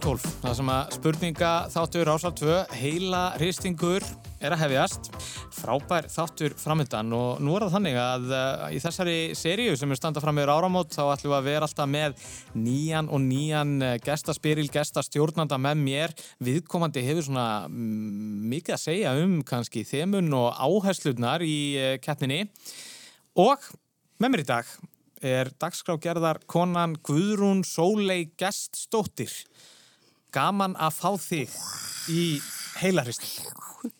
12 0.00 0.22
það 0.40 0.52
sem 0.56 0.68
að 0.72 0.92
spurninga 0.94 1.48
þáttur 1.68 2.08
ásal 2.08 2.30
2 2.38 2.52
heila 2.80 3.18
hristingur 3.36 4.04
er 4.40 4.54
að 4.54 4.62
hefjast. 4.62 5.10
Frábær 5.52 6.06
þáttur 6.08 6.54
framöndan 6.56 7.12
og 7.12 7.42
nú 7.44 7.52
er 7.58 7.66
það 7.66 7.74
þannig 7.74 7.98
að 8.00 8.30
uh, 8.32 8.62
í 8.72 8.78
þessari 8.80 9.16
seríu 9.36 9.74
sem 9.76 9.92
er 9.92 9.98
standað 10.00 10.24
fram 10.24 10.38
meður 10.38 10.54
áramót 10.54 10.96
þá 10.96 11.02
ætlum 11.12 11.34
við 11.34 11.36
að 11.36 11.50
vera 11.50 11.68
alltaf 11.68 11.90
með 11.92 12.22
nýjan 12.56 13.10
og 13.12 13.20
nýjan 13.26 13.74
uh, 13.82 13.92
gestaspyril, 14.06 14.68
gestastjórnanda 14.72 15.58
með 15.60 15.82
mér. 15.82 16.16
Viðkomandi 16.40 17.04
hefur 17.04 17.28
svona 17.28 17.48
mm, 17.68 18.48
mikið 18.54 18.78
að 18.78 18.84
segja 18.86 19.12
um 19.20 19.36
kannski 19.46 19.84
þemun 19.88 20.32
og 20.40 20.56
áherslutnar 20.56 21.44
í 21.44 21.58
uh, 21.76 21.92
keppninni. 22.00 22.46
Og 23.44 23.68
með 24.22 24.32
mér 24.32 24.46
í 24.46 24.48
dag 24.54 24.72
er 25.22 25.52
dagskrágerðar 25.60 26.40
konan 26.50 26.96
Guðrún 27.04 27.62
Sólei 27.66 28.32
Geststóttir. 28.40 29.30
Gaman 30.32 30.72
að 30.80 30.94
fá 30.96 31.10
þig 31.20 31.56
í 32.08 32.22
heilarhisting. 32.80 33.50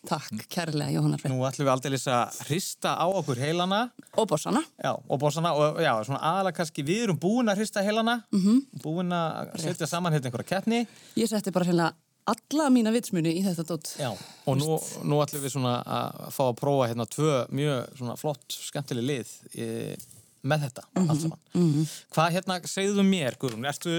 Takk, 0.07 0.45
kærlega 0.49 0.93
Jóhanna 0.95 1.19
Freyr. 1.19 1.33
Nú 1.33 1.43
ætlum 1.45 1.67
við 1.67 1.73
aldrei 1.73 1.97
að 1.99 2.37
hrista 2.47 2.93
á 2.97 3.05
okkur 3.05 3.37
heilana. 3.37 3.81
Og 4.17 4.29
bossana. 4.31 4.63
Já, 4.81 4.93
og 4.95 5.19
bossana. 5.21 5.51
Og 5.53 5.81
já, 5.83 5.91
svona 6.07 6.21
aðalega 6.31 6.57
kannski 6.61 6.85
við 6.87 7.03
erum 7.07 7.19
búin 7.21 7.51
að 7.51 7.61
hrista 7.61 7.83
heilana. 7.85 8.23
Mm 8.31 8.41
-hmm. 8.41 8.81
Búin 8.81 9.11
að 9.13 9.59
setja 9.61 9.87
saman 9.87 10.13
hérna 10.13 10.31
einhverja 10.31 10.49
keppni. 10.55 10.87
Ég 11.15 11.29
setti 11.29 11.51
bara 11.51 11.65
hérna 11.65 11.93
alla 12.25 12.69
mína 12.69 12.91
vitsmuni 12.91 13.29
í 13.29 13.43
þetta 13.43 13.63
dótt. 13.67 13.95
Já, 13.99 14.17
og 14.45 14.57
nú, 14.57 14.79
nú 15.03 15.21
ætlum 15.21 15.43
við 15.43 15.51
svona 15.51 15.83
að 15.83 16.31
fá 16.31 16.43
að 16.49 16.59
prófa 16.59 16.87
hérna 16.87 17.05
tvö 17.05 17.47
mjög 17.51 17.97
svona 17.97 18.15
flott, 18.15 18.45
skemmtileg 18.47 19.03
lið 19.03 19.27
í 19.53 19.95
með 20.43 20.59
þetta 20.65 20.83
mm 20.83 21.03
-hmm. 21.03 21.09
allt 21.09 21.21
saman. 21.21 21.39
Mm 21.53 21.73
-hmm. 21.73 21.85
Hvað 22.13 22.31
hérna 22.31 22.59
segðu 22.67 23.03
mér, 23.03 23.37
Guðrún? 23.39 23.65
Erstu 23.65 23.91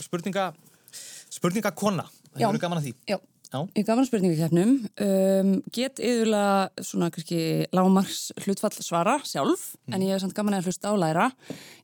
spurninga, 0.00 0.54
spurninga 1.38 1.72
kona? 1.78 2.06
Það 2.34 2.44
hefur 2.44 2.62
gaman 2.62 2.80
að 2.80 2.88
því. 2.88 2.94
Já, 3.08 3.18
Já. 3.48 3.58
ég 3.78 3.86
gaman 3.88 4.04
að 4.04 4.08
spurningakefnum. 4.10 4.72
Um, 5.04 5.52
get 5.74 6.00
yfirlega 6.02 6.84
svona 6.84 7.10
kannski 7.14 7.40
lágmarks 7.74 8.22
hlutfall 8.44 8.74
svara 8.76 9.18
sjálf, 9.26 9.70
mm. 9.86 9.94
en 9.96 10.06
ég 10.06 10.14
hef 10.14 10.24
samt 10.24 10.36
gaman 10.36 10.58
að 10.58 10.68
hlusta 10.68 10.92
álæra. 10.92 11.30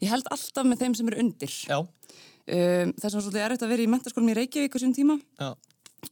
Ég 0.04 0.12
held 0.12 0.28
alltaf 0.34 0.68
með 0.68 0.84
þeim 0.84 0.98
sem 0.98 1.12
eru 1.12 1.22
undir. 1.24 1.54
Já. 1.70 1.78
Um, 1.80 2.90
það 2.92 3.06
er 3.06 3.14
svona 3.14 3.24
svolítið 3.24 3.44
erriðt 3.46 3.64
að 3.64 3.72
vera 3.72 3.86
í 3.86 3.92
mentaskólum 3.94 4.34
í 4.34 4.36
Reykjavík 4.40 4.76
á 4.76 4.78
sín 4.82 4.96
tíma. 4.96 5.16
Já. 5.40 5.54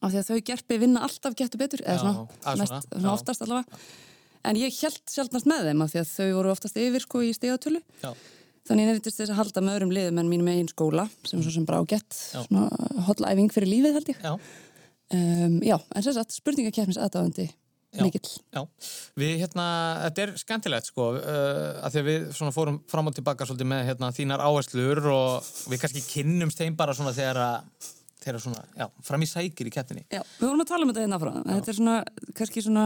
Af 0.01 0.09
því 0.09 0.23
að 0.23 0.31
þau 0.31 0.45
gerpi 0.49 0.79
vinna 0.81 1.03
alltaf 1.05 1.35
getur 1.37 1.61
betur, 1.61 1.83
eða 1.85 2.01
svona, 2.01 2.57
mest, 2.57 2.89
svona 2.89 3.13
oftast 3.13 3.45
allavega. 3.45 3.83
En 4.49 4.59
ég 4.59 4.75
held 4.75 5.03
sjálfnast 5.13 5.47
með 5.47 5.69
þeim 5.69 5.85
af 5.85 5.93
því 5.93 6.01
að 6.01 6.13
þau 6.17 6.31
voru 6.39 6.53
oftast 6.55 6.79
yfir 6.81 7.05
sko 7.05 7.21
í 7.23 7.35
stegatölu. 7.37 7.83
Já. 8.01 8.11
Þannig 8.69 8.85
ég 8.85 8.93
nefndist 8.93 9.19
þess 9.19 9.33
að 9.33 9.41
halda 9.41 9.63
með 9.65 9.79
öðrum 9.79 9.95
liðum 9.97 10.21
en 10.23 10.29
mínum 10.31 10.51
eigin 10.53 10.71
skóla 10.71 11.09
sem 11.27 11.41
er 11.41 11.47
svo 11.47 11.55
sem 11.57 11.65
bara 11.67 11.81
á 11.83 11.85
gett. 11.91 12.19
Hotlæfing 13.09 13.51
fyrir 13.55 13.71
lífið 13.73 13.99
held 13.99 14.13
ég. 14.13 14.21
Já. 14.23 14.37
Um, 15.13 15.59
já, 15.67 15.77
en 15.93 16.05
sem 16.07 16.15
sagt, 16.17 16.33
spurningakefnis 16.33 17.01
aðdáðandi 17.03 17.51
mikill. 18.01 18.29
Já, 18.55 18.63
við 19.21 19.43
hérna, 19.43 19.65
þetta 20.07 20.23
er 20.25 20.31
skemmtilegt 20.41 20.89
sko, 20.89 21.09
uh, 21.19 21.83
að 21.85 21.97
því 21.97 22.01
að 22.01 22.07
við 22.09 22.29
svona 22.39 22.55
fórum 22.55 22.79
fram 22.89 23.11
og 23.11 23.17
tilbaka 23.19 23.49
svolítið 23.49 23.69
með 23.75 23.83
hérna 23.91 24.13
þínar 24.17 24.45
áherslur 24.47 25.03
og 25.13 25.51
við 25.69 25.83
kannski 25.83 26.05
kynnumst 26.07 26.63
þeim 26.63 26.79
bara 26.79 26.97
svona 26.97 27.13
þegar 27.17 27.43
að 27.43 27.91
þeirra 28.23 28.41
svona, 28.43 28.63
já, 28.79 28.87
fram 29.05 29.25
í 29.25 29.29
sækir 29.29 29.69
í 29.69 29.75
kettinni. 29.75 30.05
Já, 30.13 30.23
við 30.39 30.47
vorum 30.47 30.65
að 30.65 30.71
tala 30.71 30.87
um 30.87 30.93
þetta 30.93 31.05
hérna 31.05 31.21
frá 31.21 31.33
þetta 31.41 31.73
er 31.73 31.79
svona, 31.79 31.97
kannski 32.39 32.65
svona 32.65 32.85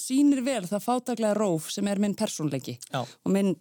sínir 0.00 0.42
vel 0.46 0.62
það 0.68 0.86
fátaklega 0.86 1.36
róf 1.38 1.68
sem 1.74 1.90
er 1.90 2.00
minn 2.02 2.16
persónleiki 2.18 2.78
Já. 2.88 3.02
og 3.02 3.34
minn, 3.34 3.52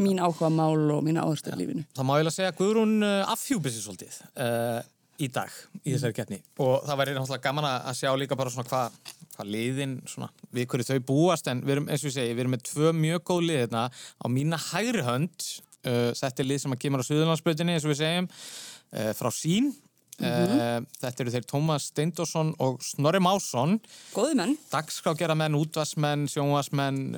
mín 0.00 0.20
áhuga 0.22 0.50
mál 0.52 0.90
og 0.94 1.02
mín 1.06 1.20
áherslu 1.20 1.54
í 1.54 1.60
lífinu. 1.62 1.84
Það 1.96 2.08
má 2.08 2.14
ég 2.16 2.24
alveg 2.24 2.36
segja 2.36 2.52
að 2.52 2.58
Guðrún 2.60 2.94
uh, 3.02 3.32
afhjúpið 3.34 3.74
sér 3.74 3.86
svolítið 3.86 4.18
uh, 4.44 4.80
í 5.18 5.28
dag 5.34 5.54
í 5.82 5.94
þessari 5.94 6.16
kettni 6.16 6.40
og 6.62 6.84
það 6.86 7.00
væri 7.00 7.16
náttúrulega 7.16 7.46
gaman 7.48 7.68
að 7.70 7.96
sjá 7.98 8.10
líka 8.18 8.38
bara 8.38 8.52
svona 8.54 8.68
hvað 8.70 8.98
hva 9.38 9.46
liðin, 9.46 9.98
svona, 10.10 10.28
við 10.54 10.66
hverju 10.72 10.88
þau 10.88 11.02
búast. 11.06 11.48
En 11.50 11.62
við 11.62 11.76
erum, 11.76 11.88
eins 11.88 12.02
og 12.02 12.10
ég 12.10 12.16
segi, 12.16 12.34
við 12.34 12.44
erum 12.44 12.54
með 12.56 12.64
tvö 12.72 12.94
mjög 12.96 13.26
góð 13.30 13.44
lið 13.46 13.60
hérna. 13.62 13.84
Á 13.94 14.26
mína 14.34 14.58
hægri 14.70 15.04
hönd 15.06 15.50
uh, 15.86 16.10
þetta 16.18 16.42
er 16.42 16.48
lið 16.48 16.64
sem 16.64 16.74
að 16.74 16.80
kemur 16.84 17.04
á 17.04 17.08
Suðurlandsbröðinni 17.08 17.76
eins 17.76 17.86
og 17.86 17.94
við 17.94 18.00
segjum, 18.02 18.32
uh, 18.32 19.12
frá 19.18 19.30
sín 19.34 19.76
Mm 20.18 20.26
-hmm. 20.26 20.86
Þetta 20.98 21.22
eru 21.22 21.30
þeir 21.30 21.44
Tómas 21.46 21.84
Steindorsson 21.92 22.54
og 22.58 22.82
Snorri 22.82 23.20
Másson. 23.22 23.78
Góði 24.10 24.34
menn. 24.34 24.58
Dagskrágeramenn, 24.72 25.54
útvarsmenn, 25.54 26.26
sjónvarsmenn 26.26 27.14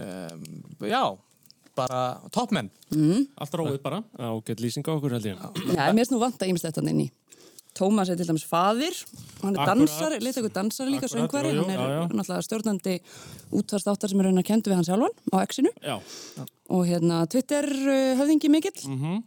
Já, 0.85 1.17
bara 1.81 2.03
toppmenn 2.35 2.71
mm. 2.93 3.25
Allt 3.41 3.57
róið 3.61 3.81
bara. 3.85 4.03
Á 4.21 4.31
gett 4.47 4.63
lýsinga 4.63 4.93
okkur 4.95 5.17
held 5.17 5.33
ég. 5.33 5.41
Já, 5.75 5.89
mér 5.91 6.03
finnst 6.03 6.15
nú 6.15 6.21
vant 6.23 6.41
að 6.41 6.53
ímest 6.53 6.69
þetta 6.69 6.87
inn 6.91 7.07
í 7.07 7.11
Tómas 7.77 8.11
er 8.11 8.19
til 8.19 8.27
dæmis 8.27 8.45
fadir 8.45 8.97
hann 9.45 9.55
er 9.55 9.69
dansari, 9.69 10.19
leita 10.19 10.41
ykkur 10.41 10.53
dansari 10.57 10.91
líka 10.91 11.09
söngvari, 11.11 11.53
hann 11.55 11.71
er 11.71 11.79
já, 11.79 11.85
já. 11.95 12.01
náttúrulega 12.11 12.47
stjórnandi 12.47 12.95
útvarstáttar 13.61 14.11
sem 14.11 14.21
er 14.21 14.27
raun 14.27 14.43
að 14.43 14.49
kendu 14.49 14.73
við 14.73 14.81
hann 14.81 14.89
sjálfan 14.89 15.15
á 15.31 15.37
exinu. 15.45 15.71
Já. 15.79 15.97
og 16.71 16.83
hérna 16.87 17.23
Twitter 17.31 17.67
höfðingi 18.19 18.51
mikill. 18.51 18.75
Mm 18.87 18.99
-hmm. 18.99 19.23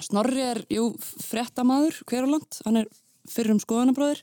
Snorri 0.00 0.42
er, 0.44 0.60
jú, 0.68 0.92
fréttamaður 1.00 2.02
hver 2.04 2.28
á 2.28 2.32
land, 2.34 2.60
hann 2.64 2.76
er 2.76 2.86
fyrir 3.28 3.52
um 3.52 3.60
skoðanabráðir 3.60 4.20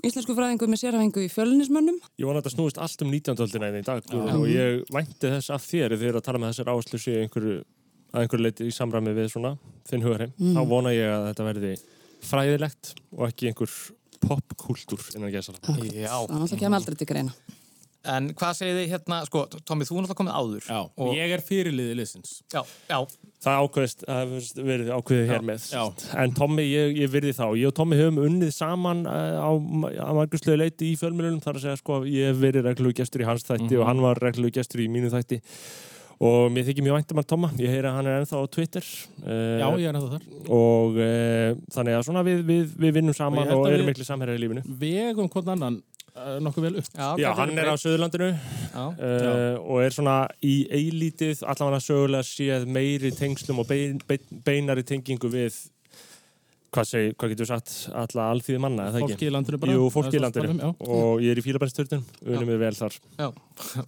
Íslensku 0.00 0.34
fræðingu 0.36 0.68
með 0.70 0.80
sérhæfingu 0.80 1.22
í 1.26 1.30
fjölunismönnum 1.32 1.98
Ég 2.18 2.26
vona 2.26 2.40
að 2.40 2.46
þetta 2.46 2.54
snúist 2.56 2.80
allt 2.80 3.04
um 3.04 3.12
19. 3.12 3.42
öldina 3.44 3.70
í 3.76 3.84
dag 3.86 4.02
Já. 4.08 4.20
og 4.34 4.46
ég 4.48 4.82
vænti 4.92 5.32
þess 5.34 5.52
af 5.52 5.66
þér 5.66 5.96
þegar 6.00 6.18
að 6.20 6.26
tala 6.28 6.40
með 6.42 6.52
þessar 6.52 6.72
áherslu 6.72 7.00
sé 7.02 7.16
einhverju, 7.22 7.56
að 8.12 8.24
einhverju 8.24 8.46
leiti 8.46 8.68
í 8.68 8.74
samræmi 8.74 9.14
við 9.16 9.32
svona 9.34 9.54
þinn 9.90 10.06
hugarheim, 10.06 10.32
mm. 10.38 10.54
þá 10.56 10.62
vona 10.72 10.94
ég 10.96 11.12
að 11.12 11.26
þetta 11.28 11.48
verði 11.50 11.72
fræðilegt 12.32 12.94
og 13.18 13.26
ekki 13.28 13.50
einhver 13.50 13.76
popkultúr 14.22 15.10
innan 15.16 15.34
gæsala 15.34 15.60
Já 15.60 16.14
Þannig 16.14 16.38
að 16.40 16.48
það 16.54 16.62
kemur 16.64 16.80
aldrei 16.80 16.98
til 16.98 17.10
greina 17.12 17.36
En 18.02 18.32
hvað 18.34 18.56
segir 18.58 18.78
þið 18.80 18.88
hérna, 18.96 19.18
sko, 19.28 19.44
Tómi, 19.62 19.86
þú 19.86 19.94
er 19.94 20.02
náttúrulega 20.02 20.18
komið 20.18 20.38
áður 20.38 20.64
Já, 20.66 20.78
og 20.82 21.12
ég 21.14 21.34
er 21.36 21.42
fyrirliðið 21.46 21.98
liðsins. 22.00 22.32
Já, 22.50 22.62
já. 22.88 22.96
Það 23.44 23.60
ákveðist, 23.62 24.02
það 24.08 24.32
verið 24.70 24.90
ákveðið 24.96 25.30
hér 25.30 25.46
með 25.46 25.68
já. 25.70 25.82
En 26.24 26.34
Tómi, 26.34 26.64
ég, 26.66 26.96
ég 26.98 27.12
virði 27.12 27.36
þá. 27.38 27.44
Ég 27.60 27.70
og 27.70 27.76
Tómi 27.78 28.00
höfum 28.00 28.18
unnið 28.24 28.50
saman 28.56 29.04
á, 29.06 29.50
á 29.54 30.10
margursluðu 30.18 30.58
leiti 30.64 30.90
í 30.90 30.98
fjölmjölunum 30.98 31.44
þar 31.44 31.60
að 31.60 31.68
segja, 31.68 31.78
sko, 31.78 32.02
ég 32.10 32.32
hef 32.32 32.42
verið 32.42 32.66
reglulegu 32.66 32.98
gestur 33.02 33.22
í 33.22 33.30
hans 33.30 33.46
þætti 33.46 33.62
mm 33.62 33.70
-hmm. 33.70 33.80
og 33.84 33.90
hann 33.92 34.04
var 34.08 34.22
reglulegu 34.26 34.58
gestur 34.58 34.82
í 34.82 34.90
mínu 34.90 35.14
þætti. 35.14 35.42
Og 36.22 36.52
mér 36.54 36.66
þykir 36.68 36.84
mjög 36.86 36.98
væntum 37.00 37.18
að 37.18 37.30
Tóma 37.32 37.48
ég 37.58 37.72
heyra 37.72 37.90
að 37.90 37.96
hann 37.98 38.06
er 38.06 38.20
ennþá 38.20 38.42
á 38.42 38.46
Twitter. 38.54 38.84
Já, 39.26 39.66
ég 39.74 39.88
er 39.88 39.96
ennþá 39.96 40.10
þar. 40.12 40.26
Og 40.54 40.98
uh, 41.02 41.48
þannig 41.74 41.96
að 41.98 42.04
svona 42.06 42.22
við, 42.26 42.44
við, 42.46 42.76
við 42.78 42.92
vinnum 42.98 43.16
saman 43.16 43.50
og, 43.50 43.64
og 43.64 43.72
erum 43.72 43.90
miklu 43.90 44.06
samherjar 44.06 44.38
í 44.38 44.42
lífinu. 44.44 44.62
Vegum 44.78 45.30
hvern 45.32 45.50
annan 45.56 45.80
nokkuð 46.12 46.66
vel 46.66 46.80
upp. 46.80 46.88
Já, 46.92 47.06
Já 47.20 47.28
hann 47.38 47.58
er 47.58 47.70
á 47.72 47.76
Söðurlandinu 47.80 48.30
uh, 48.32 48.88
og 49.60 49.78
er 49.80 49.94
svona 49.96 50.16
í 50.44 50.56
eilítið 50.68 51.44
allavega 51.48 51.80
sögulega 51.84 52.26
séð 52.28 52.66
meiri 52.68 53.12
tengslum 53.16 53.62
og 53.62 53.70
bein, 53.70 54.00
bein, 54.08 54.26
beinari 54.44 54.84
tengingu 54.84 55.30
við 55.32 55.56
hvað, 56.72 56.88
seg, 56.88 57.14
hvað 57.16 57.32
getur 57.32 57.46
við 57.46 57.52
sagt 57.52 57.72
alla 58.04 58.28
alþýði 58.32 58.60
manna, 58.64 58.90
eða 58.90 59.02
ekki? 59.02 59.16
Fólki 59.16 59.28
í 59.28 59.32
landinu 59.32 59.62
bara. 59.62 59.78
Jú, 59.78 59.88
fólki 59.92 60.18
í 60.18 60.22
landinu. 60.22 60.72
og 60.84 61.24
ég 61.24 61.32
er 61.32 61.40
í 61.40 61.44
fílabænstörnum, 61.44 62.04
unum 62.28 62.52
við 62.52 62.62
vel 62.66 62.76
þar. 62.76 63.00
Já. 63.18 63.28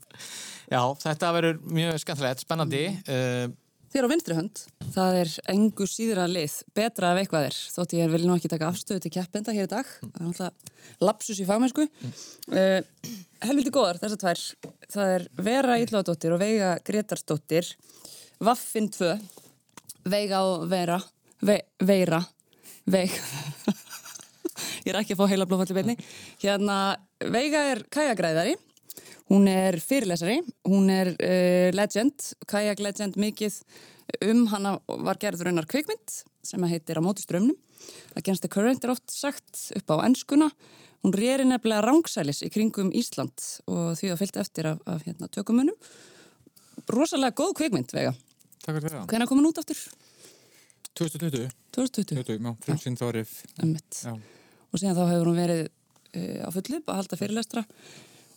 Já, 0.74 0.80
þetta 0.96 1.30
verður 1.36 1.58
mjög 1.76 1.98
skemmtilegt, 2.00 2.42
spennandi. 2.44 2.86
Uh, 3.04 3.52
Þér 3.94 4.08
á 4.08 4.10
vinstri 4.10 4.34
hönd, 4.34 4.60
það 4.90 5.16
er 5.20 5.32
engu 5.52 5.84
síðra 5.86 6.24
lið, 6.26 6.54
betra 6.74 7.12
af 7.12 7.18
eitthvað 7.20 7.44
er, 7.46 7.58
þótt 7.76 7.92
ég 7.94 8.08
vil 8.10 8.24
nú 8.26 8.32
ekki 8.34 8.48
taka 8.50 8.66
afstöðu 8.72 9.04
til 9.04 9.12
keppenda 9.14 9.54
hér 9.54 9.68
í 9.68 9.70
dag, 9.70 9.92
það 10.00 10.16
er 10.18 10.24
alltaf 10.32 10.98
lapsus 11.06 11.38
í 11.38 11.46
fagmennsku. 11.46 11.86
Uh, 12.50 12.80
Helviti 13.46 13.70
góðar 13.70 14.00
þessar 14.02 14.20
tvær, 14.24 14.42
það 14.96 15.12
er 15.12 15.26
Vera 15.46 15.78
Ílláðdóttir 15.84 16.34
og 16.34 16.42
Veiga 16.42 16.72
Gretarsdóttir, 16.90 17.70
Vaffin 18.42 18.90
2, 18.98 19.14
Veiga 20.10 20.42
og 20.42 20.66
Vera, 20.74 20.98
Ve 21.46 21.60
Veira, 21.86 22.24
Veig, 22.90 23.14
ég 24.88 24.90
er 24.90 25.04
ekki 25.04 25.14
að 25.14 25.22
fá 25.22 25.26
heila 25.30 25.46
blóðfalli 25.46 25.78
beinni, 25.78 26.00
hérna 26.42 26.80
Veiga 27.30 27.62
er 27.70 27.86
kæjagræðari, 27.94 28.58
Hún 29.32 29.48
er 29.48 29.78
fyrirlesari, 29.80 30.42
hún 30.68 30.90
er 30.92 31.14
uh, 31.16 31.70
legend, 31.72 32.26
kajak 32.48 32.82
legend 32.84 33.16
mikið 33.16 33.56
um 34.24 34.46
hana 34.52 34.78
var 34.86 35.18
gerður 35.20 35.50
raunar 35.50 35.68
kvikmynd 35.70 36.22
sem 36.44 36.64
heitir 36.68 37.00
Á 37.00 37.02
móti 37.04 37.24
strömmnum. 37.24 37.56
Against 38.16 38.44
the 38.44 38.48
Current 38.48 38.84
er 38.84 38.94
oft 38.94 39.10
sagt 39.10 39.70
upp 39.76 39.90
á 39.92 39.96
ennskuna. 40.06 40.50
Hún 41.04 41.12
reyri 41.12 41.44
nefnilega 41.44 41.84
rángsælis 41.84 42.40
í 42.46 42.50
kringum 42.52 42.92
Ísland 42.96 43.36
og 43.68 43.96
því 43.98 44.12
að 44.12 44.20
fylgta 44.22 44.40
eftir 44.40 44.70
af, 44.70 44.80
af 44.88 45.04
hérna, 45.04 45.28
tökumunum. 45.28 45.76
Rosalega 46.88 47.36
góð 47.36 47.52
kvikmynd, 47.60 47.92
vega. 47.92 48.14
Takk 48.64 48.78
fyrir 48.78 48.96
það. 48.96 49.06
Hvernig 49.12 49.28
kom 49.28 49.40
hún 49.40 49.50
út 49.50 49.60
aftur? 49.60 49.82
2020. 50.96 51.50
2020? 51.76 52.24
2020, 52.24 52.40
já, 52.40 52.56
frumsýnd 52.64 53.00
þárif. 53.00 53.36
Ömmit. 53.60 54.00
Og 54.72 54.80
síðan 54.80 54.96
þá 54.96 55.04
hefur 55.10 55.30
hún 55.30 55.40
verið 55.42 55.62
uh, 55.66 56.40
á 56.46 56.48
fullu 56.54 56.80
að 56.80 56.98
halda 57.00 57.20
fyrirlestra 57.20 57.64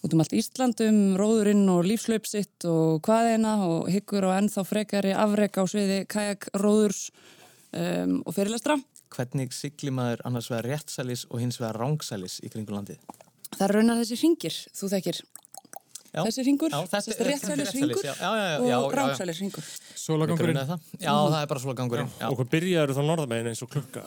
út 0.05 0.13
um 0.13 0.21
allt 0.23 0.35
Íslandum, 0.37 0.99
róðurinn 1.19 1.65
og 1.73 1.85
lífslaupsitt 1.87 2.67
og 2.69 3.01
hvaðina 3.07 3.55
og 3.65 3.89
hyggur 3.91 4.27
og 4.29 4.35
ennþá 4.37 4.65
frekari 4.67 5.15
afreg 5.17 5.57
á 5.57 5.63
sviði 5.69 6.03
kajak, 6.09 6.49
róðurs 6.57 7.07
um, 7.73 8.21
og 8.25 8.35
fyrirlestra. 8.37 8.77
hvernig 9.13 9.53
sigli 9.55 9.91
maður 9.93 10.21
annars 10.27 10.51
vegar 10.51 10.67
réttsælis 10.73 11.25
og 11.31 11.41
hins 11.41 11.57
vegar 11.61 11.79
rángsælis 11.79 12.41
í 12.43 12.51
kringu 12.51 12.75
landið? 12.75 13.01
Það 13.55 13.65
er 13.67 13.75
raunar 13.77 13.99
þessi 14.01 14.17
ringir, 14.21 14.57
þú 14.75 14.89
þekkir. 14.91 15.21
Já. 16.11 16.21
Þessi 16.23 16.43
ringur, 16.47 16.73
þessi 16.91 17.13
er 17.13 17.29
réttsælis 17.31 17.73
ringur 17.75 18.07
og 18.77 18.95
rángsælis 18.95 19.41
ringur. 19.43 19.65
Sólagangurinn. 19.95 20.59
Já, 20.99 21.11
það 21.11 21.39
er 21.41 21.49
bara 21.51 21.63
svona 21.63 21.77
gangurinn. 21.77 22.11
Já. 22.19 22.27
Og 22.29 22.39
hvað 22.39 22.51
byrjaður 22.55 22.95
þá 22.97 23.01
norðamegin 23.07 23.51
eins 23.51 23.63
og 23.63 23.71
klukka? 23.73 24.03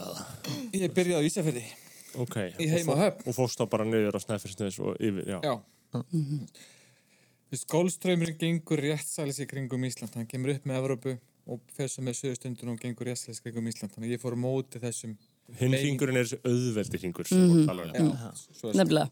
Ég 0.74 0.94
byrjaði 0.96 1.20
á 1.20 1.28
Ísafjörði. 1.28 1.64
Ok. 2.20 2.36
Og 2.40 2.96
höfn. 2.98 3.26
Og 3.28 3.36
fórst 3.36 3.60
þá 3.60 3.68
bara 3.70 3.86
niður 3.86 4.18
á 4.18 4.20
Snæfellsnes 4.24 4.80
og 4.82 4.96
yfir, 4.98 5.28
já. 5.28 5.38
Já. 5.44 5.54
Skólströymurinn 7.50 8.38
gengur 8.38 8.78
réttsælis 8.78 9.40
í 9.42 9.46
kringum 9.50 9.82
Ísland. 9.88 10.14
Hann 10.14 10.28
kemur 10.30 10.54
upp 10.54 10.66
með 10.70 10.78
Evrópu 10.84 11.16
og 11.50 11.62
fer 11.74 11.88
svo 11.90 12.04
með 12.06 12.20
söðustundun 12.20 12.70
og 12.74 12.78
gengur 12.78 13.08
réttsælis 13.10 13.40
í 13.40 13.46
kringum 13.48 13.66
Ísland. 13.66 13.90
Þannig 13.94 14.12
að 14.12 14.14
ég 14.14 14.22
fór 14.22 14.36
móti 14.38 14.82
þessum. 14.82 15.16
Hinn 15.58 15.74
hringurinn 15.74 16.20
er 16.20 16.30
auðveldi 16.46 16.98
hringur 17.00 17.26
mm 17.26 17.64
-hmm. 17.66 18.74
Nefnilega. 18.78 19.08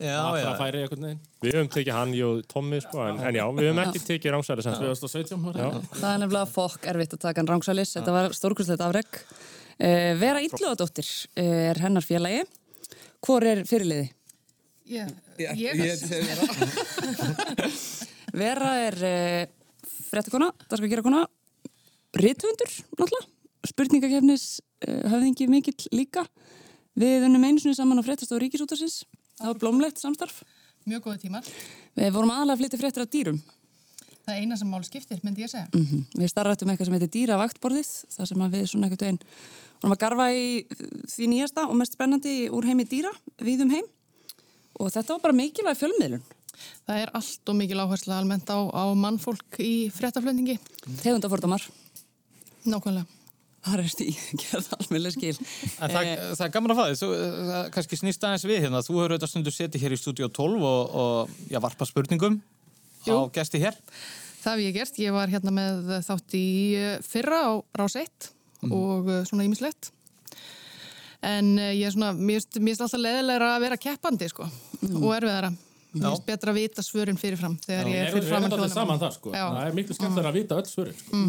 Við 1.42 1.56
höfum 1.56 1.70
tekið 1.74 1.94
hann, 1.96 2.12
ég 2.14 2.26
og 2.26 2.44
Tommi, 2.46 2.78
sko, 2.80 3.00
en, 3.08 3.18
en 3.18 3.34
já, 3.34 3.44
við 3.56 3.66
höfum 3.66 3.82
ekki 3.82 4.04
tekið 4.04 4.32
rángsæli 4.36 4.62
sem 4.62 4.76
2017 4.78 5.42
var 5.42 5.58
það. 5.58 5.80
Er 6.12 6.18
nefnilega 6.22 6.46
fokk 6.46 6.86
erfitt 6.86 7.14
að 7.18 7.24
taka 7.26 7.40
hann 7.40 7.50
rángsælis. 7.50 7.96
Þetta 7.96 8.14
var 8.14 8.30
stórkustlegt 8.38 8.86
afreg. 8.86 9.18
Uh, 9.78 10.14
Vera 10.18 10.38
Illuðadóttir 10.42 11.10
uh, 11.34 11.42
er 11.42 11.82
hennar 11.82 12.06
félagi. 12.06 12.46
Hvor 13.18 13.42
er 13.42 13.64
fyrirliði? 13.66 14.12
Ég, 14.88 15.08
Ég, 15.36 15.50
ég, 15.60 15.74
ég, 15.76 15.84
ég, 15.84 16.38
Vera 18.32 18.70
er 18.86 18.94
uh, 19.04 19.42
fréttakona, 20.08 20.48
það 20.64 20.80
skal 20.80 20.88
gera 20.92 21.04
kona, 21.04 21.20
rithundur 22.16 22.72
náttúrulega, 22.96 23.26
spurningakefnis 23.68 24.46
uh, 24.86 25.02
höfðingi 25.12 25.48
mikill 25.52 25.90
líka. 25.92 26.24
Við 26.98 27.28
unnum 27.28 27.44
einu 27.44 27.60
sinni 27.60 27.76
saman 27.76 28.00
á 28.00 28.06
fréttastofu 28.06 28.40
Ríkisútarsins. 28.42 29.02
Það 29.36 29.52
var 29.52 29.60
blómlegt 29.60 30.00
samstarf. 30.00 30.40
mjög 30.88 31.04
góði 31.04 31.26
tímar. 31.26 31.52
Við 31.98 32.10
vorum 32.16 32.32
aðalega 32.32 32.56
að 32.56 32.62
flytja 32.62 32.80
fréttir 32.80 33.04
af 33.04 33.12
dýrum. 33.12 33.42
Það 34.24 34.34
er 34.34 34.40
eina 34.40 34.56
sem 34.60 34.68
mál 34.72 34.82
skiptir, 34.84 35.20
myndi 35.24 35.44
ég 35.44 35.52
segja. 35.52 35.68
Mm 35.72 36.04
Við 36.16 36.32
starrættum 36.32 36.68
eitthvað 36.72 36.88
sem 36.88 36.96
heitir 36.96 37.12
dýravaktborðið, 37.12 37.92
þar 38.16 38.26
sem 38.32 38.42
við 38.56 38.66
svona 38.72 38.88
eitthvað 38.88 39.08
einn 39.08 39.20
vorum 39.82 39.94
að 39.94 40.02
garfa 40.02 40.26
í 40.32 40.66
því 41.12 41.28
nýjasta 41.28 41.68
og 41.68 41.76
mest 41.76 41.94
spennandi 41.94 42.34
úr 42.50 42.66
heimi 42.66 42.84
dýra, 42.84 43.12
við 43.40 43.62
um 43.64 43.70
heim. 43.70 43.86
Og 44.78 44.90
þetta 44.94 45.16
var 45.16 45.22
bara 45.26 45.36
mikilvæg 45.38 45.78
fjölmiðlun. 45.80 46.24
Það 46.88 47.02
er 47.02 47.12
allt 47.14 47.50
og 47.52 47.56
mikil 47.58 47.78
áhersla 47.82 48.18
almennt 48.18 48.50
á, 48.50 48.58
á 48.58 48.84
mannfólk 48.98 49.58
í 49.62 49.88
fréttaflöndingi. 49.94 50.56
Tegundafordamar, 51.02 51.62
Nákvæmlega. 52.66 53.06
þar 53.68 53.82
er 53.82 53.90
stíð, 53.92 54.18
gerð 54.42 54.70
alveg 54.78 55.12
skil. 55.14 55.34
En 55.82 55.92
það, 55.92 56.08
það 56.38 56.44
er 56.46 56.54
gaman 56.54 56.74
að 56.74 56.80
faði, 56.80 56.96
þú, 57.02 57.10
það 57.50 57.68
kannski 57.76 57.98
snýst 58.00 58.24
aðeins 58.26 58.46
við 58.48 58.62
hérna, 58.64 58.82
þú 58.86 58.96
hefur 58.96 59.14
auðvitað 59.14 59.32
stundu 59.34 59.52
setið 59.54 59.84
hér 59.84 59.94
í 59.94 60.00
stúdíu 60.00 60.30
12 60.38 60.64
og, 60.70 60.96
og 61.02 61.36
já, 61.52 61.60
varpa 61.62 61.86
spurningum 61.88 62.40
Jú. 63.06 63.18
á 63.18 63.22
gesti 63.38 63.60
hér. 63.62 63.78
Það 64.38 64.54
hef 64.54 64.64
ég 64.64 64.74
gert. 64.78 64.98
Ég 65.02 65.14
var 65.14 65.30
hérna 65.30 65.52
með 65.54 65.92
þátt 66.06 66.34
í 66.38 66.46
eh, 66.78 66.98
fyrra 67.04 67.40
á 67.44 67.52
Rás 67.78 67.98
1 67.98 68.28
og 68.70 69.10
eh, 69.10 69.22
svona 69.28 69.46
ímislegt. 69.46 69.90
En 71.26 71.56
eh, 71.58 71.74
ég 71.80 71.88
er 71.90 71.94
svona, 71.94 72.12
mér 72.14 72.42
finnst 72.46 72.84
alltaf 72.86 73.02
leðilegra 73.02 73.52
að 73.56 73.64
vera 73.66 73.80
keppandi, 73.82 74.28
sko, 74.30 74.46
og 74.82 75.10
erfiðara. 75.18 75.52
Mér 75.88 76.04
finnst 76.04 76.26
betra 76.28 76.52
að 76.52 76.58
vita 76.60 76.82
svörin 76.84 77.16
fyrirfram 77.18 77.54
þegar 77.64 77.86
ég 77.88 78.02
er 78.02 78.10
Við 78.10 78.18
fyrir 78.18 78.26
erum 78.28 78.28
fram 78.28 78.44
alltaf 78.52 78.74
saman 78.76 78.98
þar 79.00 79.14
sko. 79.16 79.30
Já. 79.32 79.46
Það 79.54 79.62
er 79.70 79.78
miklu 79.78 79.94
skemmtilega 79.96 80.28
að 80.28 80.36
vita 80.38 80.58
öll 80.60 80.68
svörin 80.68 80.98
sko. 81.00 81.22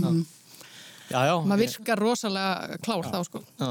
Já, 1.09 1.21
já. 1.25 1.35
Maður 1.49 1.63
virkar 1.63 2.01
rosalega 2.03 2.77
klár 2.85 3.07
þá, 3.09 3.17
sko. 3.25 3.41
Já. 3.57 3.69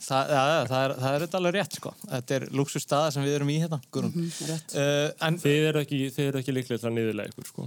Það, 0.00 0.30
já, 0.32 0.40
já, 0.48 0.60
það 0.70 0.80
er, 0.86 0.92
það 0.96 1.10
er 1.10 1.18
auðvitað 1.20 1.38
alveg 1.42 1.54
rétt, 1.58 1.74
sko. 1.76 1.90
Þetta 2.08 2.34
er 2.38 2.46
luxus 2.56 2.86
staða 2.86 3.10
sem 3.12 3.26
við 3.26 3.34
erum 3.36 3.50
í 3.52 3.58
hérna, 3.60 3.78
Guðrún. 3.92 4.30
rétt. 4.48 4.72
Uh, 4.72 5.10
en, 5.28 5.36
Þið 5.42 5.66
eru 5.68 5.82
ekki, 5.84 5.98
ekki 6.40 6.54
líklega 6.56 6.80
til 6.80 6.88
að 6.88 6.94
niðurlega 6.96 7.30
ykkur, 7.34 7.48
sko. 7.52 7.66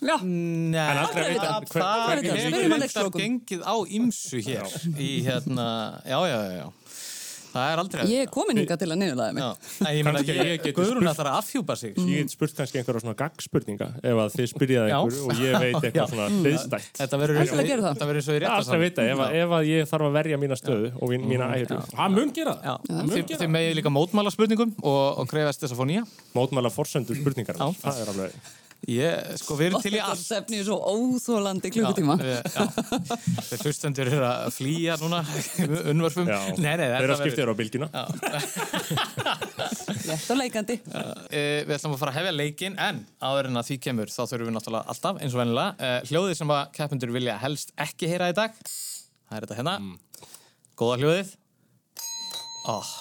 Já, 0.00 0.16
nei, 0.24 0.80
En 0.80 0.98
aldrei 1.04 1.22
að 1.22 1.30
vita 1.36 1.46
það, 1.46 1.68
hver- 1.70 1.84
það 1.84 2.02
hver- 2.10 2.22
hefur 2.24 2.42
spyrjum 2.42 2.74
að 3.04 3.18
gengið 3.20 3.64
á 3.68 3.74
ymsu 4.00 4.40
hér 4.48 4.76
í 4.98 5.10
hérna, 5.28 5.66
já, 6.08 6.18
já, 6.26 6.36
já, 6.40 6.52
já. 6.58 6.68
Það 7.50 7.66
er 7.74 7.80
aldrei 7.82 8.04
ég 8.10 8.20
er 8.24 8.30
komin 8.30 8.58
hingað 8.60 8.78
til 8.82 8.88
að 8.94 8.98
niðurlega 9.00 9.32
mig. 9.34 9.42
Ég 9.90 10.06
ég, 10.30 10.66
ég 10.68 10.74
Guðrún 10.76 11.00
spurt- 11.02 11.10
ætlar 11.12 11.28
að 11.30 11.38
afhjúpa 11.40 11.76
sig. 11.80 11.94
Ég 11.98 12.20
get 12.22 12.30
spurt 12.34 12.54
kannski 12.60 12.78
einhverja 12.80 13.02
svona 13.04 13.16
gagspurninga 13.18 13.88
ef 14.02 14.20
að 14.24 14.36
þið 14.36 14.48
spyrjaði 14.52 14.94
einhver 14.94 15.18
og 15.26 15.42
ég 15.42 15.58
veit 15.64 15.80
eitthvað 15.90 16.12
svona 16.14 16.28
hliðstætt. 16.36 16.90
Þetta 17.00 17.20
verður 17.24 17.40
það. 17.40 17.42
í 17.42 17.50
Það 17.50 18.38
er 18.40 18.46
alltaf 18.50 18.78
að 18.78 18.84
vita, 18.86 19.08
ef, 19.10 19.24
að- 19.26 19.36
að 19.58 19.68
ég 19.72 19.90
þarf 19.90 20.08
að 20.10 20.16
verja 20.20 20.40
mína 20.44 20.60
stöðu 20.60 20.92
og 21.00 21.12
mín, 21.14 21.26
mína 21.30 21.50
æru, 21.58 21.80
Hann 21.98 22.14
mun 22.16 22.32
gera 22.36 22.54
það. 22.62 22.88
Mun 23.00 23.26
gera 23.26 23.42
þið 23.44 23.52
megið 23.58 23.76
líka 23.80 23.94
mótmála 23.98 24.30
spurningum 24.34 24.74
og, 24.82 25.02
og 25.24 25.28
krefast 25.30 25.64
þess 25.66 25.74
að 25.74 25.82
fá 25.82 25.86
nýja. 25.90 26.06
mótmæla 26.38 26.70
forsendur 26.74 27.18
spurningar, 27.18 27.58
Er. 28.80 28.90
Ég, 28.90 29.32
sko, 29.38 29.54
við 29.58 29.66
erum 29.68 29.82
til 29.84 29.92
í 29.92 29.98
Þetta 29.98 30.10
allt. 30.14 30.22
stefni 30.24 30.60
svo 30.64 30.78
óþólandi 30.80 31.70
klukkutíma. 31.74 32.16
Þeir 33.50 33.64
hlustendur 33.66 34.08
eru 34.08 34.24
að 34.24 34.54
flýja 34.56 34.96
núna, 35.02 35.20
unnvarfum. 35.92 36.30
Já, 36.30 36.38
Nei, 36.56 36.72
nei, 36.80 36.86
þeirra 36.88 37.18
þetta 37.18 37.18
skiptir 37.20 37.52
á 37.52 37.54
bylgina. 37.60 37.90
Létt 40.08 40.32
og 40.32 40.40
leikandi. 40.40 40.78
Uh, 40.90 41.12
við 41.68 41.74
ætlum 41.76 41.94
að 41.94 42.00
fara 42.02 42.14
að 42.14 42.18
hefja 42.22 42.34
leikin 42.34 42.78
en 42.80 43.04
áður 43.20 43.50
en 43.50 43.60
að 43.60 43.68
því 43.70 43.78
kemur 43.86 44.10
þá 44.10 44.20
þurfum 44.24 44.48
við 44.48 44.56
náttúrulega 44.56 44.94
alltaf 44.94 45.20
eins 45.20 45.36
og 45.36 45.42
venilega 45.44 45.70
uh, 45.76 46.10
hljóðið 46.10 46.38
sem 46.40 46.54
að 46.56 46.62
keppendur 46.80 47.14
vilja 47.14 47.38
helst 47.44 47.74
ekki 47.86 48.10
heyra 48.10 48.32
í 48.32 48.36
dag 48.40 48.56
það 48.64 49.36
er 49.36 49.46
þetta 49.46 49.58
hérna 49.60 49.76
góða 50.80 51.00
hljóðið 51.04 51.34
oh. 52.70 52.94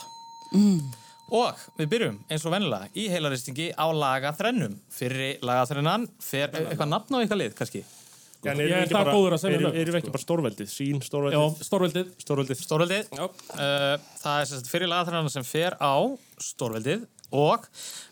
Og 1.31 1.56
við 1.80 1.90
byrjum 1.94 2.18
eins 2.30 2.46
og 2.46 2.54
venilega 2.56 2.90
í 2.96 3.08
heilaristingi 3.14 3.70
á 3.78 3.86
lagaþrennum 3.94 4.76
fyrri 4.92 5.31
lagaþrennan 5.46 6.08
fer 6.24 6.50
eitthvað 6.56 6.90
nafn 6.96 7.16
á 7.16 7.18
eitthvað 7.24 7.42
lið 7.46 7.56
kannski 7.60 7.84
En 8.40 8.56
Ég 8.56 8.70
erum 8.70 8.72
er 8.72 8.78
við 8.80 8.84
ekki 8.86 8.94
það 8.96 9.04
bara- 9.04 9.14
góður 9.18 9.34
að 9.36 9.40
segja 9.42 9.58
nöfn, 9.60 9.76
Erum 9.81 9.94
við 9.94 10.00
ekki 10.00 10.12
bara 10.14 10.24
stórveldið? 10.24 10.68
Sín 10.72 10.96
Já, 10.96 11.08
stórveldið? 11.10 11.58
stórveldið. 11.68 12.06
Stórveldið. 12.24 12.60
Stórveldið 12.64 13.10
Já. 13.18 13.26
uh, 13.26 13.98
það 14.21 14.38
er 14.40 14.69
fyrir 14.69 14.88
lagaþrennan 14.88 15.30
sem 15.33 15.44
fer 15.44 15.76
á 15.76 15.95
Stórveldið 16.40 17.04
og 17.36 17.66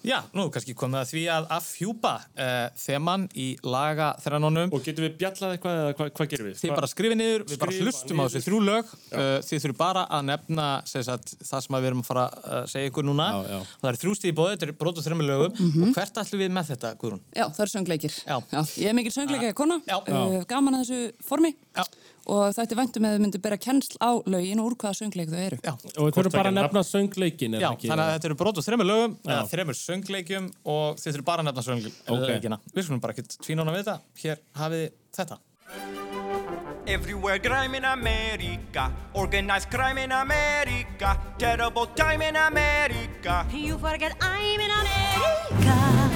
já, 0.05 0.19
nú 0.37 0.47
kannski 0.53 0.75
komið 0.77 0.99
að 1.01 1.11
því 1.11 1.23
að 1.33 1.47
afhjúpa 1.57 2.11
uh, 2.37 2.67
þeman 2.77 3.25
í 3.37 3.47
lagaþrennunum 3.65 4.73
Og 4.75 4.83
getum 4.85 5.07
við 5.07 5.15
bjallað 5.21 5.55
eitthvað 5.55 5.79
eða 5.81 5.95
hvað, 5.97 6.11
hvað 6.19 6.29
gerum 6.33 6.49
við? 6.49 6.57
Þið 6.61 6.73
bara 6.75 6.89
skrifið 6.91 7.19
niður, 7.21 7.45
við 7.49 7.61
bara 7.63 7.75
hlustum 7.81 8.21
á 8.21 8.23
þessu 8.27 8.43
þrjú 8.47 8.59
lög 8.67 8.91
uh, 8.93 9.21
Þið 9.47 9.63
þurfum 9.65 9.79
bara 9.81 10.03
að 10.17 10.25
nefna 10.29 10.67
sem 10.91 11.05
sagt, 11.07 11.33
það 11.41 11.65
sem 11.65 11.77
að 11.79 11.85
við 11.85 11.91
erum 11.91 12.03
að 12.03 12.09
fara 12.11 12.25
að 12.57 12.67
segja 12.73 12.91
ykkur 12.91 13.07
núna 13.09 13.27
Já, 13.33 13.39
já. 13.55 13.59
Það 13.81 13.89
er 13.91 13.99
þrjú 14.03 14.15
stíð 14.19 14.31
í 14.31 14.35
bóði, 14.37 14.53
þetta 14.55 14.67
er 14.69 14.75
brot 14.83 15.01
og 15.01 15.07
þreymur 15.07 15.29
lögum 15.31 15.63
og 15.87 15.95
hvert 15.97 16.21
ætlum 16.23 16.43
við 16.43 16.53
með 16.57 16.71
þetta, 16.73 16.93
Guðrún? 17.01 17.23
Já, 17.33 17.45
það 17.47 17.63
eru 17.65 17.73
söngleikir. 17.73 18.17
Já. 18.27 18.37
ég 18.83 18.91
er 18.91 18.97
mikil 18.97 19.13
söngleikja 19.15 19.55
kona, 19.57 19.79
Já. 19.87 19.97
uh, 20.03 20.37
gaman 20.49 20.77
að 20.79 20.85
þessu 20.85 21.27
formi 21.27 21.53
Já. 21.57 21.83
Og 22.27 22.43
það 22.53 22.63
ætti 22.65 22.77
væntum 22.79 23.07
að 23.07 23.15
þau 23.17 23.23
myndu 23.25 23.41
bera 23.43 23.57
kennsl 23.63 23.97
á 24.03 24.11
lögin 24.27 24.59
og 24.61 24.69
úr 24.71 24.75
hvaða 24.83 24.97
söngleik 24.99 25.31
þau 25.31 25.39
eru. 25.47 25.59
Já, 25.63 25.73
Og 25.97 26.07
við 26.09 26.17
þurfum 26.17 26.35
bara 26.37 26.51
að 26.51 26.57
nefna 26.59 26.83
söngleikin 26.87 27.57
já 27.59 27.69
ekki? 27.71 27.87
þannig 27.91 28.05
að 28.05 28.13
þetta 28.17 28.29
eru 28.31 28.39
brot 28.43 28.61
og 28.61 28.67
þreymur 28.67 28.89
lögum 28.91 29.17
eða 29.27 29.41
þreymur 29.53 29.79
söngleikjum 29.81 30.49
og 30.75 31.01
þið 31.01 31.11
þurfum 31.17 31.29
bara 31.31 31.45
að 31.45 31.49
nefna 31.51 31.65
söngleikina 31.69 32.59
Við 32.75 32.87
skulum 32.87 33.03
bara 33.03 33.15
ekkert 33.17 33.37
tvínóna 33.47 33.75
við 33.75 33.85
þetta 33.87 33.99
Hér 34.23 34.43
hafið 34.61 34.89
þetta 35.17 35.39
Everywhere 36.87 37.39
crime 37.39 37.75
in 37.75 37.83
America, 37.83 38.89
organized 39.13 39.69
crime 39.69 39.97
in 39.97 40.13
America, 40.13 41.19
terrible 41.37 41.85
time 41.87 42.21
in 42.21 42.37
America. 42.37 43.45
You 43.51 43.77
forget 43.77 44.15
I'm 44.21 44.59
in 44.61 44.71
America. 44.71 46.06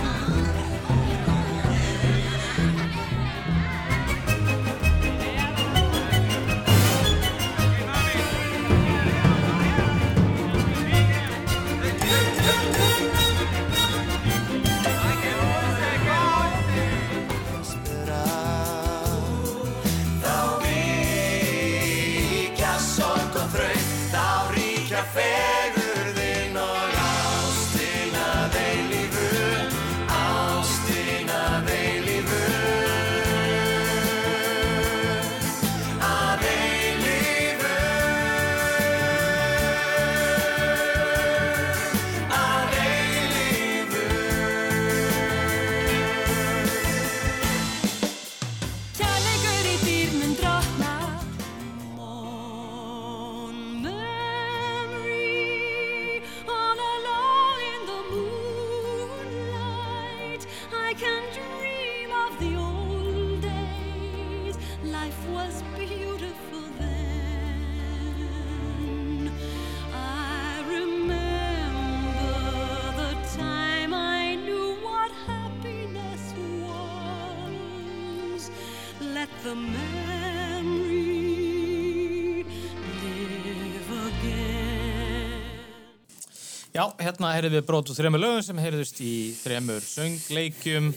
Hérna 87.05 87.33
heyrðum 87.35 87.57
við 87.57 87.65
brot 87.69 87.91
úr 87.91 87.97
þremur 87.97 88.23
lögum 88.23 88.43
sem 88.45 88.61
heyrðust 88.61 89.01
í 89.03 89.13
þremur 89.41 89.85
söngleikjum 89.85 90.91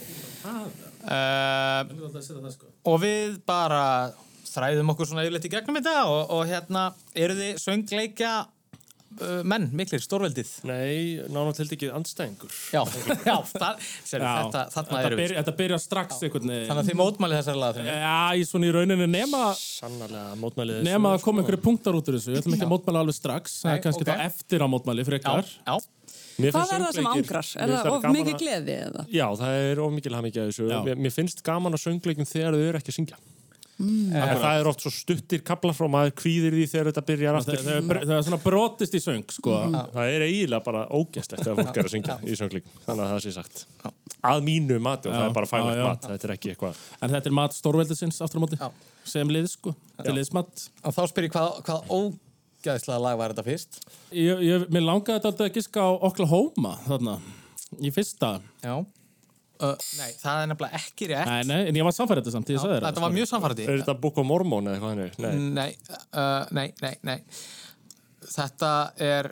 uh, 0.49 1.82
og 2.84 2.99
við 3.02 3.38
bara 3.49 3.84
þræðum 4.54 4.92
okkur 4.94 5.11
svona 5.11 5.25
yfirleitt 5.26 5.49
í 5.49 5.52
gegnum 5.52 5.78
þetta 5.80 6.02
og, 6.08 6.20
og 6.37 6.42
hérna 6.50 6.88
eru 7.18 7.37
þið 7.38 7.62
söngleikja 7.62 8.34
uh, 8.44 9.40
menn, 9.46 9.66
miklir, 9.76 10.02
stórveldið 10.04 10.50
Nei, 10.68 11.18
nánátt 11.32 11.61
held 11.62 11.75
ekki 11.76 11.90
andstæðingur. 11.94 12.52
Já, 12.75 12.82
já, 13.28 13.34
það, 13.50 13.82
sér, 14.06 14.25
þetta, 14.25 14.64
þarna 14.75 15.02
erum 15.08 15.23
við 15.23 15.34
þetta 15.38 15.56
byrja 15.61 15.80
strax 15.82 16.20
einhvern 16.26 16.52
veginn. 16.54 16.68
Þannig 16.70 16.84
að 16.84 16.90
þið 16.90 17.00
mótmælið 17.00 17.40
þessari 17.40 17.62
laga 17.62 17.87
Já, 17.88 18.14
í 18.38 18.46
svona 18.49 18.70
í 18.70 18.75
rauninni 18.76 19.11
nema, 19.11 19.42
Sannarlega 19.58 20.38
mótmælið 20.42 20.80
þessu. 20.80 20.90
nema 20.90 21.14
að 21.16 21.26
koma 21.26 21.42
einhverju 21.44 21.64
punktar 21.66 21.99
út 21.99 22.11
úr 22.11 22.18
þessu. 22.18 22.34
Við 22.34 22.42
ætlum 22.42 22.58
ekki 22.58 22.68
að 22.68 22.73
mótmæla 22.75 23.04
alveg 23.04 23.18
strax. 23.18 23.58
Það 23.62 23.70
Nei, 23.70 23.76
er 23.76 23.84
kannski 23.88 24.06
ok. 24.06 24.11
þá 24.11 24.25
eftir 24.28 24.64
á 24.64 24.66
mótmæli 24.70 25.06
frekar. 25.11 25.52
Já, 25.54 25.75
já, 25.75 25.93
Hvað 26.34 26.72
er 26.74 26.82
það 26.84 26.96
sem 26.98 27.06
angrar? 27.06 27.52
Er 27.62 27.74
það 27.74 27.90
of 27.92 28.08
mikið 28.10 28.34
að- 28.34 28.42
gleði 28.42 28.74
eða? 28.88 29.06
Já, 29.12 29.26
það 29.38 29.60
er 29.70 29.84
of 29.84 29.92
mikil 29.94 30.14
hamingja 30.18 30.42
að 30.42 30.50
þessu. 30.50 30.66
Mér, 30.88 30.98
mér 31.06 31.14
finnst 31.14 31.42
gaman 31.46 31.76
að 31.76 31.84
söngleikum 31.84 32.26
þegar 32.26 32.56
þau 32.58 32.64
eru 32.68 32.80
ekki 32.80 32.92
að 32.94 32.98
syngja. 32.98 33.20
Mm. 33.74 34.12
En 34.14 34.36
það 34.38 34.60
er 34.60 34.68
oft 34.70 34.84
svo 34.84 34.90
stuttir 34.94 35.40
kaplar 35.42 35.74
frá 35.74 35.88
maður 35.90 36.12
kvíðir 36.20 36.54
því 36.54 36.66
þegar 36.70 36.88
þetta 36.92 37.02
byrjar 37.08 37.34
Það, 37.34 37.40
aftur. 37.40 37.56
það, 37.58 37.78
það, 37.88 38.04
það 38.04 38.16
er 38.16 38.26
svona 38.28 38.38
brotist 38.44 38.94
í 38.94 39.00
söng, 39.02 39.24
sko. 39.34 39.56
Það 39.96 40.10
er 40.12 40.24
eiginlega 40.28 40.64
bara 40.68 40.82
ógæstlegt 40.94 41.42
þegar 41.42 41.58
fólk 41.58 41.80
er 41.80 41.88
að 41.88 41.94
syngja 41.96 42.16
í 42.22 42.36
söngleikum. 42.38 42.76
Þannig 42.86 43.04
að 43.04 43.14
það 43.14 43.24
sé 43.24 43.32
sagt. 43.34 43.64
Að 44.24 44.44
mínu 44.46 44.78
mati 44.80 45.10
og 45.10 45.16
það 45.16 45.26
er 45.26 45.34
bara 45.40 45.62
já. 45.74 45.82
mat. 45.88 46.06
Þetta 46.06 46.28
er 46.28 46.34
ekki 46.36 46.52
eitthvað. 46.54 46.78
En 47.02 47.16
þetta 47.16 47.32
er 47.32 47.36
mat 47.40 47.58
stórveldisins 47.58 48.22
aftur 48.22 48.38
á 48.38 48.42
móti. 48.46 48.60
Já. 48.62 48.70
Sem 49.04 49.28
lið, 49.34 49.50
sko. 49.50 49.74
Þetta 49.98 50.12
er 50.12 50.18
liðsmat. 50.20 50.68
og 50.84 50.94
þá 50.94 51.02
spyr 51.10 51.26
ég 51.26 51.34
hvað, 51.34 51.58
hvað 51.66 52.14
ógæðislega 52.64 53.00
lag 53.02 53.18
var 53.21 53.35
þetta 53.35 53.44
fyrst 53.47 53.80
Ég, 54.14 54.42
ég, 54.44 54.66
mér 54.73 54.85
langaði 54.87 55.18
þetta 55.18 55.30
alltaf 55.33 55.49
að 55.49 55.56
giska 55.59 55.85
á 55.85 55.90
Oklahoma, 56.09 56.75
þarna. 56.87 57.16
Í 57.85 57.90
fyrsta. 57.94 58.30
Já 58.62 58.75
uh, 58.78 59.75
Nei, 59.99 60.11
það 60.21 60.38
er 60.40 60.49
nefnilega 60.52 60.80
ekki 60.80 61.11
rétt 61.11 61.30
Nei, 61.30 61.42
nei, 61.50 61.61
en 61.71 61.80
ég 61.80 61.87
var 61.87 61.97
samfærið 61.97 62.25
þetta 62.25 62.37
samt, 62.37 62.52
þér 62.52 62.87
Þetta 62.88 63.04
var 63.04 63.14
mjög 63.16 63.30
samfærandi 63.33 63.66
Er 63.68 63.83
þetta 63.83 63.97
Book 64.00 64.23
of 64.23 64.28
Mormon 64.28 64.71
eða 64.71 64.78
eitthvað 64.78 64.94
hannig? 64.94 65.21
Nei. 65.21 65.52
Nei, 65.59 66.00
uh, 66.14 66.40
nei, 66.54 66.66
nei, 66.85 66.94
nei 67.11 67.18
Þetta 68.30 68.70
er 69.04 69.28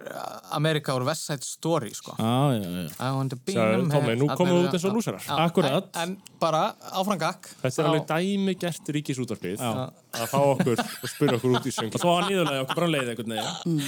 Amerika 0.56 0.94
úr 0.96 1.04
West 1.06 1.28
Side 1.28 1.46
Story 1.46 1.92
sko. 1.96 2.14
Já, 2.18 2.58
já, 2.58 2.68
já. 2.68 2.88
I 3.00 3.10
want 3.16 3.32
to 3.32 3.38
be 3.40 3.54
Sjáðu, 3.56 3.78
them 3.80 3.90
Tommi, 3.94 4.16
nú 4.20 4.28
komum 4.36 4.58
við 4.58 4.68
út 4.68 4.76
eins 4.76 4.86
og 4.88 4.96
lúsarar. 4.96 5.26
Akkurat. 5.46 5.88
En, 5.96 6.14
en 6.16 6.38
bara 6.42 6.62
áfram 6.92 7.20
gakk 7.20 7.48
Þetta 7.62 7.82
er 7.82 7.88
alveg 7.90 8.06
dæmi 8.10 8.54
gert 8.60 8.92
ríkisútvarpið 8.96 9.62
að 9.62 10.26
fá 10.28 10.38
okkur 10.42 10.82
og 10.82 11.08
spyrja 11.08 11.38
okkur 11.38 11.56
út 11.56 11.68
í 11.68 11.72
Og 11.72 11.76
söngleikum. 11.78 12.02
svo 12.02 12.14
var 12.16 12.28
nýðulega 12.28 12.64
okkur 12.66 12.80
bara 12.82 12.90
leið 12.92 13.12
einhvern 13.14 13.34
veginn. 13.36 13.82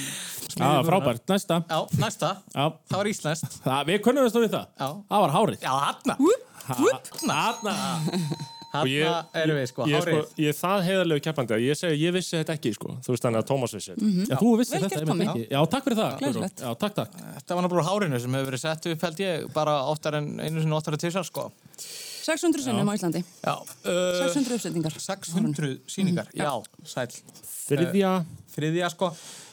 Já, 0.55 0.69
frábært. 0.89 1.25
Næsta. 1.29 1.61
Já, 1.69 1.79
næsta 2.01 2.31
Já. 2.55 2.65
Það 2.89 2.97
var 3.01 3.11
íslenskt 3.11 3.59
Það, 3.65 3.85
við 3.91 4.03
kunnum 4.07 4.27
við 4.27 4.41
við 4.45 4.57
það. 4.57 4.67
Já. 4.79 4.89
Það 5.13 5.25
var 5.25 5.35
hárið. 5.37 5.65
Já, 5.65 5.73
þarna 5.85 6.17
Þarna. 6.65 7.75
Ég- 8.85 9.05
Þarna 9.05 9.41
erum 9.43 9.57
við 9.59 9.67
sko, 9.71 9.85
Ég 9.87 9.95
hárið 10.01 10.17
sko, 10.19 10.41
ég 10.43 10.47
er 10.51 10.57
það 10.59 10.83
heiðarlegu 10.87 11.23
keppandi 11.27 11.53
að 11.55 11.61
ég 11.65 11.79
segi 11.79 11.99
ég 12.03 12.13
vissi 12.15 12.35
þetta 12.39 12.53
ekki 12.57 12.73
sko. 12.75 12.89
Þú 13.05 13.09
veist 13.15 13.23
þannig 13.27 13.39
að 13.41 13.47
Tómas 13.51 13.75
vissi 13.77 13.91
þetta. 13.93 14.09
Já, 14.29 14.35
þú 14.41 14.51
vissi 14.59 14.73
Vel 14.75 14.81
þetta, 14.85 14.99
einmitt 14.99 15.11
Tommy. 15.11 15.25
ekki. 15.25 15.45
Já, 15.55 15.59
takk 15.75 15.83
fyrir 15.87 15.97
það. 16.01 16.17
Glæsilegt. 16.19 16.57
Já, 16.65 16.69
takk, 16.83 16.93
takk. 16.99 17.11
Þetta 17.39 17.55
var 17.55 17.63
náttúrulega 17.67 17.89
hárinu 17.89 18.19
sem 18.25 18.33
hefur 18.39 18.49
verið 18.51 18.63
sett 18.65 18.85
upp 18.91 19.01
held 19.07 19.17
ég 19.25 19.53
bara 19.53 19.75
oftar 19.93 20.15
en 20.19 20.27
einu 20.39 20.59
sinni 20.65 20.75
oftar 20.75 20.93
en 20.93 20.99
tísar 21.05 21.23
sko 21.25 21.47
600 22.25 22.63
sinnum 22.65 22.89
á 22.89 22.93
Íslandi. 22.97 23.21
Já, 23.45 23.53
uh, 23.61 24.19
600 24.25 24.55
uppsetningar. 24.57 24.91
600 24.97 25.79
síningar, 25.87 26.27
já, 26.33 26.49
sæl 26.83 27.07
Þriðja, 27.65 28.25
Þriðja 28.55 28.89
sko, 28.93 29.09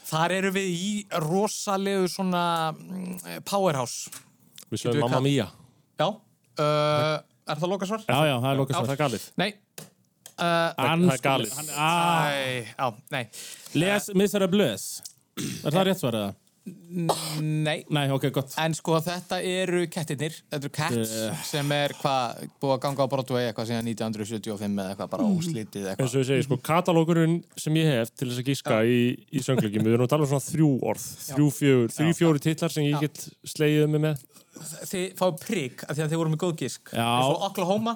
þar 0.09 0.31
eru 0.39 0.51
við 0.53 0.67
í 0.73 0.89
rosalegu 1.21 2.07
svona 2.09 2.73
mm, 2.73 3.43
powerhouse 3.45 4.09
við 4.71 4.81
sögum 4.87 5.05
Mamma 5.05 5.21
Mia. 5.21 5.47
Já, 6.01 6.07
uh, 6.09 7.21
er 7.47 7.63
það 7.63 7.73
lokasvar? 7.75 8.05
Já, 8.07 8.19
já, 8.29 8.35
það 8.37 8.51
er 8.51 8.61
lokast 8.61 8.79
Það 8.79 8.93
er 8.95 9.01
galið. 9.03 9.25
Nei 9.43 9.49
uh, 9.51 10.69
það 10.77 11.09
er 11.15 11.25
galið. 11.27 11.57
Ah, 11.73 12.29
Æ, 12.29 12.71
já, 12.73 12.87
nei 13.15 13.25
les 13.83 14.13
Miserables. 14.17 14.87
Er 15.63 15.73
það 15.73 15.85
rétt 15.89 16.01
svarað? 16.03 16.39
Nei, 16.63 17.81
Nei, 17.91 18.05
ok, 18.13 18.29
gott. 18.31 18.53
en 18.63 18.71
sko 18.77 18.95
þetta 19.03 19.41
eru 19.43 19.81
kettirnir 19.91 20.31
Þetta 20.37 20.59
eru 20.61 20.69
cats 20.71 21.15
sem 21.49 21.73
er 21.75 21.91
hvað 21.99 22.45
búið 22.61 22.75
að 22.77 22.79
ganga 22.85 23.03
á 23.03 23.11
Broadway 23.11 23.47
eitthvað 23.49 23.67
síðan 23.67 23.89
1975 23.91 24.77
eða 24.79 24.93
eitthvað 24.93 25.09
bara 25.11 25.25
óslítið 25.27 25.89
eitthvað 25.91 26.05
eins 26.05 26.15
og 26.15 26.23
ég 26.23 26.29
segi, 26.29 26.45
sko, 26.47 26.59
katalókurinn 26.69 27.35
sem 27.59 27.79
ég 27.81 27.89
hef 27.91 28.13
til 28.15 28.29
þess 28.29 28.39
að 28.45 28.47
gíska 28.53 28.77
í, 28.87 29.01
í 29.27 29.43
söngleikum, 29.43 29.83
við 29.83 29.97
erum 29.97 30.07
að 30.07 30.13
tala 30.13 30.23
um 30.23 30.31
svona 30.31 30.45
þrjú 30.47 30.69
orð, 30.93 31.09
þrjú, 31.25 31.49
fjögur, 31.57 31.93
þrjú, 31.97 32.15
fjóri 32.21 32.43
titlar 32.47 32.75
sem 32.77 32.87
ég 32.87 33.03
get 33.09 33.25
slegið 33.57 33.91
mig 33.91 34.05
með. 34.07 34.23
Þið 34.89 35.05
fáið 35.19 35.37
prigg 35.43 35.83
af 35.87 35.97
því 35.97 36.03
að 36.05 36.11
þið 36.13 36.19
voru 36.21 36.33
með 36.33 36.41
góð 36.43 36.53
gísk 36.61 36.91
Já. 36.93 37.03
eins 37.05 37.29
og 37.29 37.45
Oklahoma 37.49 37.93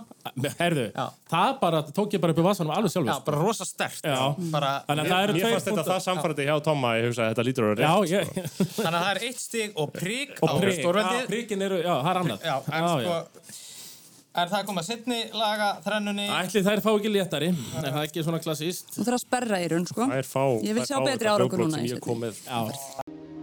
Herðu, 0.59 0.85
Já. 0.93 1.05
það 1.33 1.53
bara, 1.61 1.81
tók 1.99 2.15
ég 2.17 2.23
bara 2.23 2.35
upp 2.35 2.41
í 2.41 2.47
vasanum 2.47 2.73
alveg 2.77 2.93
sjálfur. 2.93 3.11
Já, 3.11 3.25
bara 3.27 3.41
rosa 3.43 3.67
stert 3.67 4.07
bara, 4.53 4.71
Þannig 4.87 5.03
að 5.03 5.11
það 5.13 5.27
eru 5.27 5.37
Mér 5.37 5.43
tveir 5.43 5.55
fannst 5.57 5.69
þetta 5.71 5.87
það 5.91 6.01
samfærandi 6.07 6.47
hjá 6.49 6.55
Tomma, 6.67 6.95
ég 6.97 7.07
hugsa 7.09 7.27
að 7.27 7.31
þetta 7.33 7.47
lítur 7.47 7.67
að 7.67 7.73
vera 7.75 7.93
rétt. 7.93 8.11
ég, 8.11 8.33
Þannig 8.79 8.97
að 8.97 8.97
það 8.97 9.13
er 9.13 9.21
eitt 9.29 9.45
stig 9.45 9.77
og 9.77 9.93
prigg 9.95 10.35
á 10.37 10.43
og 10.47 10.59
prik, 10.61 10.83
já, 10.83 11.23
prikin 11.31 11.65
eru, 11.69 11.79
já, 11.83 11.93
það 12.01 12.11
er 12.13 12.21
annað. 12.23 12.47
Já, 12.51 12.57
en 12.73 12.91
sko 12.91 13.65
Er 14.37 14.51
það 14.51 14.59
að 14.59 14.67
koma 14.69 14.81
setni 14.85 15.15
laga 15.33 15.69
þrennunni 15.81 16.27
Ætli 16.29 16.61
þær 16.67 16.83
fá 16.85 16.91
ekki 16.91 17.09
léttari, 17.09 17.47
en 17.49 17.79
það 17.87 17.87
er 17.89 18.03
ekki 18.03 18.25
svona 18.27 18.41
klassíst. 18.43 18.93
Þú 18.93 19.07
þarf 19.07 19.17
að 19.17 19.23
sperra 19.23 19.61
í 19.63 19.71
raun, 19.73 19.87
sko. 19.89 20.05
Það 20.05 20.21
er 20.21 20.29
fá, 20.29 20.43
Ég 20.61 20.77
vil 20.77 20.83
það 20.83 20.85
er 20.85 20.91
sjá 20.91 20.99
fá 20.99 21.07
betri 21.09 21.31
þetta 21.31 21.63
núna 21.63 21.79
sem 21.79 21.89
ég 21.89 22.05
kom 22.05 22.21
með. 22.21 23.36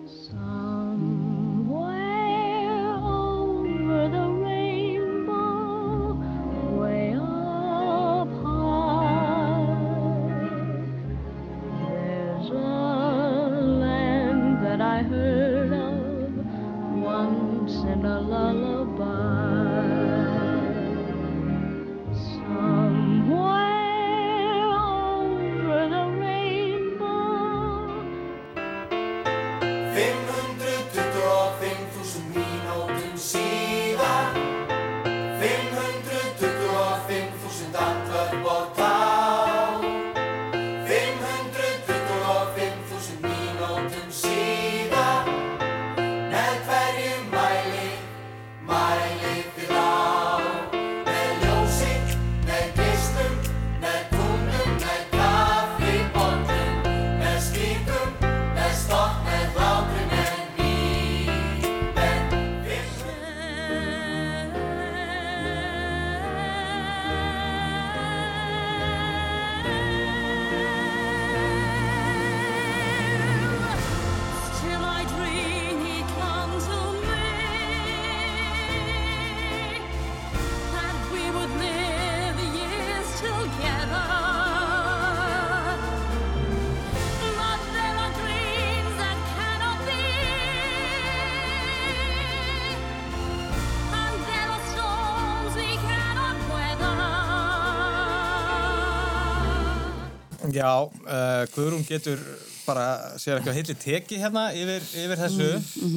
Já, 100.55 100.71
uh, 100.87 101.45
Guðrún 101.55 101.83
getur 101.89 102.21
bara, 102.65 102.85
sér 103.21 103.41
ekki 103.41 103.51
að 103.53 103.57
heitli 103.59 103.75
teki 103.77 104.19
hérna 104.23 104.47
yfir, 104.57 104.85
yfir 105.03 105.19
þessu. 105.21 105.49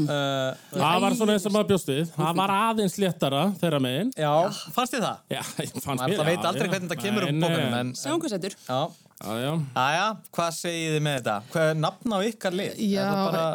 Uh, 0.03 0.51
Það 0.73 1.01
var 1.05 1.15
svona 1.15 1.35
eins 1.37 1.45
og 1.47 1.53
maður 1.55 1.69
bjóst 1.71 1.91
við. 1.93 2.05
Það 2.17 2.33
var 2.41 2.53
aðeins 2.57 2.97
léttara 2.99 3.43
þeirra 3.61 3.79
megin. 3.85 4.09
já, 4.19 4.31
fannst 4.75 4.97
þið 4.97 5.05
það? 5.05 5.19
Já, 5.37 5.41
fannst 5.47 5.87
Maður 6.01 6.17
það 6.23 6.31
veit 6.33 6.47
aldrei 6.51 6.71
hvernig 6.73 6.91
það 6.95 7.03
kemur 7.05 7.27
upp 7.29 7.37
bókunum, 7.45 7.77
en... 7.83 7.93
Sjáum 8.01 8.23
hvað 8.23 8.33
setur. 8.35 8.57
Já, 8.67 8.79
Já, 9.17 9.31
já. 9.41 9.51
aðja, 9.81 10.01
hvað 10.37 10.49
segið 10.53 10.91
þið 10.93 10.99
með 11.07 11.15
þetta? 11.17 11.35
Hvað 11.53 11.69
er 11.71 11.77
nafn 11.81 12.13
á 12.13 12.17
ykkar 12.27 12.53
lið? 12.59 12.75
Já, 12.85 12.99
Er 13.01 13.07
það 13.07 13.23
bara... 13.31 13.45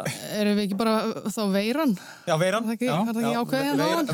erum 0.41 0.57
við 0.57 0.65
ekki 0.65 0.79
bara 0.81 0.95
þá 1.31 1.39
veiran? 1.53 1.93
Já, 2.27 2.33
Veiran. 2.41 2.63
Er 2.63 2.67
það 2.67 2.73
ekki- 2.73 2.89
já, 2.89 2.95
er 2.97 3.13
það 3.13 3.21
ekki 3.21 3.31
já, 3.31 3.39
ákveðið 3.43 3.69
hérna 3.69 3.85
Veiran, 3.87 4.09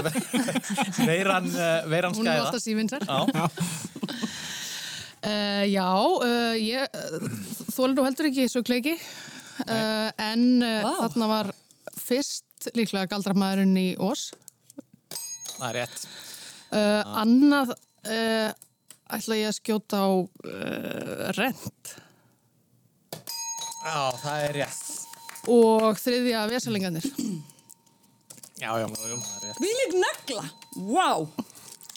Veiran, 1.09 1.49
uh, 1.55 1.89
Veiran 1.89 2.13
Hún 2.19 2.29
er 2.29 2.35
skæða. 2.35 2.43
alltaf 2.43 2.61
sívinsar. 2.67 3.07
Já, 3.09 3.17
Uh, 5.19 5.65
já, 5.67 5.87
uh, 5.99 6.53
ég 6.55 6.85
uh, 6.95 7.25
þólar 7.75 7.95
þú 7.97 8.03
heldur 8.07 8.27
ekki 8.29 8.45
svo 8.47 8.61
kleiki 8.63 8.93
uh, 8.95 10.07
en 10.15 10.45
uh, 10.63 10.85
Vá. 10.85 10.93
þarna 11.01 11.27
var 11.27 11.49
fyrst 11.99 12.69
líklega 12.77 13.09
galdramæðurinn 13.11 13.75
í 13.81 13.87
Ós. 13.99 14.29
það 15.57 15.67
er 15.69 15.77
rétt. 15.81 16.05
Uh, 16.71 17.01
annað 17.19 17.73
uh, 17.75 18.53
ætla 19.17 19.39
ég 19.41 19.49
að 19.51 19.57
skjóta 19.59 19.99
á 20.05 20.09
uh, 20.23 21.27
rent 21.35 21.93
Já, 23.83 23.99
það 24.23 24.41
er 24.47 24.57
rétt. 24.61 24.81
og 25.51 25.99
þriðja 25.99 26.47
vesalingarnir. 26.51 27.05
Já, 28.59 28.71
já, 28.75 28.87
já, 28.87 29.15
það 29.19 29.35
er 29.35 29.45
rétt. 29.49 29.61
Vílig 29.63 29.93
negla! 29.99 30.43
Vá! 30.95 31.09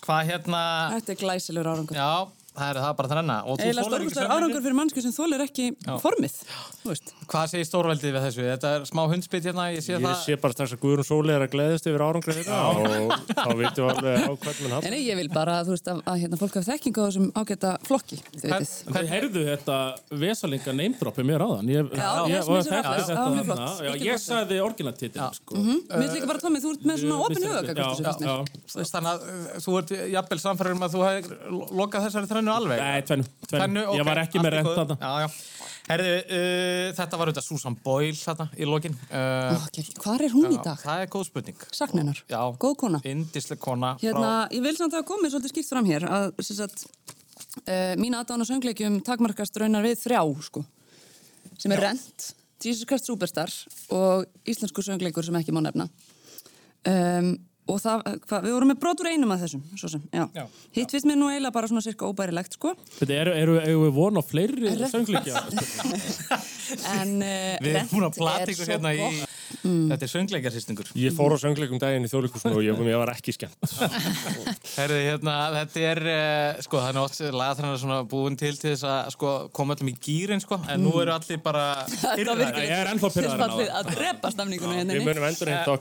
Hvað 0.02 0.28
hérna... 0.30 0.60
Þetta 0.96 1.12
er 1.14 1.18
glæsilegur 1.22 1.70
árangur. 1.72 1.98
Já, 1.98 2.12
það 2.52 2.68
er 2.72 2.78
það 2.82 2.92
bara 2.98 3.08
þrenna. 3.12 3.36
Stórkostlegur 3.42 4.12
svefnleysi? 4.12 4.32
árangur 4.36 4.62
fyrir 4.66 4.76
mannsku 4.78 5.02
sem 5.04 5.12
þólir 5.16 5.42
ekki 5.46 5.66
formið. 6.02 6.34
Þú 6.82 6.90
veist. 6.92 7.12
Hvað 7.32 7.46
segir 7.52 7.66
stórveldið 7.68 8.12
við 8.16 8.24
þessu? 8.26 8.42
Þetta 8.52 8.72
er 8.76 8.84
smá 8.90 9.02
hundspýtt 9.12 9.46
hérna, 9.48 9.64
ég 9.72 9.82
sé 9.86 9.92
Ég 9.94 10.02
það. 10.04 10.16
sé 10.26 10.36
bara 10.42 10.52
strax 10.56 10.74
að 10.76 10.80
Guðrún 10.82 11.06
Sóli 11.08 11.32
er 11.32 11.44
að 11.46 11.52
gleðast 11.54 11.86
yfir 11.88 12.02
árangur 12.04 12.36
þetta 12.36 12.58
og 12.68 12.76
þá 13.32 13.50
veitum 13.56 13.82
við 13.82 13.92
alveg 13.92 14.16
á 14.22 14.32
hvernig 14.42 14.72
hann 14.72 14.84
En 14.84 14.92
nei, 14.92 15.02
ég 15.06 15.16
vil 15.20 15.28
bara, 15.32 15.54
þú 15.64 15.72
veist, 15.76 15.88
að, 15.92 16.02
að 16.12 16.16
hérna, 16.22 16.36
fólk 16.42 16.58
hafa 16.58 16.68
þekking 16.72 16.94
á 16.98 17.02
þessum 17.06 17.26
ágæta 17.40 17.70
flokki, 17.86 18.18
Hvern-. 18.42 18.66
En 18.86 18.96
þið 18.98 19.08
heyrðu 19.12 19.42
þetta 19.48 19.76
vesalinga 20.22 20.72
neymdroppi 20.76 21.22
mér 21.24 21.40
áðan. 21.46 21.72
Ég, 21.72 21.88
Já, 21.92 22.10
ég, 22.28 22.42
Já. 22.42 23.82
Já, 23.82 23.92
ég 24.02 24.18
sagði 24.20 24.60
orginatitil, 24.62 25.22
sko. 25.36 25.56
Mér 25.56 26.02
finnst 26.02 26.16
líka 26.18 26.28
bara, 26.28 26.40
Tommi, 26.42 26.60
þú 26.62 26.72
ert 26.74 26.84
með 26.88 26.96
svona 27.02 27.18
opin 27.26 27.42
Já, 27.42 27.48
huga, 27.48 27.72
já, 27.72 27.86
já. 28.26 28.84
Þannig 28.92 29.10
að 29.12 29.18
uh, 29.22 29.60
þú 29.62 29.70
ert 29.80 29.90
jafnvel 30.12 30.40
samfæður 30.42 30.76
þrennu 32.42 32.54
alveg. 32.54 32.82
Nei, 32.82 33.04
tvennu, 33.06 33.26
tvennu. 33.46 33.60
Tvennu, 33.62 33.84
Ég 33.98 34.06
var 34.06 34.20
ekki 34.22 34.42
með. 34.42 34.58
Já, 34.98 35.12
já. 35.22 35.28
Herðu, 35.82 36.10
uh, 36.22 36.90
þetta 36.98 37.18
var 37.18 37.30
auðvitað 37.30 37.46
Susan 37.46 37.76
Boyle 37.84 38.18
þarna 38.18 38.46
í 38.54 38.68
lokin. 38.68 38.98
Uh. 39.08 39.64
Hvar 40.02 40.22
er 40.22 40.34
hún 40.34 40.54
í 40.54 40.60
dag? 40.62 40.78
Það 40.82 41.04
er 41.04 41.10
góð 41.12 41.26
spurning. 41.28 41.64
Sakninar. 41.74 42.22
Já. 42.30 42.40
Góð 42.62 42.76
kona. 42.84 43.02
Indisleg 43.08 43.60
kona. 43.62 43.94
Hérna, 44.02 44.34
ég 44.54 44.62
vil 44.66 44.74
samt 44.78 44.96
að 44.98 45.06
komið 45.10 45.34
svolítið 45.34 45.54
skýrt 45.54 45.72
fram 45.74 45.90
hér 45.90 46.06
að, 46.08 46.28
sem 46.46 46.58
sagt, 46.60 46.86
uh, 47.64 47.94
mín 48.00 48.18
aðdána 48.18 48.46
söngleikjum 48.48 49.00
takmarkast 49.06 49.58
raunar 49.62 49.86
við 49.86 49.98
þrjá, 50.04 50.22
sko, 50.48 50.64
sem 51.58 51.74
er 51.74 51.86
Rent, 51.88 52.32
Jesus 52.62 52.86
Christ 52.88 53.10
Superstar 53.10 53.50
og 53.94 54.28
íslensku 54.48 54.84
söngleikur 54.86 55.26
sem 55.26 55.38
ekki 55.40 55.54
má 55.54 55.62
nefna. 55.64 55.90
Um, 56.86 57.34
og 57.72 57.80
það, 57.82 58.04
hva, 58.28 58.40
við 58.44 58.56
vorum 58.56 58.72
með 58.72 58.80
brotur 58.84 59.10
einum 59.10 59.34
af 59.34 59.42
þessum, 59.44 59.64
svo 59.80 59.92
sem, 59.92 60.04
já. 60.12 60.24
Já. 60.36 60.44
Hitt 60.76 60.94
finnst 60.94 61.08
mér 61.08 61.20
nú 61.20 61.30
eiginlega 61.32 61.56
bara 61.56 61.70
svona 61.70 61.84
cirka 61.84 62.08
óbærilegt, 62.08 62.58
sko. 62.58 62.74
Þetta 63.00 63.18
eru, 63.24 63.36
eru, 63.42 63.58
eru 63.62 63.84
við 63.86 63.94
von 63.98 64.20
á 64.20 64.22
fleiri 64.24 64.74
söngleikja? 64.92 65.42
En 66.72 67.18
uh, 67.20 67.58
Við 67.60 67.74
erum 67.74 67.90
búin 67.90 68.06
að 68.06 68.16
plata 68.16 68.44
er 68.46 68.52
ykkur 68.54 68.70
hérna 68.70 68.92
í... 68.96 69.00
gott. 69.02 69.38
Þetta 69.62 70.06
er 70.06 70.10
söngleikarsýstingur. 70.10 70.88
Ég 70.98 71.12
fór 71.14 71.34
á 71.36 71.38
söngleikum 71.42 71.80
daginn 71.82 72.06
í 72.06 72.10
þjóðleikusinu 72.10 72.56
og 72.56 72.64
ég, 72.64 72.78
ég 72.88 72.98
var 73.02 73.12
ekki 73.12 73.34
skemmt. 73.36 73.74
Herðu, 74.78 75.00
hérna, 75.04 75.34
þetta 75.58 75.82
er, 75.90 76.00
uh, 76.08 76.62
sko, 76.64 76.80
það 76.80 76.88
er 76.88 76.96
nátt 76.98 77.20
lagatrænar 77.36 77.82
svona 77.82 77.98
búin 78.08 78.38
til 78.40 78.54
til 78.56 78.72
þess 78.72 78.86
að, 78.88 79.10
sko, 79.16 79.34
koma 79.54 79.76
öllum 79.76 79.92
í 79.92 79.96
gýrin, 80.02 80.42
sko, 80.42 80.58
en 80.72 80.82
nú 80.82 80.94
eru 81.02 81.14
allir 81.14 81.42
bara... 81.44 81.66
Ég 82.22 82.72
er 82.78 82.92
ennþá 82.94 83.12
að 83.12 83.92
drepa 83.92 84.32
stemningunum 84.32 84.80
hérna. 84.80 84.96
Við 84.96 85.06
munum 85.06 85.28
endur 85.28 85.52
heimta 85.52 85.76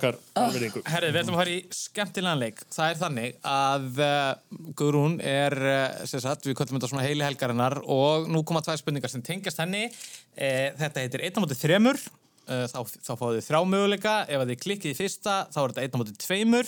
skemmtilegan 1.82 2.41
leik. 2.41 2.62
Það 2.72 2.91
er 2.91 3.00
þannig 3.02 3.38
að 3.48 4.02
uh, 4.06 4.62
Guðrún 4.78 5.17
er, 5.26 5.56
uh, 5.58 6.04
sem 6.10 6.24
sagt, 6.24 6.46
við 6.48 6.58
köllum 6.60 6.80
þetta 6.80 6.91
svona 6.91 7.06
heili 7.06 7.26
helgarinnar 7.26 7.80
og 7.82 8.30
nú 8.32 8.44
koma 8.48 8.63
tvær 8.65 8.80
spurningar 8.82 9.12
sem 9.12 9.24
tengjast 9.26 9.62
henni. 9.63 9.88
Uh, 10.36 10.70
þetta 10.82 11.06
heitir 11.06 11.26
1 11.30 11.38
á 11.38 11.44
móti 11.44 11.60
3, 11.60 11.82
uh, 11.82 12.65
þá, 12.72 12.80
þá 13.08 13.12
fáið 13.15 13.39
þið 13.39 13.48
þrjá 13.50 13.62
möguleika. 13.74 14.15
Ef 14.30 14.46
þið 14.52 14.63
klikkið 14.67 14.94
í 14.94 15.00
fyrsta, 15.02 15.38
þá 15.54 15.60
er 15.63 15.76
þetta 15.76 15.88
1 15.89 15.98
á 15.98 16.02
móti 16.02 16.17
2, 16.28 16.63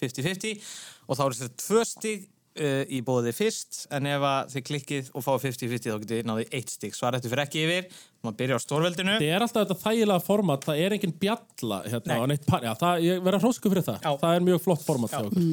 50-50 0.00 0.64
og 1.06 1.18
þá 1.18 1.22
er 1.26 1.36
þetta 1.40 1.62
tvö 1.62 1.84
stig 1.86 2.26
uh, 2.56 2.82
í 2.88 3.00
bóðið 3.04 3.36
fyrst, 3.36 3.78
en 3.94 4.08
ef 4.10 4.24
að 4.26 4.52
þið 4.54 4.64
klikkið 4.70 5.10
og 5.12 5.24
fáið 5.24 5.46
50-50 5.46 5.92
þá 5.92 5.98
getið 6.02 6.20
þið 6.20 6.28
náðið 6.30 6.54
eitt 6.58 6.72
stig. 6.72 6.96
Svar 6.96 7.16
eftir 7.18 7.32
fyrir 7.32 7.44
ekki 7.44 7.64
yfir, 7.64 7.88
maður 8.24 8.38
byrja 8.40 8.58
á 8.58 8.60
stórveldinu. 8.64 9.16
Það 9.20 9.32
er 9.32 9.44
alltaf 9.46 9.66
þetta 9.66 9.78
þægilega 9.82 10.24
format, 10.26 10.66
það 10.66 10.82
er 10.84 10.96
engin 10.96 11.16
bjalla 11.20 11.80
hérna 11.86 12.18
já, 12.66 12.72
það, 12.80 13.02
ég 13.06 13.26
verð 13.26 13.38
að 13.38 13.46
hrósku 13.46 13.72
fyrir 13.72 13.86
það, 13.86 13.98
Já. 14.02 14.12
það 14.22 14.38
er 14.38 14.46
mjög 14.48 14.62
flott 14.64 14.86
format 14.86 15.18
okkur. 15.20 15.44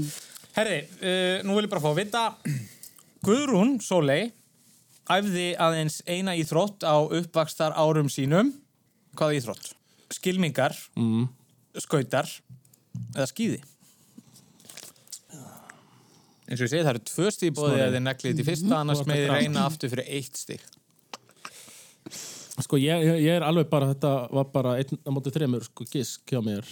Herri, 0.54 0.80
uh, 1.02 1.36
nú 1.48 1.58
vil 1.58 1.66
ég 1.66 1.74
bara 1.74 1.84
fá 1.84 1.90
að 1.92 2.00
vita 2.04 2.24
Guðrún 3.26 3.78
Sóley 3.82 4.32
æfði 5.12 5.50
aðeins 5.60 6.02
eina 6.08 6.36
íþrótt 6.40 6.86
á 6.86 6.96
uppvakstar 7.02 7.76
árum 7.76 8.12
sínum 8.12 8.54
hvaða 9.18 9.40
íþrótt? 9.40 9.74
Skilmingar 10.14 10.76
mm. 11.00 11.26
skautar 11.82 12.30
eða 13.16 13.30
skýði 13.30 13.62
eins 16.54 16.62
og 16.64 16.68
ég 16.70 16.74
segi 16.76 16.86
það 16.86 16.94
eru 16.94 17.04
tvö 17.12 17.34
stíð 17.36 17.54
bóðið 17.60 17.84
að 17.88 17.98
þið 17.98 18.06
neglið 18.08 18.40
til 18.40 18.48
fyrsta 18.52 18.80
annars 18.80 19.02
Þú 19.02 19.04
ert 19.04 19.12
með 19.14 19.22
þið 19.24 19.34
reyna 19.38 19.66
aftur 19.72 19.94
fyrir 19.94 20.10
eitt 20.20 20.40
stíð 20.46 20.72
Sko, 22.62 22.78
ég, 22.78 23.02
ég 23.02 23.22
ég 23.26 23.34
er 23.40 23.44
alveg 23.48 23.70
bara, 23.72 23.90
þetta 23.94 24.10
var 24.30 24.50
bara 24.54 24.76
einn 24.78 25.00
á 25.02 25.10
móti 25.10 25.32
þremur, 25.34 25.64
sko, 25.66 25.88
gisk 25.90 26.30
hjá 26.30 26.38
mér. 26.46 26.68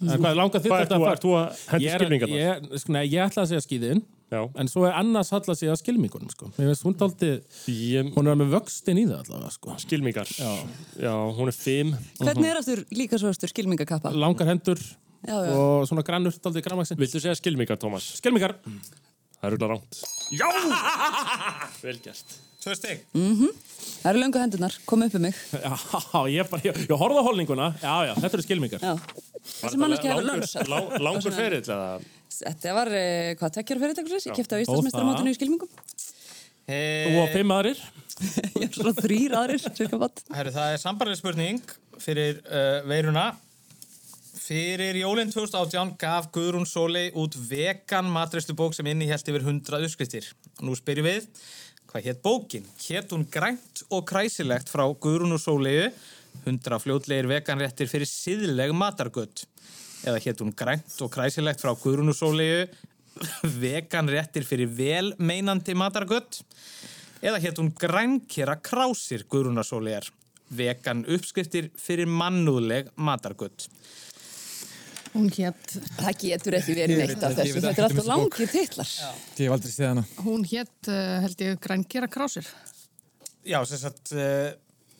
En 0.00 0.14
hvað, 0.16 0.36
langar 0.38 0.62
þitt 0.64 0.72
þetta 0.72 0.96
að 0.96 1.26
Ég 1.26 1.66
henda 1.68 1.90
er- 1.90 2.00
skilmingarnar? 2.00 2.38
Ég, 2.40 2.78
sko, 2.80 2.92
nei, 2.96 3.02
ég 3.12 3.20
ætla 3.26 3.44
að 3.44 3.50
segja 3.50 3.64
skýðin, 3.66 4.00
Já. 4.32 4.40
en 4.56 4.70
svo 4.72 4.86
er 4.88 4.96
annars 4.96 5.32
ætla 5.36 5.52
að 5.52 5.60
segja 5.60 5.76
skilmingunum, 5.76 6.30
sko. 6.32 6.48
Hún 6.56 6.96
daldi, 6.96 7.30
Ég, 7.68 8.08
hún 8.16 8.28
er 8.32 8.38
með 8.40 8.54
vöxtin 8.56 8.96
í 9.02 9.04
það 9.10 9.26
allavega, 9.26 9.52
sko. 9.58 9.76
skilmingar. 9.84 10.32
Já. 10.40 10.52
Já, 11.04 11.12
hún 11.36 11.52
er 11.52 11.56
fimm. 11.58 11.92
Hvernig 12.22 12.50
er 12.54 12.56
aftur 12.62 12.84
líka 12.96 13.20
svo 13.20 13.28
aftur 13.28 13.52
skilmingakappa? 13.52 14.14
Langar 14.16 14.48
hendur 14.48 14.80
Já, 15.26 15.36
já. 15.36 15.52
og 15.52 15.84
svona 15.88 16.02
grannur, 16.02 16.32
daldi 16.40 16.64
grammaxin. 16.64 16.96
Viltu 16.96 17.20
segja 17.20 17.36
skilmingar, 17.36 17.76
Tómas? 17.76 18.08
Skilmingar. 18.22 18.56
Það 19.36 19.46
er 19.46 19.54
auðvitað 19.56 19.72
ránt. 19.74 20.02
Já! 20.36 20.48
Vel 21.84 21.96
gert. 22.04 22.36
Tvö 22.66 22.74
stíð 22.74 23.02
Það 23.14 24.08
eru 24.10 24.20
löngu 24.22 24.40
hendunar, 24.42 24.74
kom 24.88 25.04
upp 25.06 25.14
um 25.18 25.22
mig. 25.22 25.36
Já, 25.62 26.20
ég, 26.32 26.48
bara, 26.50 26.62
ég, 26.66 26.78
ég 26.86 26.98
horfði 26.98 27.22
á 27.22 27.26
holninguna, 27.26 27.66
já, 27.82 27.94
já, 28.08 28.12
þetta 28.22 28.38
eru 28.38 28.44
skilmingar. 28.46 28.82
Já. 28.82 28.94
Þessi 29.46 29.78
mannski 29.78 30.10
hefur 30.10 30.26
lang, 30.72 30.96
langur 31.06 31.34
ferill 31.36 31.62
eða? 31.62 31.86
Þetta 32.36 32.74
var, 32.76 32.90
uh, 32.90 33.30
hvað, 33.38 33.54
tekjar 33.60 33.80
fyrir 33.82 33.94
þetta 33.94 34.14
þessi? 34.16 34.34
Kæfti 34.34 34.54
á 34.54 34.58
Og 34.58 34.64
Íslandsmeistaramótinu 34.64 35.32
í 35.32 35.38
skilmingum. 35.38 35.70
Og 35.70 36.74
Eh, 36.74 37.30
fimm 37.30 37.52
aðrir. 37.54 37.78
Ég 38.58 38.64
er 38.66 38.74
svo 38.74 38.90
þrýr 38.96 39.36
aðrir, 39.38 39.62
það 39.62 40.72
er 40.72 40.80
sambarlega 40.82 41.20
spurning 41.20 41.62
fyrir 42.02 42.40
uh, 42.42 42.80
veiruna. 42.90 43.28
Fyrir 44.36 44.98
jólinn 45.00 45.30
2018 45.32 45.94
gaf 45.96 46.26
Guðrún 46.34 46.66
Sóley 46.68 47.08
út 47.16 47.34
vegan 47.48 48.10
matristubók 48.12 48.74
sem 48.76 48.86
innihjælt 48.90 49.30
yfir 49.32 49.46
100 49.46 49.78
uppskriftir. 49.86 50.26
Nú 50.60 50.74
spyrjum 50.76 51.06
við, 51.08 51.28
hvað 51.88 52.08
hétt 52.10 52.20
bókin? 52.24 52.66
Hétt 52.84 53.14
hún 53.16 53.24
grænt 53.32 53.80
og 53.88 54.04
kræsilegt 54.10 54.68
frá 54.68 54.84
Guðrún 54.92 55.32
og 55.38 55.40
Sóleyju, 55.40 55.88
100 56.44 56.82
fljótlegir 56.84 57.30
veganréttir 57.30 57.88
fyrir 57.88 58.10
síðleg 58.10 58.74
matargött. 58.76 59.46
Eða 60.04 60.20
hétt 60.20 60.44
hún 60.44 60.52
grænt 60.52 61.00
og 61.00 61.12
kræsilegt 61.16 61.64
frá 61.64 61.72
Guðrún 61.72 62.12
og 62.12 62.20
Sóleyju, 62.20 62.68
veganréttir 63.64 64.44
fyrir 64.44 64.68
velmeinandi 64.68 65.78
matargött. 65.80 66.42
Eða 67.24 67.40
hétt 67.40 67.62
hún 67.62 67.72
grænkera 67.72 68.60
krásir 68.60 69.24
Guðrúnar 69.32 69.64
Sóleyjar, 69.64 70.12
vegan 70.52 71.06
uppskriftir 71.08 71.70
fyrir 71.80 72.06
mannúðleg 72.06 72.92
matargött. 73.00 73.70
Hún 75.16 75.30
hétt, 75.32 75.76
Það 75.96 76.18
getur 76.22 76.58
ekki 76.58 76.76
verið 76.76 77.02
neitt 77.02 77.24
af 77.24 77.36
þessu. 77.38 77.60
Þetta 77.64 77.82
er 77.82 77.88
alltaf 77.88 78.08
langir 78.10 78.52
titlar. 78.52 78.94
Ég 79.36 79.46
hef 79.46 79.56
aldrei 79.56 79.72
séð 79.72 79.90
hana. 79.92 80.06
hún 80.26 80.44
hétt, 80.50 80.90
uh, 80.92 81.18
held 81.24 81.44
ég, 81.46 81.60
grænkera 81.64 82.08
krásir. 82.12 82.48
Já, 83.46 83.60
sem 83.68 83.80
sagt 83.80 84.12
uh, 84.12 84.50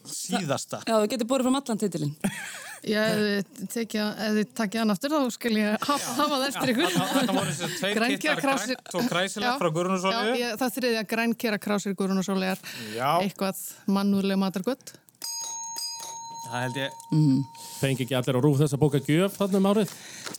síðasta. 0.09 0.81
Já, 0.87 0.95
þú 0.97 1.11
getur 1.13 1.29
borðið 1.29 1.51
fram 1.51 1.61
allan 1.61 1.85
titilinn. 1.85 2.17
Ég 2.87 3.47
takið 3.73 4.79
hann 4.79 4.93
aftur 4.93 5.11
þá 5.11 5.33
skal 5.35 5.53
ég 5.59 5.87
hafa, 5.89 6.13
það 6.31 6.45
eftir 6.47 6.73
ykkur. 6.75 6.93
Þetta 6.95 7.35
voru 7.35 7.55
þessi 7.55 7.79
tveir 7.81 7.97
Grænkera 7.99 8.37
titlar 8.37 8.43
grænt 8.45 8.93
og 9.01 9.09
kræsilegt 9.11 9.49
Já, 9.49 9.55
frá 9.59 9.71
Guðrunarsolju. 9.79 10.21
Já, 10.29 10.39
ég, 10.43 10.53
það 10.61 10.77
þriðja 10.77 11.03
grænkera 11.11 11.59
krásir 11.63 11.97
Guðrún 11.99 12.23
og 12.23 12.29
Sólegar. 12.29 12.63
Já. 12.95 13.09
Eitthvað 13.25 13.65
mannúðlega 13.91 14.39
matargött. 14.45 14.95
Það 16.47 16.63
held 16.63 16.79
ég. 16.81 16.97
Fengi 17.81 18.05
ekki 18.07 18.17
allir 18.19 18.39
á 18.39 18.41
rúf 18.45 18.59
þess 18.61 18.77
að 18.77 18.83
bóka 18.83 19.01
gjöf 19.03 19.37
þarna 19.41 19.61
um 19.61 19.69
árið. 19.73 19.93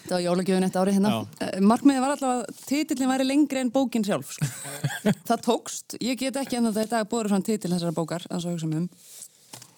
Það 0.07 0.13
var 0.15 0.23
jólagjöfun 0.23 0.67
eitt 0.67 0.79
árið 0.81 0.97
hérna. 0.97 1.11
Eh, 1.43 1.59
Markmiðið 1.67 2.03
var 2.05 2.13
alltaf 2.15 2.33
að 2.33 2.63
titillin 2.69 3.11
væri 3.11 3.27
lengri 3.27 3.61
en 3.61 3.71
bókin 3.75 4.05
sjálf. 4.07 4.31
Sko. 4.37 4.49
það 5.29 5.43
tókst. 5.49 5.97
Ég 6.03 6.19
get 6.21 6.39
ekki 6.39 6.59
ennþá 6.61 6.73
þetta 6.79 6.87
í 6.87 6.93
dag 6.95 7.09
búið 7.11 7.31
fram 7.33 7.45
titil 7.47 7.73
þessara 7.73 7.95
bókar, 7.97 8.27
að 8.31 8.43
svo 8.45 8.55
hugsa 8.55 8.69
mig 8.71 8.85
um. 8.85 8.89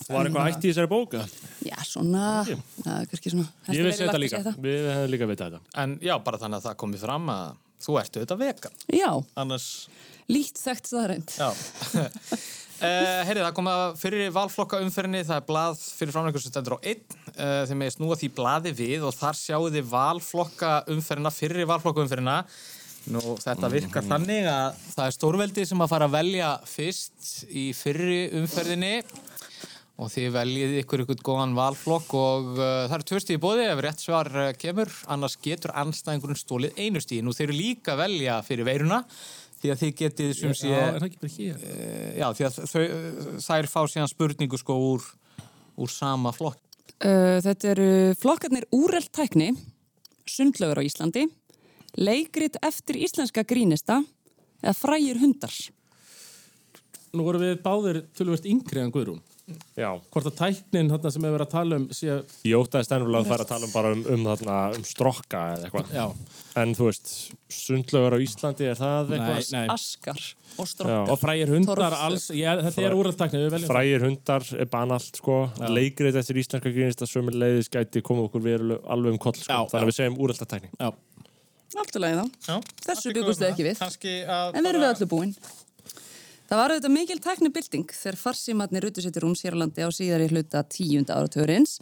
Var 0.09 0.25
eitthvað 0.29 0.47
ætti 0.49 0.69
í 0.69 0.71
þessari 0.71 0.89
bóka? 0.89 1.23
Já, 1.67 1.75
svona, 1.85 2.27
ja, 2.49 2.55
kannski 3.11 3.33
svona. 3.33 3.49
Ég 3.69 3.83
verið 3.85 3.99
þetta 4.05 4.21
líka. 4.23 4.39
það. 4.47 4.61
Við 4.63 4.87
hefum 4.89 5.11
líka 5.13 5.27
vitað 5.29 5.57
þetta. 5.57 5.73
En 5.83 5.97
já, 6.01 6.15
bara 6.25 6.39
þannig 6.41 6.61
að 6.61 6.69
það 6.69 6.77
komi 6.81 7.01
fram 7.01 7.29
að 7.33 7.51
þú 7.85 7.97
ertu 8.01 8.23
þetta 8.23 8.37
vegan. 8.39 8.79
Já, 8.95 9.09
Annars, 9.43 9.67
lít 10.29 10.59
þekkt 10.61 10.89
staðrænt. 10.91 11.35
já. 11.37 11.49
Uh, 12.79 13.21
Heyrið, 13.27 13.43
það 13.43 13.55
kom 13.57 13.69
að 13.71 13.85
fyrir 13.99 14.33
valflokka 14.35 14.81
umferðinni, 14.85 15.23
það 15.27 15.41
er 15.41 15.47
blað 15.49 15.79
fyrir 15.99 16.15
framleikur 16.15 16.43
sem 16.43 16.53
stendur 16.53 16.77
á 16.77 16.85
einn, 16.87 17.01
uh, 17.33 17.63
þeim 17.69 17.81
með 17.81 17.95
snúa 17.97 18.19
því 18.19 18.29
blaði 18.37 18.75
við 18.77 19.07
og 19.09 19.15
þar 19.17 19.39
sjáu 19.39 19.71
þið 19.73 19.89
valflokka 19.89 20.75
umferðina, 20.95 21.33
fyrir 21.33 21.69
valflokka 21.69 22.05
umferðina. 22.05 22.43
Nú, 23.09 23.23
þetta 23.41 23.69
virkar 23.71 24.05
þannig 24.05 24.45
að 24.51 24.79
það 24.91 25.05
er 25.05 25.13
stórveldi 25.15 25.63
sem 25.65 25.81
að 25.81 25.91
fara 25.93 26.07
að 26.09 26.15
velja 26.17 26.49
fyrst 26.67 27.29
í 27.47 27.69
fyrri 27.73 28.19
umferðinni 28.37 28.97
og 29.99 30.11
þið 30.13 30.27
veljið 30.35 30.75
ykkur 30.81 31.03
ykkur 31.05 31.23
góðan 31.25 31.55
valflokk 31.57 32.13
og 32.19 32.51
uh, 32.59 32.85
það 32.85 32.95
eru 32.99 33.07
tvö 33.09 33.21
stíði 33.23 33.41
bóði 33.43 33.67
ef 33.71 33.81
rétt 33.83 34.03
svar 34.03 34.29
kemur, 34.59 34.91
annars 35.11 35.39
getur 35.41 35.73
anstæðingurinn 35.79 36.39
stólið 36.39 36.79
einu 36.79 37.01
stíði. 37.03 37.25
Nú 37.25 37.35
þeir 37.35 37.49
eru 37.49 37.57
líka 37.57 37.95
að 37.95 38.03
velja 38.05 38.39
fyrir 38.45 38.67
veiruna 38.67 39.01
því 39.59 39.71
að 39.73 39.81
þið 39.83 39.93
getið 40.01 40.31
sem 40.37 40.55
sé... 40.57 40.71
Já, 40.71 40.79
er? 40.95 41.05
Eh, 41.05 42.19
Já, 42.19 42.27
því 42.35 42.47
að 42.47 42.59
þau, 42.71 42.83
þær 43.45 43.69
fá 43.71 43.79
síðan 43.91 44.11
spurningu 44.11 44.59
sko 44.59 44.77
úr, 44.93 45.07
úr 45.79 45.91
sama 45.93 46.33
flokk. 46.35 46.61
Uh, 46.99 47.39
þetta 47.43 47.69
eru 47.73 47.89
flokkarnir 48.19 48.65
úrelt 48.75 49.11
tækni, 49.15 49.53
sundlögur 50.27 50.81
á 50.81 50.83
Íslandi, 50.83 51.27
leikrit 51.99 52.57
eftir 52.65 52.99
íslenska 52.99 53.45
grínista 53.47 54.01
eða 54.59 54.75
frægir 54.75 55.21
hundar. 55.21 55.53
Nú 57.15 57.25
vorum 57.25 57.41
við 57.41 57.61
báðir 57.63 58.03
tölvöld 58.17 58.45
yngri 58.45 58.83
en 58.83 58.91
Guðrún. 58.93 59.23
Já. 59.79 59.89
Hvort 60.13 60.29
að 60.29 60.35
tæknin 60.39 60.91
þarna 60.91 61.11
sem 61.13 61.25
við 61.25 61.33
verið 61.35 61.45
að 61.45 61.53
tala 61.53 61.79
um 61.79 61.85
sé... 61.95 62.17
Ég 62.47 62.61
ótaðist 62.63 62.93
ennfélag 62.95 63.23
að 63.23 63.31
fara 63.31 63.45
að 63.45 63.51
tala 63.53 63.67
um 63.67 63.73
bara 63.73 63.93
um, 63.95 64.03
um, 64.13 64.25
þarna, 64.29 64.57
um 64.77 64.85
strokka 64.87 65.41
eða 65.55 65.69
eitthvað. 65.69 66.35
En 66.59 66.75
þú 66.77 66.89
veist, 66.89 67.13
sundlögur 67.53 68.15
á 68.15 68.19
Íslandi, 68.25 68.67
er 68.69 68.79
það 68.79 69.13
eitthvað? 69.17 69.39
Nei, 69.39 69.51
nei. 69.55 69.73
Askar 69.75 70.23
og 70.59 70.69
strókar. 70.69 71.11
Og 71.13 71.21
frægir 71.21 71.53
hundar 71.53 71.83
alls, 71.99 72.29
ég, 72.35 72.63
þetta 72.67 72.85
er 72.89 72.97
úrelt 72.97 73.19
tækni, 73.19 73.43
við 73.45 73.53
veljum 73.55 73.71
Frægir 73.71 74.05
hundar 74.07 74.49
er 74.59 74.71
banalt, 74.73 75.21
sko. 75.21 75.37
Leikrið 75.71 76.19
eftir 76.19 76.41
íslenska 76.41 76.73
grínista 76.73 77.07
sömur 77.09 77.37
leiðis 77.37 77.71
gæti 77.71 78.03
koma 78.05 78.27
okkur 78.27 78.43
veruleg 78.43 78.89
alveg 78.91 79.15
um 79.15 79.21
koll, 79.21 79.37
sko. 79.39 79.63
Þannig 79.71 79.87
að 79.87 79.91
við 79.93 79.99
segjum 80.01 80.19
úrelta 80.25 80.49
tækni. 80.49 80.73
Já. 80.75 80.91
Allt 81.77 81.95
í 81.95 82.01
lagi 82.01 82.17
þá. 82.17 82.45
Já, 82.49 82.55
Þessu 82.87 83.11
bjuggust 83.13 83.41
þið 83.43 83.51
ekki 83.51 83.65
við. 83.67 83.81
Að... 84.25 84.55
En 84.57 84.63
við 84.63 84.69
erum 84.71 84.83
við 84.83 84.89
öllu 84.89 85.07
búin. 85.11 85.33
Það 86.49 86.57
var 86.57 86.71
auðvitað 86.73 86.93
mikil 86.95 87.19
tæknibilding 87.21 87.91
þegar 87.93 88.15
farsímatni 88.17 88.79
rutu 88.81 89.03
sér 89.05 89.11
til 89.13 89.21
rúms 89.21 89.43
hér 89.45 89.53
á 89.53 89.89
síðari 89.93 90.29
hluta 90.31 90.63
tíunda 90.65 91.19
áratugurins. 91.19 91.75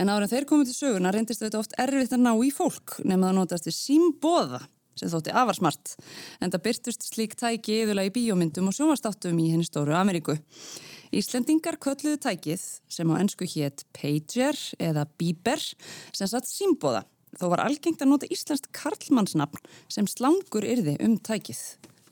En 0.00 0.08
ára 0.08 0.24
þeir 0.24 0.46
komið 0.48 0.70
til 0.70 0.76
söguna 0.78 1.12
reyndist 1.12 1.42
auðvitað 1.42 1.60
oft 1.60 1.76
erfitt 1.76 2.14
að 2.16 2.22
ná 2.24 2.32
í 2.40 2.48
fólk 2.48 2.96
nema 3.04 3.28
það 3.28 3.36
notast 3.36 3.68
við 3.68 3.76
símbóða 3.76 4.62
sem 4.96 5.12
þótti 5.12 5.34
avarsmart. 5.36 5.92
En 6.40 6.48
það 6.48 6.64
byrtust 6.64 7.04
slík 7.10 7.36
tæki 7.36 7.82
yfirlega 7.82 8.08
í 8.08 8.14
bíómyndum 8.14 8.70
og 8.70 8.78
sjónvastáttum 8.78 9.36
í 9.36 9.50
henni 9.52 9.68
stóru 9.68 9.92
Ameríku. 9.92 10.38
Íslendingar 11.12 11.76
kölluðu 11.76 12.16
tækið 12.24 12.64
sem 12.88 13.12
á 13.12 13.20
ennsku 13.20 13.44
hétt 13.52 13.84
pager 13.92 14.56
eða 14.80 15.04
bíber 15.20 15.60
sem 15.60 16.24
satt 16.24 16.48
símbóða. 16.48 17.04
Þó 17.36 17.50
var 17.52 17.66
algengt 17.66 18.00
að 18.00 18.14
nota 18.14 18.32
íslenskt 18.32 18.72
karlmannsnafn 18.72 19.60
sem 19.92 20.08
slangur 20.08 20.64
yrði 20.64 20.96
um 21.04 21.20
tækið. 21.20 21.60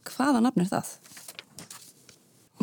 Hvaða 0.05 0.45
nafn 0.45 0.67
er 0.67 0.75
það? 0.77 0.99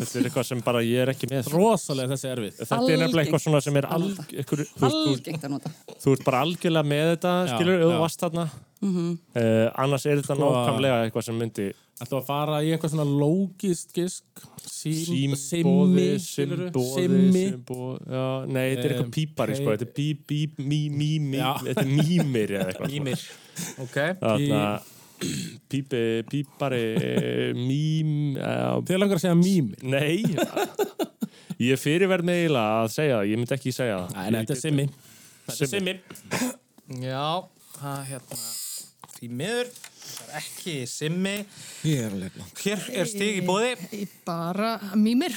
Þetta 0.02 0.18
er 0.20 0.28
eitthvað 0.28 0.48
sem 0.48 0.62
bara 0.66 0.82
ég 0.86 1.04
er 1.04 1.12
ekki 1.14 1.28
með. 1.30 1.50
Rosalega 1.54 2.12
þessi 2.14 2.28
erfið. 2.32 2.58
Þetta 2.62 2.80
er 2.82 3.00
nefnilega 3.02 3.24
eitthvað 3.26 3.44
svona 3.46 3.62
sem 3.64 3.78
er 3.80 3.88
að 3.88 3.96
alg, 3.98 4.10
nota. 4.16 4.26
ykkur, 4.42 4.64
þú, 4.72 4.82
veist, 4.82 4.98
Algengt 5.12 5.46
að 5.48 5.54
nota. 5.54 5.72
þú, 5.86 5.96
þú 6.04 6.16
ert 6.16 6.26
bara 6.28 6.42
algjörlega 6.46 6.90
með 6.92 7.06
þetta, 7.14 7.32
skilur, 7.54 7.86
varst 8.02 8.26
þarna. 8.26 8.46
Mhm. 8.82 9.08
Uh, 9.38 9.70
annars 9.78 10.06
er 10.10 10.18
þetta 10.18 10.34
Sko- 10.34 10.52
nákvæmlega 10.52 11.00
eitthvað 11.06 11.24
sem 11.28 11.38
myndi 11.38 11.72
Ættu 12.02 12.16
að 12.18 12.24
fara 12.26 12.56
í 12.64 12.72
eitthvað 12.74 12.90
svona 12.96 13.04
lógist 13.06 13.92
gisk, 13.94 14.24
sím, 14.66 15.36
simmi, 15.38 16.06
simmi. 16.18 17.44
nei, 18.50 18.64
þetta 18.74 18.86
er 18.88 18.94
eitthvað 18.96 19.12
pípari, 19.14 19.54
sko, 19.54 19.76
þetta 19.76 19.86
er 19.86 19.92
bí, 19.94 20.06
bí, 20.26 20.40
mí, 20.58 20.80
mí, 20.90 21.10
mí, 21.22 21.38
þetta 21.38 21.84
er 21.84 21.92
mýmir 21.92 22.54
eða 22.56 22.72
eitthvað. 22.72 22.96
Ímir. 22.98 23.22
Ok. 23.84 23.98
Þarna, 24.18 24.64
pípi, 25.72 26.02
pípari, 26.30 26.82
mím, 27.56 28.10
uh, 28.36 28.80
Þið 28.86 29.00
langar 29.02 29.18
að 29.20 29.24
segja 29.24 29.38
mými. 29.38 29.76
nei, 29.82 30.22
ég 31.62 31.76
er 31.76 31.80
fyrirverð 31.80 32.26
með 32.28 32.40
eiginlega 32.42 32.82
að 32.82 32.90
segja 32.96 33.16
það, 33.20 33.30
ég 33.30 33.40
myndi 33.42 33.56
ekki 33.56 33.74
segja 33.76 33.96
það. 34.02 34.08
Nei, 34.18 34.40
þetta 34.40 34.56
er 34.56 34.62
simmi. 34.62 34.86
Þetta 35.46 35.64
er 35.66 35.70
Simmi. 35.72 35.94
Já, 37.02 37.26
það 37.78 38.00
hérna, 38.10 38.38
því 39.16 39.30
miður, 39.40 39.72
það 40.02 40.22
er 40.28 40.38
ekki 40.42 40.76
simmi. 40.90 41.36
Ég 41.88 41.98
er. 42.06 42.40
Hér 42.62 42.86
er 43.02 43.10
stig 43.10 43.40
í 43.40 43.44
bóði. 43.46 43.72
Í 43.96 44.06
bara 44.26 44.76
mýmir. 44.98 45.34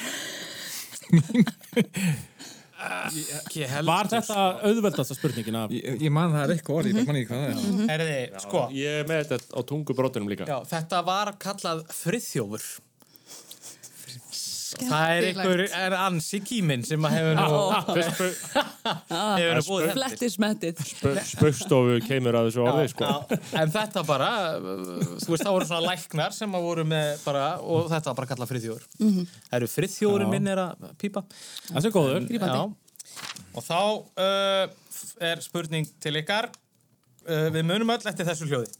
Var 3.85 4.09
þetta 4.11 4.39
auðveldasta 4.69 5.15
spurningin 5.17 5.57
af? 5.59 5.73
Ég, 5.75 5.99
ég 6.05 6.13
man 6.13 6.33
það 6.35 6.43
er 6.45 6.53
eitthvað 6.55 6.79
orð, 6.81 6.91
ég 6.91 7.07
man 7.09 7.19
ekki 7.19 7.29
hvað 7.31 7.43
það 7.45 7.85
er. 7.85 7.93
Erði, 7.95 8.17
sko, 8.45 8.63
Ég 8.75 8.99
er 9.01 9.07
með 9.09 9.21
þetta 9.31 9.57
á 9.57 9.59
tungubrótunum 9.71 10.31
líka. 10.31 10.47
já, 10.49 10.57
þetta 10.73 11.01
var 11.07 11.33
kallað 11.41 11.85
friðþjófur. 12.01 12.67
Það 14.79 15.11
er 15.15 15.25
einhver, 15.29 15.61
er 15.79 15.95
ansi 15.97 16.39
kýminn 16.45 16.83
sem 16.85 17.07
að 17.07 17.15
hefur 17.15 17.37
nú, 17.39 17.59
hefur 17.95 19.57
nú 19.57 19.63
búið 19.65 19.85
þetta. 19.85 19.95
Flettir 19.95 20.33
smettið. 20.33 20.81
Spaukstofu 21.31 21.99
kemur 22.05 22.37
að 22.39 22.49
þessu 22.49 22.63
orði, 22.65 22.87
sko. 22.91 23.11
En 23.61 23.73
þetta 23.73 24.05
bara, 24.07 24.29
þú 24.59 25.33
veist, 25.33 25.43
það 25.43 25.51
voru 25.57 25.69
svona 25.69 25.83
læknar 25.89 26.35
sem 26.35 26.57
að 26.59 26.67
voru 26.69 26.87
með 26.91 27.11
bara, 27.25 27.45
og 27.63 27.89
þetta 27.93 28.11
var 28.11 28.19
bara 28.21 28.31
kallað 28.33 28.51
friðþjófur. 28.53 28.87
Það 28.99 29.59
eru 29.59 29.71
friðþjófurinn 29.75 30.33
minn 30.35 30.53
er 30.53 30.63
að 30.67 30.87
pípa. 31.01 31.25
Það 31.71 31.89
er 31.91 31.95
góður. 31.95 32.29
Já. 32.35 32.59
Og 33.55 33.63
þá 33.63 33.79
uh, 34.19 34.63
er 35.23 35.43
spurning 35.43 35.87
til 36.03 36.17
ykkar. 36.19 36.51
Uh, 37.25 37.47
við 37.53 37.63
munum 37.65 37.93
öll 37.95 38.03
eftir 38.03 38.27
þessu 38.27 38.49
hljóði. 38.49 38.73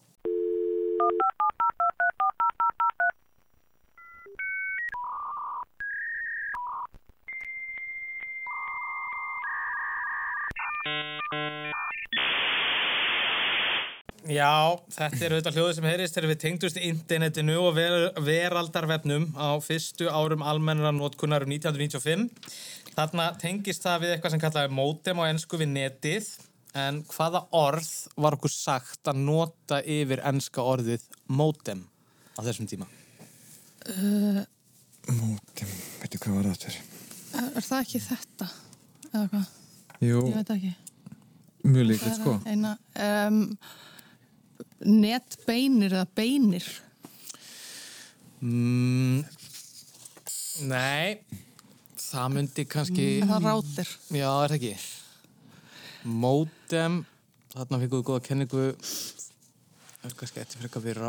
Já, 14.26 14.74
þetta 14.90 15.20
er 15.28 15.34
auðvitað 15.36 15.58
hljóðið 15.60 15.76
sem 15.78 15.86
heyrist 15.86 16.16
þegar 16.18 16.32
við 16.32 16.40
tengdust 16.42 16.78
internetinu 16.82 17.56
og 17.62 17.76
ver 17.78 17.96
veraldarvefnum 18.26 19.28
á 19.38 19.54
fyrstu 19.62 20.08
árum 20.10 20.42
almennra 20.42 20.90
notkunar 20.96 21.46
um 21.46 21.54
1995. 21.54 22.26
Þarna 22.96 23.28
tengist 23.42 23.86
það 23.86 24.02
við 24.06 24.14
eitthvað 24.16 24.34
sem 24.34 24.42
kallaði 24.42 24.74
modem 24.80 25.22
á 25.22 25.30
ennsku 25.30 25.60
við 25.62 25.70
netið 25.76 26.32
en 26.76 27.04
hvaða 27.14 27.44
orð 27.56 27.92
var 28.26 28.36
okkur 28.40 28.52
sagt 28.56 29.12
að 29.12 29.22
nota 29.28 29.82
yfir 29.84 30.24
ennska 30.28 30.66
orðið 30.74 31.06
modem 31.30 31.86
á 32.36 32.42
þessum 32.48 32.68
tíma? 32.72 32.90
Mótim, 35.06 35.70
veitu 36.02 36.18
hvað 36.24 36.40
var 36.40 36.50
það 36.50 36.62
þér? 36.66 36.78
Er, 37.36 37.50
er 37.62 37.66
það 37.70 37.82
ekki 37.86 38.02
þetta? 38.10 38.48
Eða 39.12 39.26
hvað? 39.36 39.50
Jú, 40.04 40.22
Ég 40.32 40.38
veit 40.40 40.54
ekki. 40.56 40.72
mjög 41.66 41.86
líklegt 41.92 42.18
sko. 42.20 42.34
Eina, 42.50 42.72
um, 43.06 43.38
netbeinir 44.86 45.94
eða 45.96 46.08
beinir. 46.18 46.68
Mm, 48.46 49.24
nei, 50.70 51.18
það 52.00 52.36
myndi 52.36 52.66
kannski... 52.70 53.08
Er 53.24 53.32
það 53.32 53.48
rátir? 53.50 53.94
Já, 54.14 54.30
er 54.30 54.54
það 54.54 54.58
ekki? 54.60 54.76
Modem, 56.06 57.00
þarna 57.56 57.82
fengum 57.82 57.98
við 58.02 58.06
góða 58.12 58.26
kenningu 58.28 58.68
er 60.06 60.14
kannski 60.20 60.44
eftir 60.44 60.60
fyrir 60.60 60.70
eitthvað 60.70 60.86
við 60.86 61.00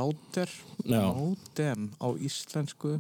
Já. 0.87 1.03
Modem 1.13 1.91
á 2.01 2.09
íslensku 2.17 2.97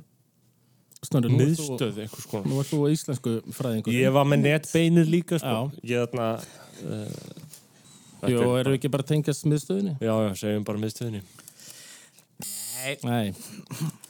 Snorri, 1.07 1.31
Miðstöð, 1.31 1.99
einhvers 2.03 2.27
konar. 2.27 2.47
Nú 2.51 2.61
ert 2.63 2.71
þú 2.73 2.79
íslensku 2.91 3.33
fræðingur. 3.55 3.95
Ég 3.95 4.15
var 4.17 4.27
með 4.27 4.47
netbeinið 4.49 5.11
líka, 5.13 5.39
sko. 5.39 5.67
Já. 5.79 5.83
Ég 5.93 6.07
þarna, 6.07 6.31
Þetta 6.81 7.46
Jú, 8.25 8.39
er 8.57 8.63
eru 8.63 8.73
við 8.73 8.79
ekki 8.81 8.93
bara 8.93 9.07
tengjast 9.07 9.45
miðstöðinni? 9.51 9.97
Já, 10.01 10.15
já, 10.25 10.31
segjum 10.41 10.65
bara 10.67 10.81
miðstöðinni. 10.83 11.23
Nei, 12.87 12.97
Nei. 13.03 13.33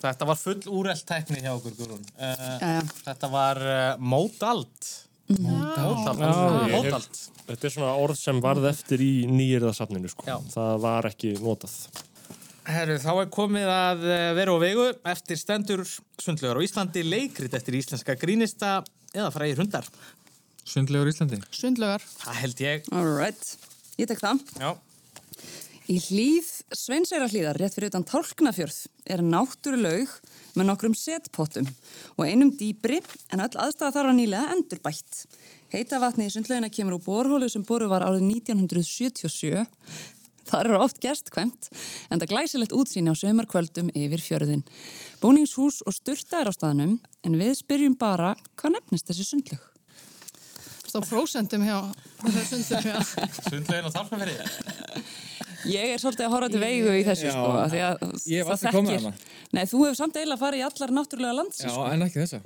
þetta 0.03 0.27
var 0.29 0.37
full 0.37 0.61
úrelt 0.75 1.05
tækni 1.09 1.41
hjá 1.41 1.53
okkur, 1.55 1.75
Guðrún. 1.79 2.03
Uh, 2.19 2.57
Jæja. 2.61 2.83
þetta 3.07 3.31
var 3.33 3.61
uh. 3.63 4.97
Já, 5.27 5.85
ég 5.87 6.75
hef- 6.75 6.75
Módald. 6.75 7.23
Þetta 7.47 7.67
er 7.69 7.73
svona 7.77 7.95
orð 8.03 8.19
sem 8.19 8.41
varð 8.43 8.67
eftir 8.71 9.03
í 9.03 9.13
nýjirðasafninu, 9.31 10.11
sko. 10.11 10.27
Já. 10.27 10.37
Það 10.51 10.81
var 10.83 11.09
ekki 11.11 11.33
notað. 11.39 11.75
Herru, 12.67 12.97
þá 12.99 13.11
er 13.23 13.29
komið 13.31 13.69
að 13.71 14.05
eh, 14.11 14.29
veru 14.35 14.57
og 14.57 14.63
vegu 14.65 14.87
eftir 15.07 15.39
stendur 15.39 15.85
sundlegar 16.19 16.59
á 16.59 16.63
Íslandi, 16.67 17.05
leikrit 17.07 17.55
eftir 17.55 17.79
íslenska 17.79 18.17
grínista 18.19 18.81
eða 19.15 19.31
fræðir 19.35 19.63
hundar. 19.63 19.87
Sundlegur 20.67 21.07
Íslandi. 21.13 21.39
Sundlögar. 21.55 22.03
Það 22.25 22.41
held 22.43 22.63
ég. 22.65 22.89
Alright, 22.91 23.53
ég 24.01 24.11
tek 24.11 24.23
það. 24.23 24.45
Já. 24.61 24.71
Í 25.87 26.01
hlýð 26.03 26.49
Sveinseyra 26.75 27.29
hlýðar 27.31 27.61
rétt 27.61 27.77
fyrir 27.77 27.93
utan 27.93 28.05
Tálknafjörð 28.07 28.79
er 29.15 29.21
náttúrulaug 29.23 30.11
með 30.59 30.67
nokkrum 30.67 30.97
setpottum 30.99 31.69
og 32.17 32.25
einum 32.27 32.51
dýbri 32.59 32.99
en 33.31 33.45
öll 33.45 33.53
aðstæða 33.55 33.93
þar 33.95 34.09
var 34.09 34.17
nýlega 34.19 34.57
endurbætt. 34.57 35.21
Heita 35.71 36.01
vatni 36.03 36.27
í 36.27 36.33
sundlaugina 36.35 36.73
kemur 36.75 36.97
úr 36.99 37.05
borhólu 37.07 37.47
sem 37.53 37.63
boru 37.69 37.87
var 37.93 38.03
árið 38.03 38.27
1977. 38.33 39.63
Það 40.47 40.65
eru 40.65 40.83
oft 40.83 40.99
gestkvæmt 41.03 41.71
en 42.11 42.19
það 42.19 42.33
glæsilegt 42.35 42.75
útsýni 42.75 43.15
á 43.15 43.21
sömarkvöldum 43.23 43.95
yfir 43.95 44.27
fjörðin. 44.27 44.67
Búningshús 45.23 45.85
og 45.87 45.95
styrta 45.95 46.43
er 46.43 46.51
á 46.51 46.53
staðnum 46.55 46.99
en 46.99 47.39
við 47.39 47.61
spyrjum 47.63 47.95
bara 47.95 48.35
hvað 48.59 48.81
nefnist 48.81 49.11
þessi 49.13 49.31
sundlaug? 49.31 49.76
Stá 50.87 51.01
prósentum 51.03 51.65
hjá. 51.67 51.79
Já. 51.87 52.97
Sundlegin 53.51 53.89
og 53.89 53.95
tálknafæri. 53.95 54.37
Ég 55.67 55.95
er 55.97 55.99
svolítið 55.99 56.27
að 56.29 56.35
horfa 56.37 56.49
til 56.53 56.61
veigu 56.63 56.93
í 56.95 57.03
þessu 57.07 57.27
Já, 57.27 57.33
sko. 57.35 57.47
af 57.59 57.73
því 57.73 57.81
að 57.87 58.05
ég 58.31 58.37
hef 58.39 58.47
það 58.47 58.53
aldrei 58.55 58.73
komið 58.77 58.93
þekkir- 58.93 59.07
þarna. 59.07 59.33
Nei, 59.57 59.65
þú 59.67 59.81
hefur 59.83 59.97
samt 59.99 60.17
eiginlega 60.21 60.43
farið 60.43 60.61
í 60.61 60.67
allar 60.69 60.93
náttúrulega 60.95 61.33
Já, 61.33 61.39
landsins. 61.41 61.73
Sko. 61.73 61.87
en 61.91 62.05
ekki 62.07 62.21
þessa. 62.23 62.41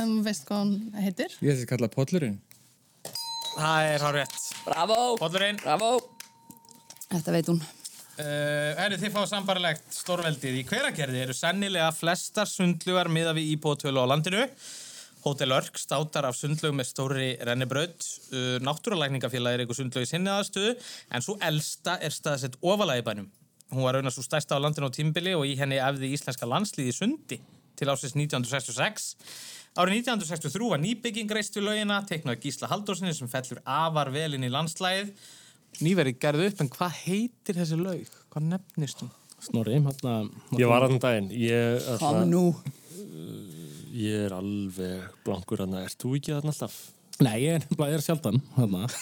En 0.00 0.12
veist 0.26 0.44
hvað 0.48 0.60
hann 0.60 0.74
heitir? 1.06 1.30
Ég 1.40 1.56
þessi 1.56 1.68
kalla 1.70 1.88
pollurinn. 1.88 2.36
Það 3.56 3.94
er 3.94 4.04
hár 4.04 4.14
rétt. 4.20 4.36
Bravo, 4.66 5.16
Pollurinn. 5.16 5.56
bravo. 5.62 5.90
Þetta 7.08 7.32
veit 7.32 7.46
hún. 7.48 7.62
Uh, 8.18 8.72
Herru, 8.80 8.96
þið 8.96 9.12
fáið 9.12 9.28
sambarlegt 9.28 9.88
stórveldið 9.92 10.54
í 10.60 10.64
hveragerði 10.68 11.22
eru 11.26 11.34
sennilega 11.36 11.90
flestar 11.92 12.46
sundlugar 12.48 13.08
miða 13.12 13.32
við 13.36 13.56
íbúatölu 13.56 14.00
á 14.04 14.06
landinu. 14.08 14.44
Hótel 15.24 15.54
Örk 15.56 15.78
státar 15.80 16.28
af 16.28 16.36
sundlög 16.38 16.74
með 16.76 16.90
stóri 16.90 17.30
rennibraut. 17.46 18.04
Uh, 18.30 18.56
Náttúralækningafélagi 18.66 19.58
er 19.58 19.64
eitthvað 19.64 19.80
sundlög 19.80 20.06
í 20.06 20.10
sinni 20.10 20.32
aðstöðu 20.32 20.76
en 20.76 21.24
svo 21.24 21.36
elsta 21.48 21.96
er 22.04 22.14
staðsett 22.14 22.58
ofalega 22.60 23.02
í 23.02 23.06
bænum. 23.06 23.28
Hún 23.74 23.82
var 23.82 23.98
raunast 23.98 24.20
svo 24.20 24.26
stærsta 24.26 24.54
á 24.54 24.62
landinu 24.62 24.86
á 24.86 24.94
tímbili 24.94 25.34
og 25.34 25.46
í 25.48 25.56
henni 25.58 25.80
efði 25.82 26.12
íslenska 26.14 26.46
landslíði 26.46 26.94
sundi 26.94 27.40
til 27.76 27.90
ásins 27.90 28.14
1966. 28.14 29.08
Árið 29.76 29.98
1963 30.06 30.70
var 30.70 30.80
nýbygging 30.80 31.32
reist 31.36 31.58
við 31.58 31.66
laugina, 31.66 31.98
teiknaði 32.08 32.46
Gísla 32.46 32.70
Haldórsinni 32.70 33.12
sem 33.16 33.28
fellur 33.28 33.60
afar 33.68 34.08
vel 34.14 34.30
inn 34.38 34.46
í 34.46 34.52
landslægið. 34.52 35.10
Nýverið 35.84 36.16
gerði 36.22 36.46
upp, 36.48 36.62
en 36.64 36.70
hvað 36.72 36.94
heitir 37.02 37.58
þessi 37.58 37.76
laug? 37.76 38.14
Hvað 38.32 38.46
nefnist 38.54 39.02
hún? 39.04 39.10
Snorri, 39.44 39.76
hérna... 39.76 40.14
Ég 40.56 40.70
var 40.70 40.86
aðan 40.86 41.02
daginn. 41.02 41.28
Ég, 41.36 41.90
Kom 42.00 42.22
nú. 42.30 42.46
Ég 43.96 44.26
er 44.26 44.36
alveg 44.36 45.08
blankur 45.26 45.64
aðna. 45.64 45.86
Ert 45.86 45.98
þú 46.02 46.16
ekki 46.18 46.36
aðna 46.36 46.52
alltaf? 46.52 46.76
Nei, 47.24 47.36
ég 47.46 47.56
er, 47.56 47.64
ég 47.80 47.96
er 47.96 48.04
sjaldan, 48.04 48.42
hérna. 48.58 48.84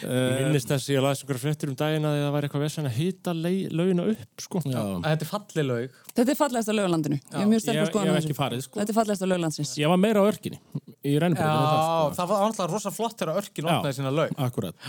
Ég 0.00 0.46
minnist 0.46 0.70
þess 0.70 0.88
að 0.88 0.94
ég 0.94 1.02
laði 1.04 1.18
einhverja 1.20 1.40
fréttur 1.42 1.70
um 1.70 1.76
daginn 1.76 2.06
að 2.08 2.14
það 2.16 2.30
væri 2.32 2.48
eitthvað 2.48 2.62
vessan 2.64 2.86
að 2.88 2.94
hýta 2.96 3.34
laugina 3.36 4.06
upp, 4.08 4.22
sko. 4.40 4.62
Þetta 4.64 5.10
er 5.12 5.28
falli 5.28 5.64
laug. 5.66 5.98
Þetta 6.14 6.32
er 6.32 6.38
fallegast 6.38 6.72
á 6.72 6.74
lögulandinu. 6.78 7.18
Ég 7.20 7.36
er 7.42 7.50
mjög 7.50 7.66
Ég, 7.66 7.80
ég 7.80 8.08
hef 8.08 8.20
ekki 8.22 8.36
farið, 8.38 8.62
sko. 8.64 8.80
Þetta 8.80 8.94
er 8.94 8.96
fallegast 8.96 9.24
á 9.24 9.28
lögulandsins. 9.28 9.72
Ég 9.82 9.92
var 9.92 10.00
meira 10.00 10.22
á 10.24 10.30
örkinni, 10.30 10.60
í 11.04 11.12
Já, 11.18 11.28
sko. 11.28 12.14
það 12.16 12.32
var 12.32 12.46
náttúrulega 12.46 12.70
rosa 12.72 12.94
flott 12.96 13.18
þegar 13.20 13.42
örkin 13.42 13.68
opnaði 13.74 13.98
sína 13.98 14.14
laug. 14.14 14.32
Akkurat. 14.40 14.88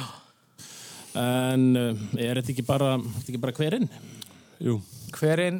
En 1.20 1.68
uh, 1.76 2.06
er 2.16 2.40
þetta 2.40 2.54
ekki 2.56 2.68
bara, 2.72 2.94
þetta 3.18 3.34
ekki 3.34 3.44
bara 3.44 3.58
hverinn? 3.60 3.92
Jú. 4.64 4.80
Hverinn? 5.18 5.60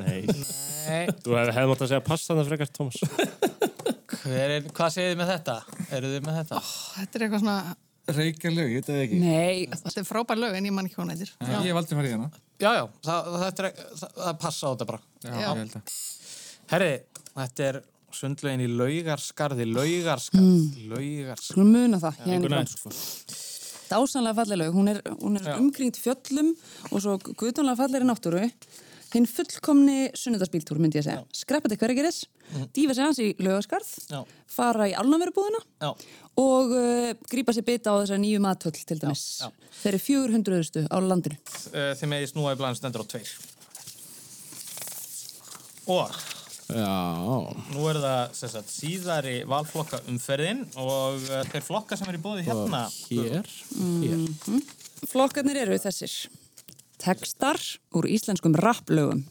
Nei. 0.00 0.22
Nei. 0.26 1.04
Þú 1.24 1.36
hefði 1.36 1.54
hef 1.58 1.70
mátt 1.70 1.84
að 1.84 1.92
segja 1.92 2.02
pass 2.06 2.30
þannig 2.30 2.50
frekar, 2.50 2.72
Tómas. 2.76 2.98
Hverinn? 4.20 4.72
Hvað 4.74 4.96
segið 4.96 5.12
þið 5.12 5.20
með 5.20 5.30
þetta? 5.34 5.56
Eru 5.96 6.10
þið 6.14 6.26
með 6.26 6.40
þetta? 6.40 6.64
Þetta 6.96 7.18
er 7.18 7.24
eitthvað 7.26 7.44
svona, 7.44 7.56
Reykjalög, 8.10 8.70
ég 8.72 8.80
veit 8.80 8.88
það 8.88 9.02
ekki. 9.04 9.18
Nei, 9.22 9.66
þetta 9.70 10.00
er 10.00 10.06
frábær 10.08 10.40
lög 10.40 10.56
en 10.58 10.66
ég 10.66 10.74
man 10.74 10.88
ekki 10.88 10.98
hún 10.98 11.12
heitir. 11.12 11.30
Ég 11.44 11.68
hef 11.68 11.78
aldrei 11.80 11.98
farið 11.98 12.10
í 12.10 12.16
hana. 12.16 12.30
Já, 12.60 12.70
já, 12.76 12.82
það, 13.06 13.28
þetta 13.44 13.64
er, 13.66 13.84
það, 14.00 14.14
það 14.16 14.38
passa 14.44 14.60
á 14.60 14.70
þetta 14.70 14.88
bara. 14.90 15.00
Já, 15.20 15.30
Já. 15.30 15.44
ég 15.44 15.60
held 15.60 15.76
að. 15.78 15.94
Herri, 16.72 16.90
þetta 17.36 17.68
er 17.68 17.80
sundlaugin 18.20 18.64
í 18.64 18.68
laugarskarði, 18.80 19.68
laugarskarð, 19.70 20.48
mm. 20.48 20.90
laugarskarð. 20.90 21.46
skulum 21.52 21.72
muna 21.76 22.02
það. 22.02 22.20
Hérna 22.26 22.52
nætt, 22.56 22.74
sko. 22.74 22.94
Dásanlega 23.90 24.38
falleg 24.38 24.60
lög. 24.60 24.74
Hún 24.74 24.92
er, 24.92 25.00
hún 25.18 25.38
er 25.38 25.48
Já. 25.50 25.56
umkringt 25.58 25.98
fjöllum 25.98 26.52
og 26.90 27.02
svo 27.02 27.16
guðdónlega 27.30 27.78
fallegri 27.80 28.06
náttúru. 28.06 28.44
Hinn 29.10 29.26
fullkomni 29.26 30.10
sunnudagsbíltúr 30.14 30.78
myndi 30.78 31.00
ég 31.00 31.06
segja. 31.06 31.24
Skreppa 31.34 31.66
til 31.72 31.78
hverjageris, 31.80 32.20
dýfa 32.76 32.94
sig 32.94 33.02
hans 33.08 33.18
í 33.18 33.28
laugaskarð, 33.42 33.88
Já. 34.12 34.20
fara 34.46 34.86
í 34.86 34.94
alnaverubúðina 34.94 35.58
Já. 35.82 35.90
og 36.38 36.70
uh, 36.76 37.08
grípa 37.32 37.50
sér 37.56 37.66
bita 37.66 37.90
á 37.90 37.98
þessar 38.04 38.20
nýju 38.22 38.38
matöll 38.44 38.76
til 38.78 39.00
dæmis. 39.02 39.24
já. 39.42 39.48
Þeir 39.80 39.96
eru 39.96 40.02
400. 40.06 40.84
á 40.86 40.96
landinu. 41.02 41.40
Uh, 41.74 41.90
þið 41.98 42.12
megið 42.14 42.30
snúa 42.36 42.54
í 42.54 42.60
blæðin 42.60 42.78
stendur 42.78 43.02
á 43.02 43.06
tveir. 43.10 43.32
Og 45.90 46.20
Já, 46.70 46.86
nú 47.74 47.86
er 47.90 47.98
það 47.98 48.36
sagt, 48.38 48.68
síðari 48.70 49.40
valflokka 49.50 49.98
umferðin 50.06 50.60
og 50.78 51.16
uh, 51.18 51.40
þeir 51.50 51.64
flokka 51.66 51.98
sem 51.98 52.06
er 52.12 52.18
í 52.20 52.22
bóði 52.22 52.44
hérna. 52.46 52.84
hér, 53.10 53.42
hér. 54.04 54.22
Flokkarnir 55.10 55.58
eru 55.64 55.80
þessir. 55.82 56.14
Tekstar 57.00 57.58
úr 57.96 58.08
íslenskum 58.10 58.54
rapplögum. 58.60 59.24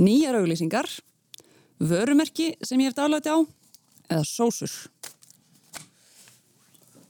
Nýjar 0.00 0.38
auglýsingar, 0.40 0.88
vörumerki 1.78 2.54
sem 2.64 2.80
ég 2.82 2.90
hef 2.90 2.96
dálæti 2.98 3.30
á, 3.30 3.38
eða 4.10 4.24
sósur. 4.26 4.72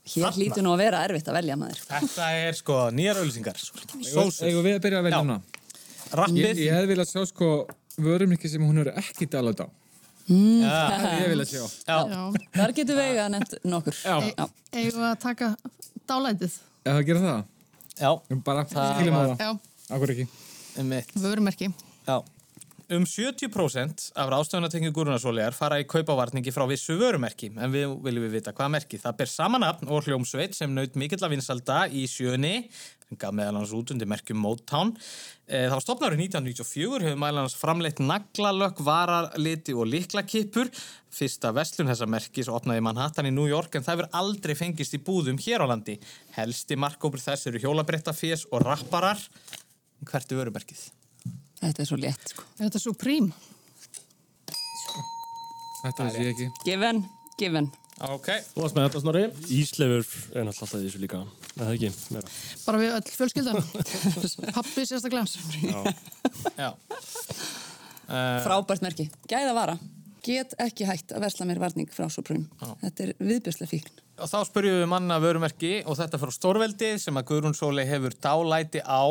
Hér 0.04 0.26
Þarna. 0.26 0.36
hlýtur 0.36 0.64
nú 0.66 0.72
að 0.74 0.82
vera 0.84 0.98
erfitt 1.06 1.28
að 1.30 1.36
velja 1.38 1.54
maður. 1.56 1.78
Þetta 1.88 2.26
er 2.44 2.58
sko 2.58 2.74
nýjar 2.92 3.20
auðlýsingar. 3.22 3.56
Sósur. 4.04 4.48
Eigum 4.50 4.66
við 4.66 4.76
að 4.76 4.82
byrja 4.84 4.98
að 5.00 5.06
velja 5.08 5.16
Já. 5.16 5.22
núna? 5.24 5.38
Rappið. 6.20 6.42
Ég, 6.42 6.60
ég 6.66 6.74
hefði 6.76 6.90
viljað 6.92 7.08
sjá 7.14 7.22
sko 7.30 7.48
vörumikið 8.04 8.52
sem 8.52 8.66
hún 8.68 8.82
eru 8.84 8.92
ekki 9.00 9.28
dalat 9.32 9.64
á. 9.64 9.66
Já. 10.28 10.68
Það 10.68 11.00
hefði 11.06 11.22
ég 11.24 11.32
viljað 11.32 11.48
sjá. 11.54 11.64
Já. 11.88 11.96
Já. 12.12 12.44
Þar 12.58 12.74
getur 12.76 13.00
vega 13.00 13.24
nefnt 13.32 13.56
nokkur. 13.64 13.96
Já. 14.04 14.14
Já. 14.28 14.46
Eigum 14.74 15.00
við 15.00 15.08
að 15.08 15.18
taka 15.24 15.50
dálætið? 16.12 16.58
Eða 16.84 17.06
gera 17.08 17.24
það? 17.24 17.42
Já. 18.00 18.10
Við 18.30 18.42
bara 18.46 18.64
skiljum 18.66 19.14
á 19.14 19.22
það. 19.22 19.36
Já, 19.38 19.50
Akkur 19.94 20.12
ekki. 20.14 20.26
Einmitt. 20.80 21.12
vörumerki. 21.14 21.68
Já. 22.08 22.16
Um 22.92 23.06
70% 23.08 24.10
af 24.12 24.28
ráðstöfunatengi 24.28 24.90
gúrunarsólegar 24.92 25.54
fara 25.56 25.78
í 25.80 25.86
kaupavarningi 25.88 26.52
frá 26.52 26.66
vissu 26.68 26.98
vörumerki, 27.00 27.48
en 27.56 27.72
við 27.72 27.94
viljum 28.04 28.26
við 28.26 28.34
vita 28.36 28.52
hvaða 28.52 28.74
merki. 28.74 28.98
Það 29.00 29.14
ber 29.22 29.30
samanapn 29.32 29.88
og 29.88 30.04
hljómsveit 30.04 30.52
sem 30.52 30.68
naut 30.68 30.98
mikill 31.00 31.22
að 31.24 31.32
vinsalda 31.32 31.78
í 31.88 32.02
sjöni, 32.04 32.66
sem 33.06 33.16
gaf 33.16 33.32
meðal 33.32 33.62
hans 33.62 33.72
út 33.72 33.94
undir 33.94 34.10
merkjum 34.10 34.36
Motown. 34.36 34.92
Það 35.48 35.72
var 35.72 35.84
stopnárið 35.86 36.20
1994, 36.26 37.06
hefur 37.06 37.22
meðal 37.22 37.40
hans 37.40 37.56
framleitt 37.56 38.02
naglalökk, 38.04 38.82
vararliti 38.84 39.72
og 39.72 39.88
liklakippur. 39.88 40.68
Fyrsta 41.14 41.54
vestlun 41.56 41.88
þessa 41.88 42.08
merkis 42.10 42.50
opnaði 42.52 42.82
í 42.82 42.84
Manhattan 42.84 43.30
í 43.30 43.32
New 43.32 43.48
York, 43.48 43.78
en 43.78 43.86
það 43.86 43.96
hefur 43.96 44.10
aldrei 44.20 44.52
fengist 44.60 44.98
í 44.98 45.00
búðum 45.00 45.40
hér 45.40 45.64
á 45.64 45.72
landi. 45.72 45.96
Helsti 46.36 46.76
markkópur 46.76 47.24
þess 47.24 47.48
eru 47.48 47.64
hjólabrettafés 47.64 48.44
og 48.52 48.60
rapparar. 48.66 49.24
Hvert 50.04 50.36
er 50.36 50.42
vörumerkið? 50.42 50.84
Þetta 51.64 51.82
er 51.84 51.88
svo 51.88 51.96
létt. 52.00 52.26
Sko. 52.34 52.44
Er 52.58 52.66
þetta 52.66 52.82
Supreme? 52.82 53.32
Þetta 55.84 56.06
veist 56.06 56.20
ég 56.20 56.28
ekki. 56.34 56.50
Given, 56.66 57.00
given. 57.40 57.70
Ok. 58.04 58.28
Þú 58.52 58.64
varst 58.64 58.76
með 58.76 58.86
þetta, 58.88 59.02
Snorri. 59.04 59.24
Íslefur 59.54 60.04
er 60.34 60.46
náttúrulega 60.48 60.50
alltaf 60.50 60.72
þessu 60.74 61.00
líka. 61.02 61.20
Er 61.54 61.60
það 61.62 61.74
ekki? 61.76 61.90
Meira. 62.16 62.32
Bara 62.64 62.80
við 62.82 62.94
öll 62.98 63.12
fjölskyldan. 63.14 63.60
Pappi 64.56 64.86
sérstaklega. 64.88 65.94
Já. 66.58 66.70
Frábært 68.44 68.84
merki. 68.84 69.08
Gæða 69.30 69.54
vara. 69.56 69.76
Get 70.24 70.56
ekki 70.60 70.88
hægt 70.88 71.12
að 71.14 71.24
versla 71.26 71.46
mér 71.48 71.60
varning 71.62 71.92
frá 71.92 72.08
Supreme. 72.12 72.48
Þetta 72.82 73.06
er 73.06 73.14
viðbjörslega 73.20 73.72
fíkn. 73.76 74.03
Og 74.14 74.28
þá 74.30 74.36
spurjum 74.46 74.76
við 74.78 74.88
manna 74.90 75.16
vörumerki 75.18 75.70
og 75.90 75.96
þetta 75.98 76.18
frá 76.22 76.30
Stórveldi 76.34 76.90
sem 77.02 77.16
að 77.18 77.26
Guðrún 77.30 77.56
Sólei 77.58 77.82
hefur 77.88 78.14
dálæti 78.22 78.78
á. 78.86 79.10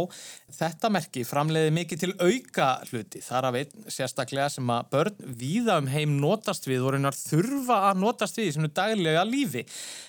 Þetta 0.55 0.91
merki 0.93 1.25
framleiði 1.27 1.73
mikið 1.75 2.03
til 2.03 2.11
auka 2.21 2.67
hluti. 2.87 3.19
Þar 3.23 3.49
af 3.49 3.57
einn 3.59 3.89
sérstaklega 3.91 4.47
sem 4.53 4.69
að 4.71 4.91
börn 4.93 5.33
víða 5.41 5.75
um 5.81 5.89
heim 5.91 6.13
notast 6.21 6.69
við 6.69 6.85
og 6.85 6.95
raunar 6.95 7.17
þurfa 7.17 7.79
að 7.89 7.99
notast 8.03 8.39
við 8.39 8.47
í 8.47 8.53
svona 8.55 8.71
daglega 8.79 9.25
lífi. 9.27 9.65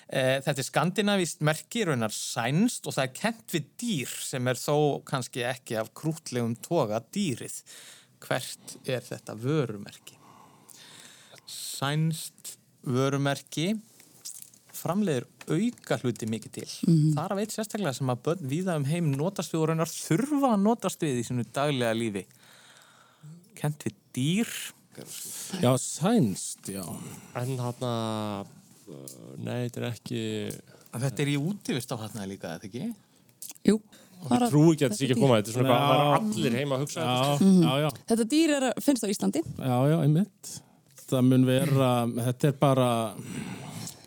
Eh, 0.06 0.36
Þetta 0.44 0.62
er 0.62 0.68
skandinavist 0.68 1.42
merki, 1.46 1.82
raunar 1.88 2.14
sænst 2.14 2.86
og 2.86 2.94
það 2.94 3.08
er 3.08 3.16
kent 3.18 3.56
við 3.56 3.66
dýr 3.82 4.12
sem 4.28 4.52
er 4.52 4.60
þó 4.60 4.76
kannski 5.08 5.42
ekki 5.48 5.80
af 5.80 5.90
krútlegum 5.98 6.54
toga 6.62 7.02
dýrið. 7.02 7.56
Hvert 8.22 8.76
er 8.86 9.02
þetta 9.02 9.34
vörumerki? 9.42 10.20
Sænst 11.50 12.54
vörumerki 12.86 13.72
framleiðir 14.84 15.26
auka 15.48 15.98
hluti 16.02 16.28
mikið 16.30 16.54
til. 16.58 16.68
Það 16.84 17.20
er 17.24 17.34
að 17.34 17.40
veit 17.40 17.54
sérstaklega 17.56 17.96
sem 17.98 18.12
að 18.14 18.22
börn 18.28 18.46
víða 18.52 18.76
um 18.80 18.86
heim 18.88 19.10
notast 19.16 19.52
við 19.54 19.62
og 19.64 19.68
raunar 19.72 19.90
þurfa 19.90 20.52
að 20.54 20.62
notast 20.68 21.02
við 21.04 21.20
í 21.22 21.26
sinu 21.30 21.44
daglega 21.56 21.96
lífi. 21.98 22.24
Kent 23.58 23.86
við 23.88 23.96
dýr. 24.16 24.54
Já, 25.64 25.72
sænst, 25.80 26.68
já. 26.70 26.84
En 27.40 27.56
hann 27.58 27.84
að, 27.88 28.52
nei, 29.42 29.64
þetta 29.66 29.80
er 29.82 29.86
ekki, 29.90 30.22
Þetta 30.94 31.24
er 31.24 31.30
í 31.32 31.36
útivist 31.40 31.90
á 31.90 31.96
hérna 31.98 32.26
líka, 32.30 32.52
eða 32.54 32.68
ekki? 32.68 32.84
Jú. 33.66 33.80
ég 34.30 34.44
trú 34.46 34.60
ekki 34.70 34.84
að 34.86 34.92
þetta 34.92 34.98
sé 35.00 35.06
ekki 35.08 35.16
að 35.16 35.22
koma, 35.24 35.38
þetta 35.40 35.50
er 35.50 35.56
svona 35.56 35.72
Já. 35.72 35.78
hvað, 35.80 35.96
það 35.98 36.04
er 36.04 36.20
allir 36.20 36.54
heima 36.60 36.76
að 36.76 36.84
hugsa 36.84 37.00
þetta. 37.00 37.48
Já, 37.50 37.64
já, 37.64 37.72
já. 37.82 37.88
Þetta 38.12 38.26
dýr 38.34 38.52
er, 38.54 38.66
að- 38.68 38.78
finnst 38.86 39.02
á 39.04 39.08
Íslandi. 39.10 39.42
Já, 39.58 39.74
já, 39.90 39.96
einmitt. 40.04 40.52
Það 41.10 41.26
mun 41.32 41.48
vera, 41.50 41.90
þetta 42.30 42.48
er 42.52 42.54
bara, 42.62 42.88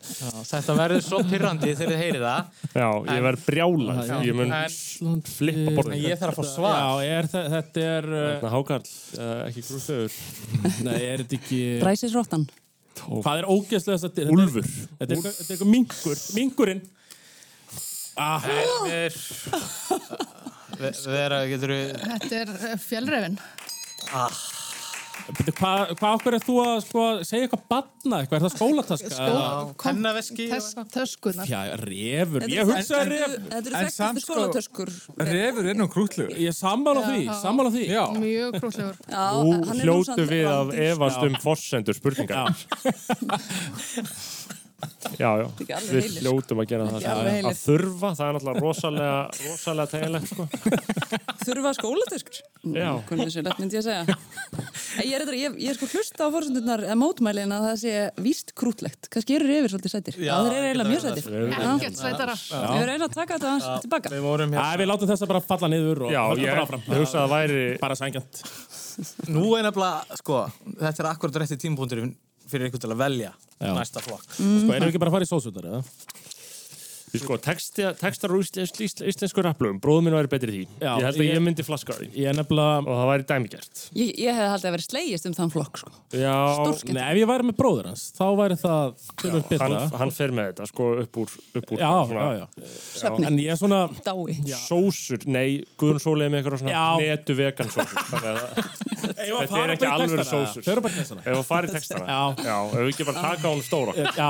Já, 0.08 0.30
þetta 0.50 0.76
verður 0.78 1.02
svo 1.06 1.20
pyrrandi 1.30 1.72
þegar 1.78 1.92
þið 1.94 2.02
heyrið 2.04 2.24
það. 2.28 2.52
Já, 2.78 2.88
ég 3.12 3.22
verð 3.28 3.42
brjálað, 3.48 4.00
Já. 4.08 4.16
ég 4.28 4.38
mun 4.38 5.22
flippa 5.28 5.74
borðið. 5.78 5.94
En 5.98 6.04
ég 6.08 6.22
þarf 6.22 6.34
að 6.34 6.40
fá 6.40 6.52
svar. 6.54 6.78
Já, 6.78 7.12
er, 7.18 7.30
þe- 7.34 7.44
þetta 7.54 7.84
er, 7.92 8.08
uh, 8.12 8.28
Þannig 8.42 8.54
hákarl, 8.56 8.88
uh, 9.18 9.42
ekki 9.50 9.66
grústöður. 9.68 10.18
nei, 10.88 10.98
er 11.12 11.24
þetta 11.24 11.40
ekki, 11.42 11.62
Dræsisróttan. 11.84 12.48
hvað 12.98 13.42
er 13.44 13.50
ógeðslega 13.54 14.02
þetta? 14.08 14.26
er- 14.26 14.32
Úlfur. 14.38 14.68
Þetta 14.68 15.10
er 15.12 15.16
eitthvað- 15.18 15.42
þetta 15.44 15.62
er 15.62 15.72
mingur, 15.76 16.24
mingurinn. 16.40 16.82
Ah, 18.18 18.42
Er, 18.90 19.14
vera, 21.06 21.44
getur 21.50 21.70
við... 21.74 21.92
Þetta 22.02 22.40
er 22.42 22.50
eh, 22.72 22.78
fjallrefin. 22.82 23.38
Hvað 25.58 25.92
hva 26.00 26.10
okkur 26.16 26.36
er 26.38 26.44
þú 26.46 26.56
að 26.64 26.78
sko, 26.86 27.04
segja 27.28 27.48
eitthvað 27.48 27.64
batna 27.72 28.20
eitthvað? 28.24 28.38
Er 28.38 28.44
það 28.46 28.54
skólataska? 28.56 29.10
Skó- 29.18 29.74
Pennaveski. 29.84 30.46
Tess, 30.52 30.70
töskunar. 30.94 31.46
Já, 31.50 31.62
refur. 31.82 32.46
Ég 32.48 32.62
eru- 32.62 32.70
hugsaði 32.72 32.88
þetta 32.88 33.10
ref. 33.12 33.28
eru- 33.28 33.42
Þetta 33.52 33.68
eru 33.72 33.76
en 33.82 33.92
samt 33.98 34.22
sko- 34.24 34.38
skólatöskur. 34.38 34.90
Refur 35.32 35.66
er 35.68 35.76
nú 35.82 35.88
krútlegur. 35.92 36.32
Ég 36.38 36.48
er 36.48 36.58
sammála 36.58 37.04
því, 37.10 37.22
sammála 37.42 37.70
því. 37.76 37.84
Já. 37.90 38.06
Mjög 38.16 38.52
krúslegur. 38.62 38.96
Já, 39.10 39.26
Nú 39.44 39.52
hljótu 39.82 40.22
við 40.28 40.46
rándýr. 40.48 40.80
efast 40.94 41.24
um 41.28 41.36
forsendur 41.44 41.94
spurningar. 41.98 42.56
Já, 45.18 45.30
já, 45.42 45.46
við 45.90 46.04
sko. 46.06 46.22
hljótum 46.22 46.60
að 46.62 46.68
gera 46.70 46.86
það. 46.92 47.06
Heilir. 47.26 47.48
Að 47.50 47.62
þurfa, 47.64 48.10
það 48.20 48.28
er 48.28 48.36
náttúrulega 48.36 48.62
rosalega, 48.62 49.14
rosalega 49.48 49.90
teginlegt, 49.94 50.28
sko. 50.30 50.46
Þurfa 51.48 51.72
skólatöskur? 51.80 52.38
Já. 52.76 52.90
Hvernig 53.08 53.32
þessu 53.32 53.44
lett 53.48 53.62
myndi 53.64 53.80
ég 53.80 53.82
að 53.82 53.88
segja. 53.88 54.18
En 54.98 55.08
Ég 55.08 55.16
er, 55.18 55.32
ég, 55.38 55.58
ég 55.64 55.72
er 55.72 55.80
sko 55.80 55.90
hlusta 55.90 56.28
á 56.28 56.34
fórsendurnar 56.34 56.84
eða 56.86 56.98
mótmælin 57.00 57.56
að 57.58 57.66
það 57.72 57.82
sé 57.82 57.96
víst 58.28 58.54
krútlegt. 58.58 59.10
Kannski 59.14 59.40
eru 59.40 59.50
yfir 59.56 59.74
svolítið 59.74 59.96
sætir. 59.96 60.20
Já, 60.22 60.36
þeir 60.46 60.58
eru 60.60 60.70
eiginlega 60.70 60.94
mjög 60.94 61.04
sætir. 61.08 61.26
Við 61.26 61.40
verðum 61.40 61.58
eiginlega 62.78 63.10
að 63.10 63.18
taka 63.18 63.38
þetta 63.40 63.50
aðeins 63.54 63.86
tilbaka. 63.88 64.14
Við 64.14 64.30
hérna. 64.44 64.68
við 64.82 64.92
látum 64.92 65.12
þessa 65.14 65.32
bara 65.34 65.44
falla 65.48 65.72
niður 65.74 66.06
og 66.06 66.14
Já, 66.14 66.22
höldum 66.28 66.46
ég, 66.46 66.54
bara 66.54 66.68
áfram. 66.68 66.86
ég 66.86 67.04
hugsa 67.04 67.18
að 67.18 67.26
það 67.26 67.36
væri, 67.36 67.66
Bara 67.82 67.98
sængjant. 67.98 68.42
Nú 69.30 69.50
er 69.58 69.68
nefnilega, 69.68 70.22
sko, 70.22 70.46
þetta 70.82 71.04
er 71.04 71.12
akkurat 71.12 71.42
rétti 71.44 71.60
tímapunktur 71.66 72.06
fyrir 72.52 72.70
ykkur 72.72 72.84
til 72.84 72.92
að 72.94 73.02
velja 73.02 73.32
Já. 73.58 73.72
næsta 73.74 74.04
flokk. 74.06 74.28
Sko, 74.38 74.44
erum 74.74 74.88
við 74.88 74.92
ekki 74.92 75.02
bara 75.02 75.14
að 75.14 75.18
fara 75.18 75.28
í 75.28 75.32
sósutar, 75.32 75.68
eða? 75.72 75.82
Sko, 77.24 77.38
texti, 77.42 77.86
textar 78.00 78.34
úr 78.36 78.44
íslensk, 78.46 78.80
íslensku 79.08 79.44
rapplum, 79.46 79.80
bróðum 79.84 80.08
minn 80.08 80.16
væri 80.18 80.30
betri 80.32 80.52
í 80.52 80.56
því. 80.58 80.68
Já, 80.82 80.92
ég 80.98 81.06
held 81.08 81.18
að 81.18 81.26
ég- 81.28 81.34
ég 81.38 81.44
myndi 81.48 81.66
flaska 81.68 81.94
á 81.94 81.98
því. 82.00 82.08
Ég 82.18 82.30
er 82.32 82.38
nefnilega... 82.38 82.78
Og 82.88 82.94
það 83.02 83.10
væri 83.12 83.28
dæmigert. 83.32 83.84
Ég, 83.98 84.12
ég 84.24 84.38
hefði 84.38 84.50
haldið 84.54 84.70
að 84.70 84.76
vera 84.78 84.86
slegist 84.88 85.26
um 85.30 85.36
þann 85.38 85.54
flokk, 85.56 85.82
sko. 85.82 85.92
Já. 86.18 86.36
Nei, 86.94 87.04
ef 87.12 87.18
ég 87.22 87.28
væri 87.32 87.48
með 87.50 87.58
bróður 87.62 87.90
hans, 87.92 88.06
þá 88.18 88.26
væri 88.42 88.60
það 88.62 88.96
betra. 89.50 89.68
hann, 89.68 89.78
hann 90.04 90.12
fer 90.18 90.36
með 90.38 90.52
þetta, 90.52 90.70
sko, 90.72 90.90
upp 91.04 91.22
úr, 91.24 91.36
upp 91.62 91.72
úr 91.76 91.84
Já, 91.84 91.92
svona 92.08 92.28
já, 92.28 92.38
já. 92.42 92.72
Svefni, 92.98 93.28
En 93.28 93.38
ég 93.44 93.52
er 93.52 93.60
svona... 93.62 93.82
dái. 94.06 94.38
sósur, 94.68 95.28
nei, 95.28 95.64
Guðrún 95.80 96.02
Sólei 96.04 96.28
með 96.30 96.42
eitthvað 96.44 96.62
svona 96.64 96.76
Já. 96.76 96.86
netu 97.02 97.36
vegan 97.38 97.70
sósur. 97.74 97.98
Að 98.98 99.16
Þetta 99.18 99.60
er 99.62 99.72
ekki 99.76 99.88
alvöru 99.88 100.24
sósur. 100.26 100.64
Þau 100.66 100.72
eru 100.74 100.82
bara 100.84 100.94
í 100.94 100.98
textana. 100.98 101.22
ef 101.22 101.36
þú 101.38 101.44
farið 101.48 101.74
textana, 101.78 102.06
Já. 102.08 102.22
já, 102.48 102.56
ef 102.68 102.80
við 102.82 102.90
ekki 102.92 103.06
bara 103.08 103.24
taka 103.28 103.52
hún 103.54 103.62
stóra. 103.64 103.94
Já, 104.18 104.30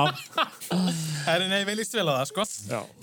Herri, 1.28 1.47
nei, 1.52 1.62
við 1.67 1.80
líst 1.82 1.95
vel 1.97 2.06
á 2.08 2.13
það, 2.19 2.26
sko. 2.32 2.45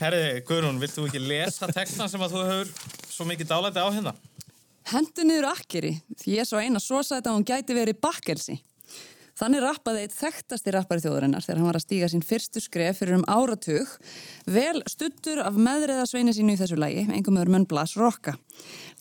Herri, 0.01 0.43
Guðrún, 0.47 0.79
vilt 0.83 0.95
þú 0.97 1.09
ekki 1.09 1.23
lesa 1.23 1.69
textan 1.73 2.11
sem 2.11 2.23
að 2.25 2.37
þú 2.37 2.45
hefur 2.51 2.93
svo 3.09 3.27
mikið 3.29 3.51
dálæti 3.51 3.83
á 3.83 3.89
hérna? 3.89 4.15
Hentu 4.91 5.25
niður 5.25 5.49
akkeri, 5.55 5.97
því 6.21 6.39
ég 6.39 6.49
svo 6.49 6.61
eina 6.61 6.83
svo 6.83 7.01
sætt 7.07 7.27
að 7.27 7.39
hún 7.39 7.49
gæti 7.49 7.77
verið 7.77 8.01
bakkelsi. 8.05 8.59
Þannig 9.35 9.65
rappaði 9.65 10.03
eitt 10.05 10.13
þekktasti 10.15 10.73
rappari 10.77 11.03
þjóðurinnar 11.03 11.43
þegar 11.43 11.59
hann 11.59 11.67
var 11.67 11.79
að 11.81 11.85
stíga 11.89 12.09
sín 12.13 12.23
fyrstu 12.23 12.61
skref 12.63 13.01
fyrir 13.01 13.17
um 13.17 13.25
áratug, 13.27 13.91
vel 14.47 14.79
stuttur 14.87 15.41
af 15.43 15.59
meðreðasveini 15.59 16.37
sínu 16.37 16.55
í 16.55 16.61
þessu 16.61 16.79
lægi, 16.79 17.09
engum 17.11 17.41
öður 17.41 17.51
munn 17.57 17.67
Blas 17.67 17.97
Rokka. 17.99 18.37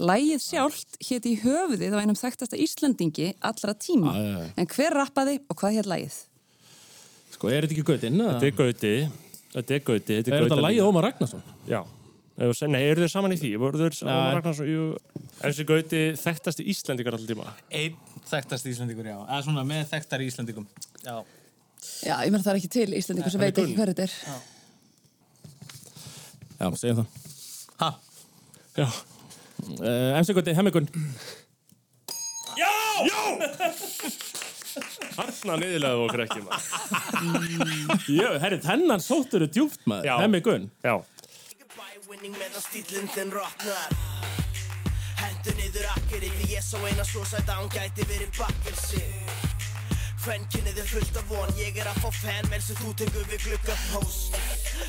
Lægið 0.02 0.42
sjálft 0.42 0.98
hétt 1.06 1.30
í 1.30 1.36
höfuðið 1.44 1.94
á 1.94 2.02
einum 2.02 2.18
þekktasta 2.18 2.58
Íslandingi 2.58 3.36
allra 3.46 3.78
tíma. 3.78 4.16
Já, 4.18 4.30
já. 4.34 4.54
En 4.58 4.72
hver 4.74 4.98
rappaði 5.04 5.38
og 5.46 5.60
hvað 5.62 5.78
hétt 5.78 5.92
lægið? 5.94 6.22
sko, 7.44 7.52
er 7.52 7.66
þetta 7.66 7.76
ekki 7.76 7.86
gautinn? 7.88 8.22
Þetta 8.24 8.48
er 8.48 8.58
gauti, 8.58 8.94
þetta 9.54 9.78
er 9.78 9.84
gauti, 9.88 10.12
Er 10.20 10.24
þetta 10.28 10.62
lægið 10.62 10.88
Ómar 10.88 11.04
Ragnarsson? 11.10 11.44
Já. 11.70 11.82
Nei, 12.34 12.80
eru 12.82 13.04
þeir 13.04 13.12
saman 13.14 13.36
í 13.36 13.38
því? 13.38 13.52
Voru 13.62 13.78
Nei. 13.84 13.90
Ómar 14.10 14.36
Ragnarsson, 14.40 14.70
jú, 14.70 14.84
en 15.20 15.46
þessi 15.46 15.64
gauti 15.70 16.02
þekktasti 16.18 16.64
Íslendingar 16.74 17.14
alltaf 17.18 17.30
tíma. 17.30 17.46
Einn 17.70 17.96
þekktast 18.30 18.66
Íslandingur, 18.72 19.08
já. 19.12 19.18
Eða 19.28 19.42
svona 19.46 19.64
með 19.70 19.84
þekktar 19.92 20.20
Íslandingum. 20.26 20.66
Já. 21.04 21.16
Já, 22.04 22.16
ég 22.24 22.32
meina 22.32 22.44
það 22.44 22.54
er 22.56 22.60
ekki 22.62 22.74
til 22.74 22.92
Íslandingur 22.98 23.34
sem 23.34 23.44
veit 23.44 23.58
ekki 23.64 23.78
hver 23.78 23.90
þetta 23.94 24.06
er. 24.08 24.14
Já, 26.58 26.66
segjum 26.80 26.98
það. 27.04 27.10
Ha? 27.84 27.90
Já. 28.80 28.88
Uh, 29.64 30.20
MC 30.20 30.30
Gauti, 30.36 30.52
hemmigun. 30.58 30.88
Harna 35.18 35.58
niðurlega 35.62 36.04
okkur 36.08 36.24
ekki, 36.26 36.42
maður. 36.48 36.64
Herri, 38.44 38.60
þennan 38.64 39.04
sóttur 39.04 39.46
er 39.46 39.52
djúpt 39.54 39.84
maður. 39.90 40.10
Já. 40.10 40.16
Hemmigun. 40.24 40.70
Já. 40.86 40.96
Bævinning 42.14 42.36
meðan 42.38 42.62
stílinn 42.62 43.08
þinn 43.10 43.32
rotnar 43.34 43.94
Hendur 45.18 45.56
niður 45.58 45.88
akkeri 45.96 46.30
því 46.30 46.50
ég 46.52 46.64
sá 46.64 46.78
eina 46.86 47.06
svo 47.08 47.24
sætt 47.26 47.50
að 47.50 47.64
hún 47.64 47.72
gæti 47.74 48.06
verið 48.08 48.30
bakkelsi 48.38 49.02
Kvenkinnið 50.24 50.84
er 50.84 50.92
fullt 50.92 51.18
af 51.20 51.32
von 51.32 51.52
Ég 51.58 51.80
er 51.82 51.90
að 51.90 52.04
fá 52.04 52.10
sem 52.22 52.78
þú 52.80 52.94
tekur 53.02 53.26
við 53.32 53.48
glugga 53.48 53.76
post 53.90 54.38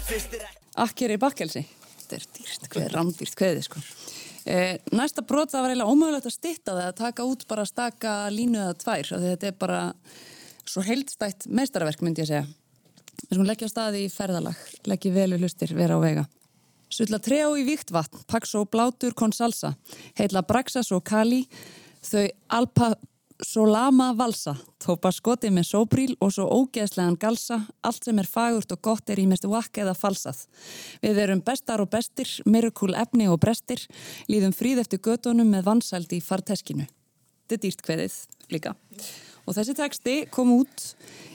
Fyrst 0.06 0.36
er 0.36 0.44
ekki 0.46 0.64
Akkeri 0.84 1.16
bakkelsi. 1.22 1.60
Þetta 1.94 2.16
er 2.18 2.24
dýrt, 2.34 2.64
hvað 2.70 2.84
er 2.84 2.94
rándýrt 2.98 3.36
kveðið, 3.38 3.66
sko. 3.68 3.82
Eh, 4.44 4.76
næsta 4.92 5.24
brot 5.24 5.52
það 5.52 5.64
var 5.64 5.72
eiginlega 5.72 5.94
ómögulegt 5.94 6.28
að 6.28 6.36
stytta 6.36 6.74
það 6.74 6.88
að 6.90 6.98
taka 6.98 7.24
út 7.24 7.46
bara 7.48 7.64
staka 7.68 8.14
línu 8.32 8.60
eða 8.60 8.76
tvær 8.82 9.12
þetta 9.22 9.48
er 9.48 9.56
bara 9.56 9.80
svo 10.68 10.84
heildstætt 10.84 11.46
meistaraverk 11.48 12.04
myndi 12.04 12.24
ég 12.24 12.28
segja. 12.28 12.44
Við 13.24 13.30
skulum 13.30 13.48
leggja 13.48 13.68
á 13.70 13.72
staði 13.72 14.02
í 14.04 14.10
ferðalag, 14.12 14.58
leggja 14.90 15.12
vel 15.14 15.30
við 15.32 15.44
hlustir, 15.44 15.72
vera 15.76 15.96
á 15.96 16.00
vega. 16.02 16.26
Sulla 16.92 17.18
trejá 17.22 17.46
í 17.56 17.64
víktvatn, 17.66 18.20
Paxo 18.28 18.66
Blátur 18.68 19.16
Consalsa, 19.16 19.72
heitla 20.18 20.44
Braxas 20.46 20.92
og 20.92 21.02
Kali, 21.08 21.44
þau 22.04 22.26
Alpa 22.58 22.92
Solama 23.42 24.12
Valsa, 24.14 24.52
tópa 24.78 25.10
skoti 25.10 25.48
með 25.50 25.66
sóbríl 25.66 26.12
og 26.22 26.30
svo 26.36 26.44
ógeðslegan 26.54 27.16
galsa, 27.18 27.64
allt 27.82 28.06
sem 28.06 28.20
er 28.22 28.28
fagurt 28.30 28.70
og 28.76 28.82
gott 28.86 29.10
er 29.10 29.18
í 29.18 29.24
mest 29.26 29.48
vakk 29.50 29.80
eða 29.82 29.96
falsað. 29.98 30.44
Við 31.02 31.18
erum 31.24 31.42
bestar 31.42 31.82
og 31.82 31.90
bestir, 31.90 32.30
miracle 32.46 32.94
efni 33.00 33.26
og 33.26 33.40
brestir, 33.42 33.82
líðum 34.30 34.54
fríð 34.54 34.84
eftir 34.84 35.02
gödunum 35.02 35.50
með 35.50 35.66
vansældi 35.66 36.20
í 36.20 36.22
farteskinu. 36.22 36.86
Þetta 37.48 37.58
er 37.58 37.64
dýrt 37.66 37.84
kveðið 37.88 38.20
líka. 38.54 38.76
Og 39.44 39.58
þessi 39.58 39.76
texti 39.82 40.16
kom 40.30 40.54
út 40.54 40.86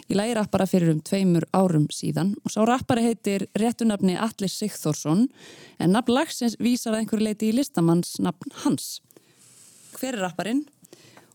í 0.10 0.16
lægi 0.16 0.40
rappara 0.40 0.70
fyrir 0.72 0.96
um 0.96 1.04
tveimur 1.04 1.50
árum 1.52 1.92
síðan 1.94 2.32
og 2.46 2.56
sá 2.56 2.64
rappari 2.64 3.10
heitir 3.10 3.50
réttunafni 3.60 4.16
Atli 4.18 4.48
Sigþórsson 4.50 5.28
en 5.84 5.94
nafn 5.94 6.16
lagsins 6.16 6.56
vísar 6.64 6.96
að 6.96 7.04
einhverju 7.04 7.28
leiti 7.28 7.52
í 7.52 7.60
listamanns 7.60 8.18
nafn 8.24 8.56
hans. 8.64 9.02
Hver 10.00 10.16
er 10.16 10.30
rapparinn? 10.30 10.64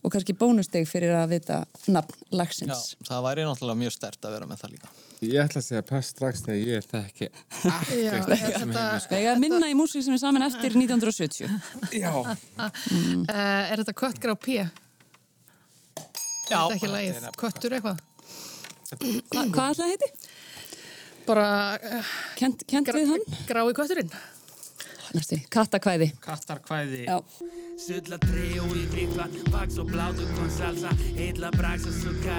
Og 0.04 0.12
kannski 0.12 0.34
bónusteg 0.36 0.84
fyrir 0.88 1.14
að 1.16 1.32
vita 1.38 1.58
nafn 1.88 2.12
Já, 2.12 2.36
lagsins. 2.38 2.82
það 3.08 3.22
væri 3.24 3.46
náttúrulega 3.48 3.80
mjög 3.80 3.94
stert 3.96 4.26
að 4.28 4.34
vera 4.36 4.48
með 4.50 4.60
það 4.62 4.74
líka. 4.74 4.90
Ég 5.24 5.38
ætla 5.40 5.60
að 5.62 5.66
segja 5.68 5.84
pass 5.88 6.10
strax 6.12 6.42
þegar 6.44 6.60
ég 6.68 6.88
þekki 6.90 7.28
Já, 7.30 8.12
ekkert 8.18 8.58
sem 8.60 8.74
Það 8.74 9.14
er 9.20 9.30
að 9.32 9.40
minna 9.44 9.70
í 9.70 9.76
músík 9.78 10.04
sem 10.04 10.16
er 10.16 10.20
saman 10.20 10.44
eftir 10.44 10.76
1970. 10.76 11.48
Já, 11.96 12.10
uh, 12.12 12.34
er 13.70 13.80
þetta 13.80 13.96
köttgrá 14.02 14.36
P? 14.36 14.58
Er 14.60 14.68
Já, 16.50 16.60
þetta 16.60 16.76
ekki 16.76 16.92
lagið? 16.92 17.28
Köttur 17.40 17.78
eitthvað? 17.78 18.04
Hva, 18.94 19.46
hvað 19.48 19.72
ætlaði 19.72 19.80
það 19.80 19.92
heiti? 19.94 20.12
Bara 21.24 21.48
uh, 21.80 22.14
Kent, 22.36 22.66
kent 22.68 22.92
við 22.92 23.14
hann? 23.14 23.24
grái 23.48 23.64
kötturinn? 23.72 24.12
Næstu, 25.14 25.38
kattakvæði. 25.54 26.10
Kattarkvæði. 26.24 27.04
Já. 27.06 27.20
Sulla 27.76 28.18
tre 28.18 28.60
år 28.60 28.76
i 28.76 29.08
vax 29.50 29.78
och 29.78 29.86
blauto 29.86 30.22
con 30.36 30.50
salsa. 30.50 30.88
Edla 31.18 31.50
braxa 31.50 31.90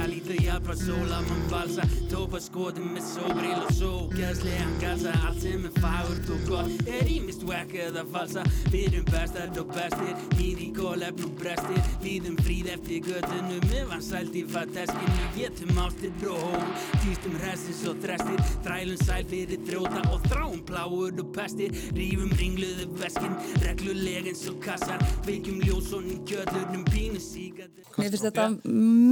lite 0.07 0.43
hjälpar 0.43 0.73
sola 0.73 1.21
man 1.21 1.49
valsa 1.51 1.81
Tåpa 2.11 2.39
skåden 2.39 2.83
med 2.93 3.03
solbrill 3.03 3.61
och 3.67 3.73
så 3.73 4.07
Gasliga 4.07 4.67
gassa, 4.81 5.13
allt 5.27 5.41
som 5.41 5.65
är 5.65 5.79
fagurt 5.81 6.29
och 6.29 6.49
gott 6.49 6.87
Är 6.87 7.07
ímist 7.07 7.43
wack 7.43 7.73
eða 7.73 8.05
falsa 8.13 8.43
Við 8.71 8.93
erum 8.93 9.05
bestar 9.05 9.59
og 9.59 9.67
bestir 9.67 10.13
Við 10.37 10.61
í 10.65 10.69
kólefn 10.75 11.25
og 11.27 11.33
brestir 11.39 11.81
Við 12.03 12.29
um 12.29 12.37
fríð 12.37 12.69
eftir 12.75 13.01
göttunum 13.09 13.63
Við 13.71 13.85
var 13.91 14.01
sælt 14.01 14.35
í 14.35 14.43
fatteskinu 14.53 15.27
Getum 15.35 15.81
ástir 15.85 16.29
og 16.29 16.41
hól 16.45 16.65
Týstum 17.03 17.37
hressis 17.41 17.83
og 17.89 17.99
þrestir 18.03 18.39
Þrælum 18.65 19.01
sæl 19.03 19.25
fyrir 19.31 19.65
þróta 19.67 20.03
og 20.13 20.29
þráum 20.29 20.61
pláur 20.69 21.23
og 21.23 21.33
pestir 21.35 21.75
Rífum 21.97 22.33
ringluðu 22.39 22.89
veskin 23.01 23.37
Regluleg 23.65 24.31
eins 24.31 24.45
og 24.51 24.61
kassar 24.63 25.01
Veikjum 25.25 25.57
ljósónum 25.65 26.19
kjöllurnum 26.29 26.83
Pínu 26.85 27.17
sígat 27.21 27.71
Mér 27.97 28.11
finnst 28.13 28.25
þetta 28.27 28.43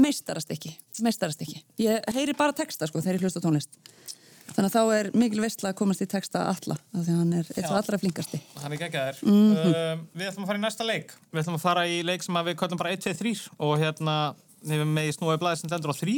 meistarast 0.04 0.52
ekki. 0.54 0.74
Meistarast 1.02 1.42
ekki. 1.42 1.62
Ég 1.82 2.04
heyri 2.14 2.36
bara 2.38 2.54
texta 2.54 2.86
sko 2.90 3.02
þegar 3.02 3.18
ég 3.18 3.24
hlusta 3.26 3.42
á 3.42 3.46
tónlist. 3.46 3.80
Þannig 4.54 4.68
að 4.68 4.74
þá 4.76 4.94
er 5.00 5.10
mikil 5.18 5.42
veistla 5.42 5.72
að 5.72 5.78
komast 5.80 6.04
í 6.04 6.08
texta 6.12 6.44
alla, 6.52 6.76
af 6.78 7.06
því 7.08 7.14
að 7.16 7.20
hann 7.22 7.34
er 7.40 7.50
eitt 7.56 7.66
svo 7.66 7.78
allra 7.80 8.00
flinkasti. 8.02 8.42
Hann 8.62 8.76
er 8.76 8.82
geggjaður. 8.84 9.22
Mhm. 9.24 9.74
um, 9.74 10.04
við 10.20 10.30
ætlum 10.30 10.46
að 10.46 10.52
fara 10.52 10.60
í 10.60 10.64
næsta 10.68 10.86
leik. 10.88 11.14
Við 11.32 11.42
ætlum 11.44 11.58
að 11.58 11.64
fara 11.66 11.86
í 11.90 12.00
leik 12.06 12.28
sem 12.28 12.38
að 12.42 12.50
við 12.52 12.58
kallum 12.62 12.82
bara 12.84 12.94
1, 12.94 13.06
2, 13.08 13.16
3 13.24 13.46
og 13.66 13.76
hérna 13.82 14.18
nefnum 14.62 14.94
með 15.00 15.10
í 15.10 15.16
snúi 15.18 15.40
blæði 15.42 15.64
sem 15.64 15.74
lendur 15.74 15.96
á 15.96 15.98
3. 15.98 16.18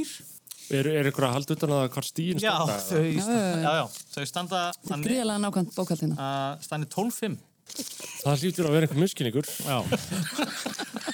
Er, 0.75 0.87
er 0.89 1.11
ykkur 1.11 1.27
að 1.29 1.35
halda 1.37 1.55
utan 1.55 1.75
að 1.77 1.83
hvað 1.93 2.07
stíðin 2.09 2.41
standa? 2.41 2.79
þau, 2.81 3.03
Já, 3.05 3.21
já, 3.21 3.25
já. 3.29 3.57
já, 3.61 3.73
já, 3.77 3.85
þau 4.15 4.23
standa 4.33 4.61
þannig 4.89 5.11
Gríðalega 5.11 5.41
nákvæmt 5.45 5.75
bókaldina. 5.77 6.15
að 6.17 6.63
standi 6.65 6.89
12-5. 6.89 7.35
Það 8.25 8.43
hlýtur 8.43 8.67
að 8.69 8.75
vera 8.75 8.87
einhver 8.87 9.01
miskinningur. 9.01 9.49
Já. 9.65 9.77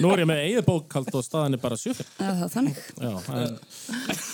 Nú 0.02 0.12
er 0.14 0.24
ég 0.24 0.30
með 0.30 0.44
eigið 0.46 0.68
bókald 0.68 1.10
og 1.18 1.26
staðan 1.26 1.58
er 1.58 1.62
bara 1.62 1.78
sjöfn. 1.80 2.08
Já, 2.18 2.30
það 2.30 2.46
er 2.46 2.54
þannig. 2.56 2.80
Já, 3.02 3.12
en 3.36 3.58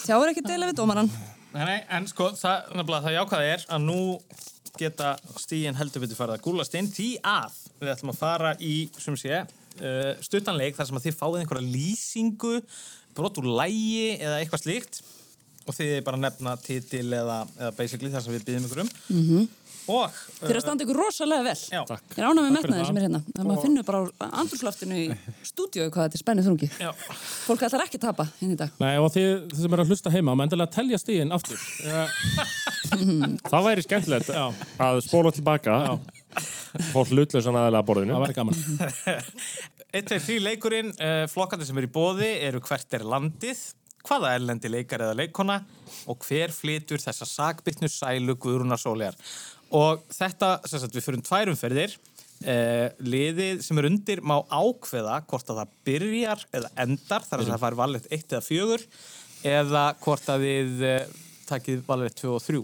Tjáur 0.05 0.32
ekki 0.32 0.43
deila 0.45 0.70
við 0.70 0.78
dómaran. 0.80 1.09
Nei, 1.53 1.63
nei, 1.65 1.80
en 1.97 2.05
sko, 2.09 2.30
það, 2.38 2.70
það 2.91 3.15
jákvæða 3.15 3.49
er 3.55 3.65
að 3.74 3.86
nú 3.88 4.01
geta 4.78 5.15
stíin 5.41 5.78
heldur 5.78 6.03
betur 6.03 6.20
farið 6.20 6.38
að 6.38 6.43
gúlast 6.45 6.76
inn 6.78 6.89
því 6.91 7.07
að 7.26 7.55
við 7.82 7.93
ætlum 7.93 8.13
að 8.13 8.20
fara 8.20 8.53
í, 8.61 8.76
sem 9.01 9.18
sé, 9.20 9.41
uh, 9.82 10.11
stuttanleik 10.24 10.78
þar 10.78 10.89
sem 10.89 10.99
að 10.99 11.07
þið 11.07 11.20
fáið 11.20 11.39
einhverja 11.41 11.72
lýsingu, 11.74 12.55
brot 13.18 13.39
úr 13.41 13.49
lægi 13.57 14.18
eða 14.20 14.41
eitthvað 14.41 14.63
slíkt 14.65 15.01
og 15.68 15.76
þið 15.76 15.95
bara 16.05 16.20
nefna 16.22 16.53
titil 16.61 17.07
eða, 17.11 17.41
eða 17.57 17.72
basically 17.80 18.11
þar 18.13 18.24
sem 18.24 18.36
við 18.38 18.45
býðum 18.47 18.68
ykkur 18.70 18.84
um. 18.86 18.91
Mm 19.09 19.47
Og, 19.88 20.16
Þeir 20.42 20.58
að 20.60 20.64
standa 20.66 20.84
ykkur 20.84 20.98
rosalega 21.00 21.46
vel. 21.48 21.56
Já. 21.72 21.82
Ég 22.18 22.24
ánægð 22.28 22.50
með 22.52 22.66
það. 22.68 22.82
sem 22.90 22.98
er 23.00 23.06
hérna. 23.06 23.22
Það 23.38 23.48
maður 23.48 23.62
finnur 23.64 23.86
bara 23.88 24.02
á 24.04 24.26
andurslaftinu 24.42 24.98
í 25.00 25.06
stúdíu 25.48 25.86
hvað 25.88 26.08
þetta 26.10 26.20
er 26.20 26.24
spennuð 26.24 26.50
þrungi. 26.50 26.70
Já. 26.84 26.90
Fólk 27.48 27.64
ætlar 27.68 27.86
ekki 27.86 28.00
að 28.02 28.06
tapa 28.10 28.26
hinn 28.42 28.52
í 28.52 28.60
dag. 28.60 28.74
Nei, 28.84 28.94
og 29.00 29.08
þið, 29.16 29.30
þið 29.54 29.64
sem 29.64 29.78
eru 29.78 29.86
að 29.86 29.94
hlusta 29.94 30.14
heima, 30.14 30.36
maður 30.36 30.50
endilega 30.50 30.76
telja 30.76 31.00
stíðin 31.02 31.32
aftur. 31.38 31.64
Það 33.52 33.66
væri 33.70 33.86
skemmtilegt 33.88 34.30
að 34.36 35.02
spóla 35.08 35.32
tilbaka. 35.36 35.80
Fólk 36.92 37.12
lutlausan 37.16 37.58
aðalega 37.58 37.82
að 37.82 37.90
borðinu. 37.90 38.16
Það 38.18 38.24
væri 38.28 38.38
gaman. 38.38 38.56
1, 39.98 40.08
2, 40.12 40.20
3 40.28 40.40
leikurinn, 40.44 40.92
uh, 41.00 41.24
flokkandi 41.32 41.66
sem 41.68 41.78
eru 41.80 41.88
í 41.90 41.94
bóði 41.96 42.30
eru 42.44 42.60
hvert 42.68 42.94
er 42.98 43.06
landið, 43.08 43.62
hvaða 44.08 44.34
erlendi 44.38 44.70
leikar 44.72 45.02
eða 45.04 45.16
leikona 45.18 45.58
og 46.12 46.22
hver 46.28 46.52
flytur 46.56 47.02
þessa 47.02 47.26
sakbytnu 47.28 47.90
sælu 47.92 48.36
Guðrúnar 48.40 48.80
Sóljar. 48.80 49.16
Og 49.76 50.03
þetta, 50.13 50.53
sem 50.70 50.82
sagt, 50.82 50.95
við 50.95 51.05
fyrir 51.07 51.24
tvær 51.26 51.51
umferðir, 51.51 51.95
uh, 52.45 52.88
liðið 53.03 53.61
sem 53.65 53.82
er 53.82 53.89
undir 53.89 54.24
má 54.24 54.38
ákveða 54.47 55.20
hvort 55.28 55.51
að 55.51 55.61
það 55.61 55.78
byrjar 55.89 56.43
eða 56.59 56.74
endar, 56.86 57.28
þar 57.28 57.43
að 57.43 57.53
það 57.53 57.63
fær 57.65 57.80
valið 57.84 58.09
1 58.20 58.36
eða 58.38 58.43
4 58.47 58.89
eða 59.57 59.86
hvort 60.01 60.34
að 60.34 60.43
við 60.47 60.84
uh, 60.88 60.99
takið 61.49 61.86
valið 61.88 62.20
2 62.24 62.34
og 62.34 62.43
3. 62.47 62.61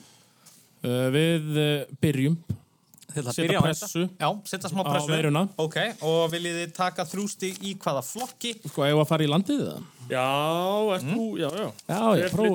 Uh, 0.83 1.07
við 1.13 1.55
uh, 1.55 1.95
byrjum. 2.03 2.37
Setja 3.13 3.33
byrja 3.43 3.59
á 3.61 3.65
pressu. 3.67 4.03
Já, 4.17 4.29
setja 4.49 4.71
smá 4.71 4.81
á 4.81 4.85
pressu. 4.89 5.11
veiruna. 5.11 5.43
Ok, 5.61 5.75
og 6.01 6.31
viljið 6.33 6.63
þið 6.63 6.71
taka 6.73 7.05
þrjústi 7.05 7.51
í 7.61 7.75
hvaða 7.83 8.01
flokki? 8.07 8.55
Sko, 8.63 8.87
við 8.87 9.01
að 9.03 9.09
fara 9.11 9.27
í 9.27 9.29
landið 9.29 9.61
það? 9.67 9.83
Já, 10.09 10.29
ert 10.95 11.05
þú, 11.11 11.27
já, 11.37 11.49
já. 11.59 11.67
Já, 11.91 11.99
ég 12.23 12.33
próf... 12.33 12.47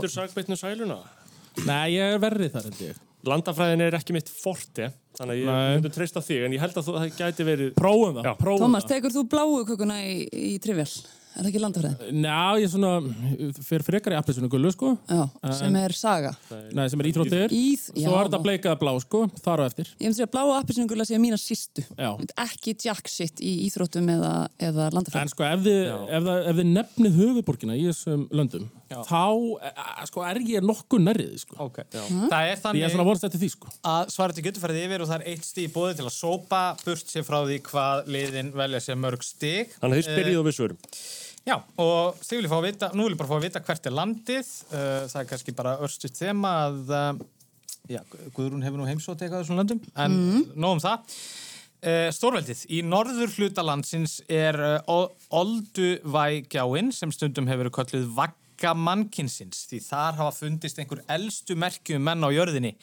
Nei, 1.68 1.84
ég 1.94 2.16
er 2.16 2.22
verrið 2.22 2.56
þar, 2.56 2.66
held 2.72 2.82
ég. 2.88 3.04
Landafræðin 3.26 3.82
er 3.82 3.96
ekki 3.98 4.14
mitt 4.14 4.28
forte, 4.30 4.92
þannig 5.18 5.34
að 5.34 5.40
ég 5.40 5.48
Nei. 5.48 5.72
myndi 5.74 5.90
treysta 5.90 6.20
þig, 6.22 6.44
en 6.46 6.52
ég 6.54 6.62
held 6.62 6.76
að 6.78 6.86
þú, 6.86 6.92
það 7.00 7.16
gæti 7.18 7.46
verið... 7.48 7.72
Prófum 7.74 8.20
það, 8.20 8.28
prófum 8.38 8.62
Tómas, 8.62 8.84
það. 8.84 8.92
tekur 8.94 9.14
þú 9.16 9.24
bláu 9.32 9.64
kökuna 9.66 9.96
í, 10.06 10.12
í 10.30 10.52
trivjál? 10.62 10.92
Er 11.38 11.44
það 11.44 11.48
ekki 11.52 11.60
landafræðin? 11.62 12.16
Ná, 12.18 12.58
ég 12.58 12.66
svona, 12.72 12.88
fyrir 13.62 13.84
frekar 13.86 14.10
í 14.10 14.16
appisinu 14.18 14.48
gullu, 14.50 14.72
sko. 14.74 14.88
Já, 15.06 15.20
sem 15.54 15.76
er 15.78 15.92
saga. 15.94 16.32
Nei, 16.74 16.88
sem 16.90 16.98
er 16.98 17.06
íþróttir. 17.12 17.52
Íð, 17.54 17.84
já. 17.94 18.08
Svo 18.08 18.16
er 18.18 18.26
þetta 18.26 18.40
bleikaða 18.42 18.78
blá, 18.80 18.90
sko, 19.04 19.20
þar 19.44 19.62
á 19.62 19.64
eftir. 19.70 19.86
Ég 20.02 20.10
myndi 20.10 20.24
að 20.24 20.32
bláu 20.32 20.50
appisningula 20.56 21.06
sé 21.06 21.14
mína 21.22 21.38
sístu. 21.38 21.84
Já. 21.94 22.10
Ekki 22.42 22.74
jack 22.82 23.06
shit 23.12 23.38
í 23.38 23.52
íþróttum 23.68 24.10
eða, 24.16 24.32
eða 24.58 24.88
En 24.88 24.96
landafræðin. 24.98 25.30
sko, 25.30 25.46
ef 25.46 25.62
þið, 25.62 25.78
ef, 25.86 26.26
það, 26.26 26.38
ef 26.42 26.54
þið 26.58 26.68
nefnið 26.72 27.12
höfuborgina 27.20 27.78
í 27.78 27.86
þessum 27.86 28.26
löndum, 28.34 28.66
Já. 28.90 28.98
þá, 29.06 29.22
eh, 29.70 30.02
sko, 30.10 30.26
er 30.26 30.42
ég 30.42 30.66
nokkuð 30.66 31.00
nærrið, 31.06 31.38
sko. 31.44 31.54
Ok. 31.68 31.78
Það 31.94 32.42
er 32.50 32.58
þannig... 32.64 32.82
ég 32.82 32.86
er 32.88 32.94
svona 32.96 33.06
vonast 33.06 33.28
eftir 33.30 33.44
því, 33.44 33.50
sko. 33.54 33.70
að 33.86 34.10
svarið 34.10 34.34
til 34.42 34.46
og 41.38 41.44
þið. 41.44 41.48
Já, 41.48 41.56
og 41.80 42.22
Stig 42.22 42.38
vil 42.38 42.46
ég 42.46 42.52
fá 42.52 42.58
að 42.58 42.66
vita, 42.68 42.90
nú 42.94 43.06
vil 43.06 43.14
ég 43.14 43.20
bara 43.20 43.30
fá 43.30 43.36
að 43.38 43.44
vita 43.46 43.62
hvert 43.64 43.86
er 43.86 43.94
landið. 43.96 44.48
Uh, 44.72 45.04
það 45.08 45.20
er 45.20 45.28
kannski 45.32 45.54
bara 45.56 45.76
örstuðt 45.84 46.18
þema 46.18 46.54
að, 46.66 46.80
uh, 46.92 47.20
já, 47.88 48.00
Guðrún 48.36 48.64
hefur 48.66 48.80
nú 48.80 48.88
heimsótt 48.88 49.22
eitthvað 49.22 49.44
þessum 49.44 49.60
löndum, 49.60 49.84
en 49.96 50.18
mm. 50.18 50.50
nóg 50.58 50.76
um 50.76 50.82
það. 50.82 51.20
Uh, 51.78 52.08
Stórveldið, 52.10 52.64
í 52.74 52.82
norður 52.82 53.30
hluta 53.38 53.62
landsins 53.62 54.18
er 54.26 54.58
uh, 54.58 55.06
Olduvægjáin 55.38 56.90
sem 56.92 57.12
stundum 57.14 57.46
hefur 57.46 57.68
verið 57.68 57.76
kölluð 57.76 58.08
Vagga 58.16 58.74
mannkinsins, 58.74 59.62
því 59.70 59.78
þar 59.86 60.18
hafa 60.18 60.34
fundist 60.40 60.80
einhver 60.82 61.04
elstu 61.14 61.54
merkjum 61.54 62.02
menn 62.02 62.26
á 62.26 62.34
jörðinni. 62.34 62.74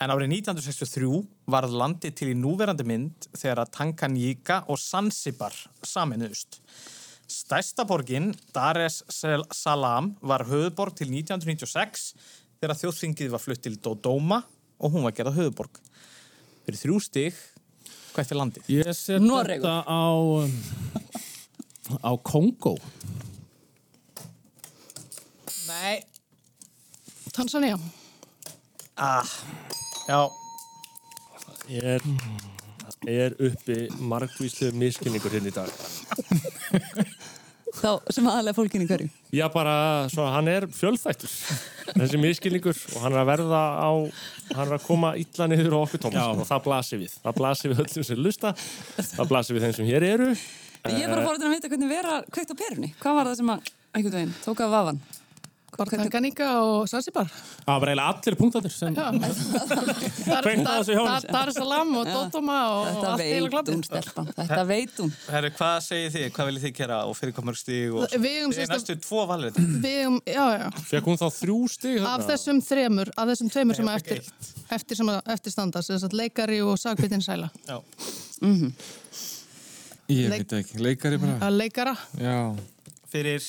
En 0.00 0.08
árið 0.14 0.30
1963 0.38 1.10
varð 1.52 1.74
landið 1.76 2.14
til 2.16 2.30
í 2.30 2.38
núverandi 2.38 2.86
mynd 2.88 3.26
þegar 3.34 3.64
að 3.64 3.74
Tanganyika 3.74 4.62
og 4.70 4.78
Zanzibar 4.80 5.52
saminuðust. 5.84 6.62
Stærsta 7.30 7.84
borgin, 7.86 8.32
Dar 8.54 8.78
es 8.82 9.00
Salaam, 9.54 10.14
var 10.20 10.42
höfuborg 10.48 10.96
til 10.98 11.12
1996 11.12 12.08
þegar 12.60 12.76
þjóðþingið 12.80 13.30
var 13.32 13.42
flutt 13.42 13.62
til 13.64 13.76
Dodoma 13.78 14.40
og 14.80 14.94
hún 14.96 15.06
var 15.06 15.14
gerað 15.14 15.38
höfuborg. 15.38 15.78
Fyrir 16.66 16.80
þrjú 16.80 16.98
stig, 17.04 17.38
hvert 18.16 18.32
er 18.34 18.40
landið? 18.40 18.66
Ég 18.74 18.90
set 18.98 19.22
Noregur. 19.22 19.62
þetta 19.62 19.86
á, 19.86 20.10
um, 20.42 20.52
á 22.02 22.10
Kongo. 22.26 22.74
Nei. 25.70 26.00
Tanzania. 27.30 27.78
Ah, 28.98 29.24
já, 30.10 30.26
Ég 31.70 31.84
er, 31.86 32.02
ég 33.06 33.20
er 33.28 33.34
uppi 33.46 33.76
margvíslu 34.02 34.72
miskinningur 34.74 35.30
hérna 35.30 35.52
í 35.52 35.54
dag. 35.54 35.70
Þá 37.80 38.12
sem 38.12 38.26
aðalega 38.28 38.56
fólkin 38.58 38.82
í 38.84 38.86
hverju. 38.88 39.08
Já, 39.32 39.46
bara, 39.52 39.74
svo 40.12 40.26
hann 40.28 40.48
er 40.52 40.66
fjölþættur, 40.74 41.32
þessi 41.94 42.20
miskilningur 42.20 42.76
og 42.96 43.04
hann 43.06 43.14
er 43.16 43.22
að 43.22 43.30
verða 43.30 43.60
á, 43.80 43.90
hann 44.52 44.66
er 44.66 44.74
að 44.76 44.84
koma 44.84 45.14
illa 45.20 45.46
niður 45.48 45.76
á 45.76 45.80
okkur 45.86 46.02
Tómas 46.04 46.20
Já. 46.20 46.26
og 46.34 46.48
það 46.50 46.64
blasir 46.66 47.00
við. 47.00 47.14
Það 47.24 47.38
blasir 47.40 47.72
við 47.72 47.82
öllum 47.86 48.06
sem 48.10 48.20
lusta, 48.20 48.52
það 49.14 49.32
blasir 49.32 49.56
við 49.56 49.66
þeim 49.66 49.76
sem 49.78 49.88
hér 49.88 50.08
eru. 50.10 50.28
Ég 50.90 51.06
er 51.06 51.12
bara 51.12 51.24
fórhundin 51.24 51.48
að 51.48 51.56
vita 51.56 51.72
hvernig 51.72 51.92
vera 51.94 52.20
kveikt 52.28 52.52
á 52.52 52.56
perunni. 52.60 52.92
Hvað 53.00 53.18
var 53.20 53.30
það 53.30 53.40
sem 53.40 53.54
að, 53.54 53.72
einhvern 53.96 54.18
veginn, 54.18 54.36
tók 54.44 54.62
af 54.64 54.74
vafan? 54.76 55.00
Bara 55.78 55.90
Tanganyika 56.00 56.46
og 56.64 56.88
Zanzibar. 56.90 57.28
Það 57.64 57.78
var 57.82 57.90
eiginlega 57.92 58.14
allir 58.14 58.36
punktanir 58.40 58.72
sem 58.74 58.94
Dar- 61.30 61.52
Salaam 61.54 61.92
og 62.00 62.08
Dodoma 62.10 62.56
og 62.74 63.04
allt 63.12 63.22
hún, 63.72 63.84
stelpan. 63.86 64.28
Þetta 64.36 64.64
veit 64.68 64.98
hún. 65.00 65.12
Herru, 65.30 65.50
hvað 65.56 65.76
segir 65.86 66.12
þið? 66.16 66.26
Hvað 66.36 66.50
viljið 66.50 66.66
þið 66.66 66.74
gera 66.80 66.98
og 67.08 67.14
fyrir 67.18 67.34
komur 67.36 67.56
stíg? 67.58 67.94
Og... 67.94 68.16
Við 68.26 68.36
er 68.64 68.66
að- 68.66 68.74
næstu 68.74 68.96
tvo 69.06 69.20
já. 70.58 70.66
Fekk 70.90 71.10
hún 71.12 71.20
þá 71.20 71.26
þrjú 71.38 71.58
stig 71.76 71.96
Af 72.10 72.26
þessum 72.28 72.60
þremur, 72.70 73.12
af 73.16 73.32
þessum 73.32 73.52
tveimur 73.54 73.78
sem 73.80 73.90
að 73.92 74.00
eftir, 74.02 74.20
eftir, 74.78 75.00
sem 75.00 75.12
að 75.14 75.32
eftir 75.36 75.54
standa, 75.56 75.84
þess 75.96 76.08
að 76.10 76.18
leikari 76.24 76.60
og 76.66 76.76
sagbyttin 76.82 77.24
sæla. 77.24 77.48
Já. 77.68 77.78
Ég 80.10 80.26
Leik- 80.26 80.42
veit 80.42 80.52
ekki, 80.64 80.80
leikari 80.82 81.18
bara. 81.22 81.36
Að 81.46 81.54
leikara, 81.60 81.92
Fyrir, 83.10 83.42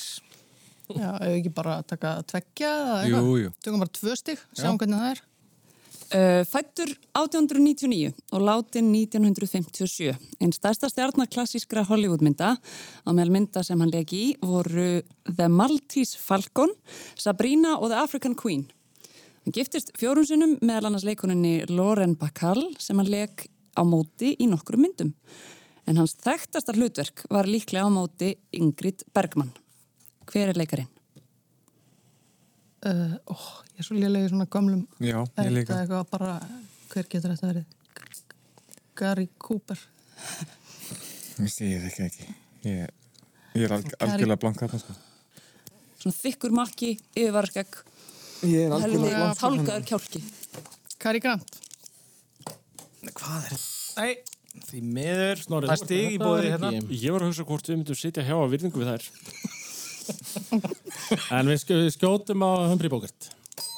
já, 0.90 1.10
ef 1.18 1.36
ekki 1.36 1.52
bara 1.54 1.82
taka 1.86 2.16
tveggja 2.28 2.70
eða 2.70 2.96
eitthvað. 3.02 3.28
jú, 3.28 3.36
jú. 3.44 3.52
Tökum 3.64 3.84
bara 3.84 3.94
tvö 3.98 4.16
stig, 4.18 4.42
sjáum 4.58 4.80
hvernig 4.80 5.02
það 5.02 5.12
er. 5.12 5.22
Uh, 6.12 6.42
fættur 6.44 6.90
1899 7.16 8.10
og 8.36 8.42
látin 8.44 8.90
1957. 8.92 10.10
Einn 10.42 10.52
stærsta 10.52 10.90
stjarnar 10.92 11.30
klassískra 11.32 11.86
Hollywoodmynda 11.88 12.50
á 12.60 13.08
meðal 13.16 13.32
mynda 13.32 13.62
sem 13.64 13.80
hann 13.80 13.92
leki 13.94 14.20
í 14.20 14.34
voru 14.44 15.00
The 15.24 15.48
Maltese 15.48 16.20
Falcon, 16.20 16.74
Sabrina 17.16 17.78
og 17.78 17.88
The 17.94 18.02
African 18.02 18.36
Queen. 18.36 18.66
Hann 19.46 19.56
giftist 19.56 19.94
fjórun 19.96 20.28
sinnum 20.28 20.58
meðal 20.60 20.90
annars 20.90 21.08
leikoninni 21.08 21.62
Lauren 21.72 22.12
Bacall 22.20 22.66
sem 22.78 23.00
hann 23.00 23.08
lek 23.08 23.48
á 23.72 23.80
móti 23.80 24.34
í 24.36 24.50
nokkrum 24.52 24.84
myndum. 24.84 25.14
En 25.88 25.96
hans 25.96 26.12
þekktasta 26.20 26.76
hlutverk 26.76 27.24
var 27.32 27.48
líklega 27.48 27.88
á 27.88 27.90
móti 27.90 28.34
Ingrid 28.52 29.02
Bergman. 29.16 29.50
Hver 30.32 30.48
er 30.52 30.56
leikarinn? 30.58 30.88
Uh, 32.82 33.14
ó, 33.30 33.36
ég 33.76 33.82
er 33.82 33.86
svo 33.86 33.94
lélega 33.94 34.26
í 34.26 34.30
svona 34.32 34.48
gömlum. 34.50 34.80
Já, 34.98 35.20
ég 35.38 35.52
líka. 35.54 35.70
þetta 35.76 35.82
eitthvað 35.84 36.08
bara, 36.10 36.32
hver 36.90 37.06
getur 37.12 37.34
þetta 37.34 37.50
verið? 37.52 37.76
Gary 38.98 39.28
Cooper. 39.42 39.78
Ég 41.38 41.52
sé 41.52 41.68
það 41.76 41.86
ekki 41.92 42.06
ekki. 42.08 42.26
Ég, 42.66 42.90
ég 43.54 43.66
er 43.68 43.76
alg, 43.76 43.92
algjörlega 44.02 44.40
blank 44.42 44.64
að 44.66 44.74
það, 44.74 44.82
sko. 44.82 44.96
Svona 46.02 46.18
þykkur 46.18 46.56
makki, 46.58 46.90
yfirvarskegg, 47.14 47.78
Ég 48.50 48.66
er 48.66 48.74
helviti 48.82 49.14
blank. 49.14 49.38
tálkaður 49.38 49.86
kjálki. 49.92 50.24
Cary 51.02 51.22
Grant. 51.22 51.58
hvað 53.12 53.46
er 53.52 53.62
Nei, 53.92 54.12
því 54.66 54.80
miður. 54.82 55.40
Það 55.46 55.70
er 55.70 55.80
stig 55.84 56.02
í 56.02 56.12
þetta 56.16 56.26
bóði 56.26 56.50
hérna. 56.50 56.70
ekki- 56.80 56.98
Ég 57.02 57.12
var 57.14 57.20
að 57.22 57.30
hugsa 57.30 57.44
hvort 57.46 57.66
við 57.70 57.76
myndum 57.78 57.98
sitja 57.98 58.24
hjá 58.26 58.34
að 58.40 58.50
virðingu 58.56 58.82
við 58.82 58.90
þær. 58.90 59.10
En 61.38 61.48
við 61.52 61.60
skjó- 61.62 61.78
við 61.82 61.92
skjótum 61.96 62.42
á 62.44 62.50
Humphrey 62.72 62.90
Bogart 62.92 63.30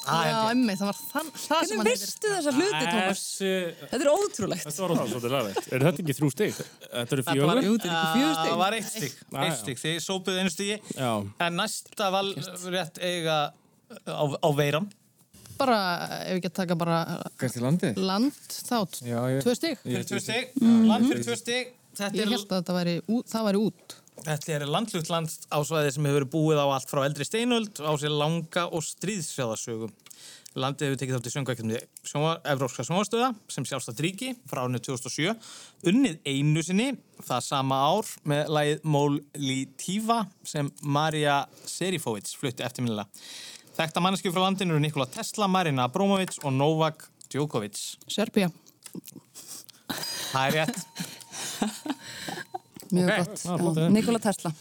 Já, 0.05 0.51
emmi, 0.53 0.73
það 0.77 0.85
var 0.91 0.97
þann, 0.99 1.29
það 1.33 1.39
sem 1.41 1.49
Hvernig 1.49 1.79
hann 1.79 1.87
heitir. 1.89 2.01
veistu 2.05 2.29
þessa 2.29 2.51
hluti, 2.53 2.81
Tómas? 2.85 3.21
Þessi, 3.25 3.53
Þetta 3.89 3.97
er 4.05 4.09
ótrúlegt. 4.11 4.65
þetta 4.67 4.69
var 4.69 4.75
Það 4.75 4.83
er 4.85 4.91
ótrúlega 4.93 5.13
svolítið 5.15 5.33
lagveitt. 5.33 5.69
Er 5.73 5.85
þetta 5.85 6.03
ekki 6.03 6.15
þrjú 6.19 6.29
stig? 6.35 6.59
Þetta 6.59 7.15
eru 7.17 7.23
Það 7.25 7.39
var, 7.41 7.41
fjögur 7.49 7.65
Jú, 7.65 7.73
þetta 7.73 7.87
er 7.89 7.95
ekki 7.95 8.19
fjögur 8.19 8.35
stig. 8.35 8.51
Það 8.51 8.59
var 8.61 8.77
eitt 8.77 8.91
stig. 8.91 9.15
Já, 9.33 9.39
Eitt 9.47 9.57
stig. 9.63 9.79
Þið 9.81 9.97
sópuðu 10.05 10.43
einu 10.43 10.53
stigi. 10.53 10.77
Já, 10.99 11.09
En 11.47 11.57
næsta 11.57 12.11
val 12.13 12.29
rétt 12.75 13.01
eiga 13.09 13.39
á, 14.05 14.23
á 14.45 14.49
veiran. 14.61 14.87
Bara, 15.57 15.79
ef 16.21 16.37
ekki 16.37 16.51
að 16.53 16.57
taka 16.61 16.77
bara 16.85 16.99
Gæst 17.41 17.57
í 17.57 17.65
landi? 17.65 17.93
land, 17.97 18.37
þá 18.69 18.77
t- 18.93 19.09
Já, 19.09 19.19
ég... 19.33 19.41
tvö 19.41 19.57
stig. 19.57 19.81
Fyrir 19.81 20.05
tvö 20.13 20.21
stig. 20.21 20.53
Land 20.61 21.09
fyrir 21.09 21.25
tvö 21.25 21.37
stig. 21.41 21.73
Þetta 21.97 22.13
Ég 22.13 22.27
er, 22.27 22.33
held 22.37 22.45
að 22.51 22.59
þetta 22.61 22.77
væri 22.77 22.95
út, 23.09 23.25
það 23.33 23.49
væri 23.49 23.65
út. 23.71 23.97
Þetta 24.25 24.55
er 24.55 24.65
landlugt 24.69 25.11
land 25.11 25.33
á 25.53 25.57
svæði 25.65 25.93
sem 25.95 26.07
hefur 26.07 26.19
verið 26.21 26.33
búið 26.33 26.61
á 26.61 26.67
allt 26.67 26.89
frá 26.89 27.03
eldri 27.05 27.27
steinöld 27.27 27.79
á 27.81 27.91
sér 27.99 28.13
langa 28.13 28.65
og 28.71 28.83
stríðsjáðasögum. 28.85 29.93
Landið 30.55 30.87
hefur 30.87 30.99
tekið 31.01 31.17
þátt 31.17 31.27
í 31.27 31.33
söngvækjumni 31.33 31.79
Evrópska 32.47 32.85
sjónvarstöða 32.87 33.33
sem 33.51 33.65
sjálfstætt 33.67 33.99
ríki 34.05 34.29
frá 34.47 34.61
árinu 34.63 34.79
2007. 34.79 35.33
Unnið 35.91 36.21
einu 36.23 36.63
sinni 36.63 36.93
það 37.19 37.41
sama 37.43 37.79
ár 37.89 38.11
með 38.23 38.53
lagið 38.55 38.87
Mólítífa 38.95 40.21
sem 40.47 40.71
Marja 40.81 41.41
Serifovits 41.67 42.37
flutti 42.39 42.63
eftirminnilega. 42.63 43.11
Þekta 43.75 43.99
manneski 43.99 44.31
frá 44.31 44.45
landinu 44.45 44.77
eru 44.77 44.85
Nikola 44.85 45.09
Tesla, 45.11 45.51
Marina 45.51 45.89
Abramovic 45.89 46.39
og 46.45 46.55
Novak 46.55 47.03
Djokovic. 47.27 47.81
Serbia. 48.07 48.47
Það 50.31 50.45
er 50.45 50.57
rétt. 50.61 50.79
Mjög 52.95 53.09
Ok. 53.09 53.17
gott. 53.21 53.45
Já, 53.45 53.81
Já. 53.85 53.89
Nikola 53.95 54.21
Tesla. 54.23 54.51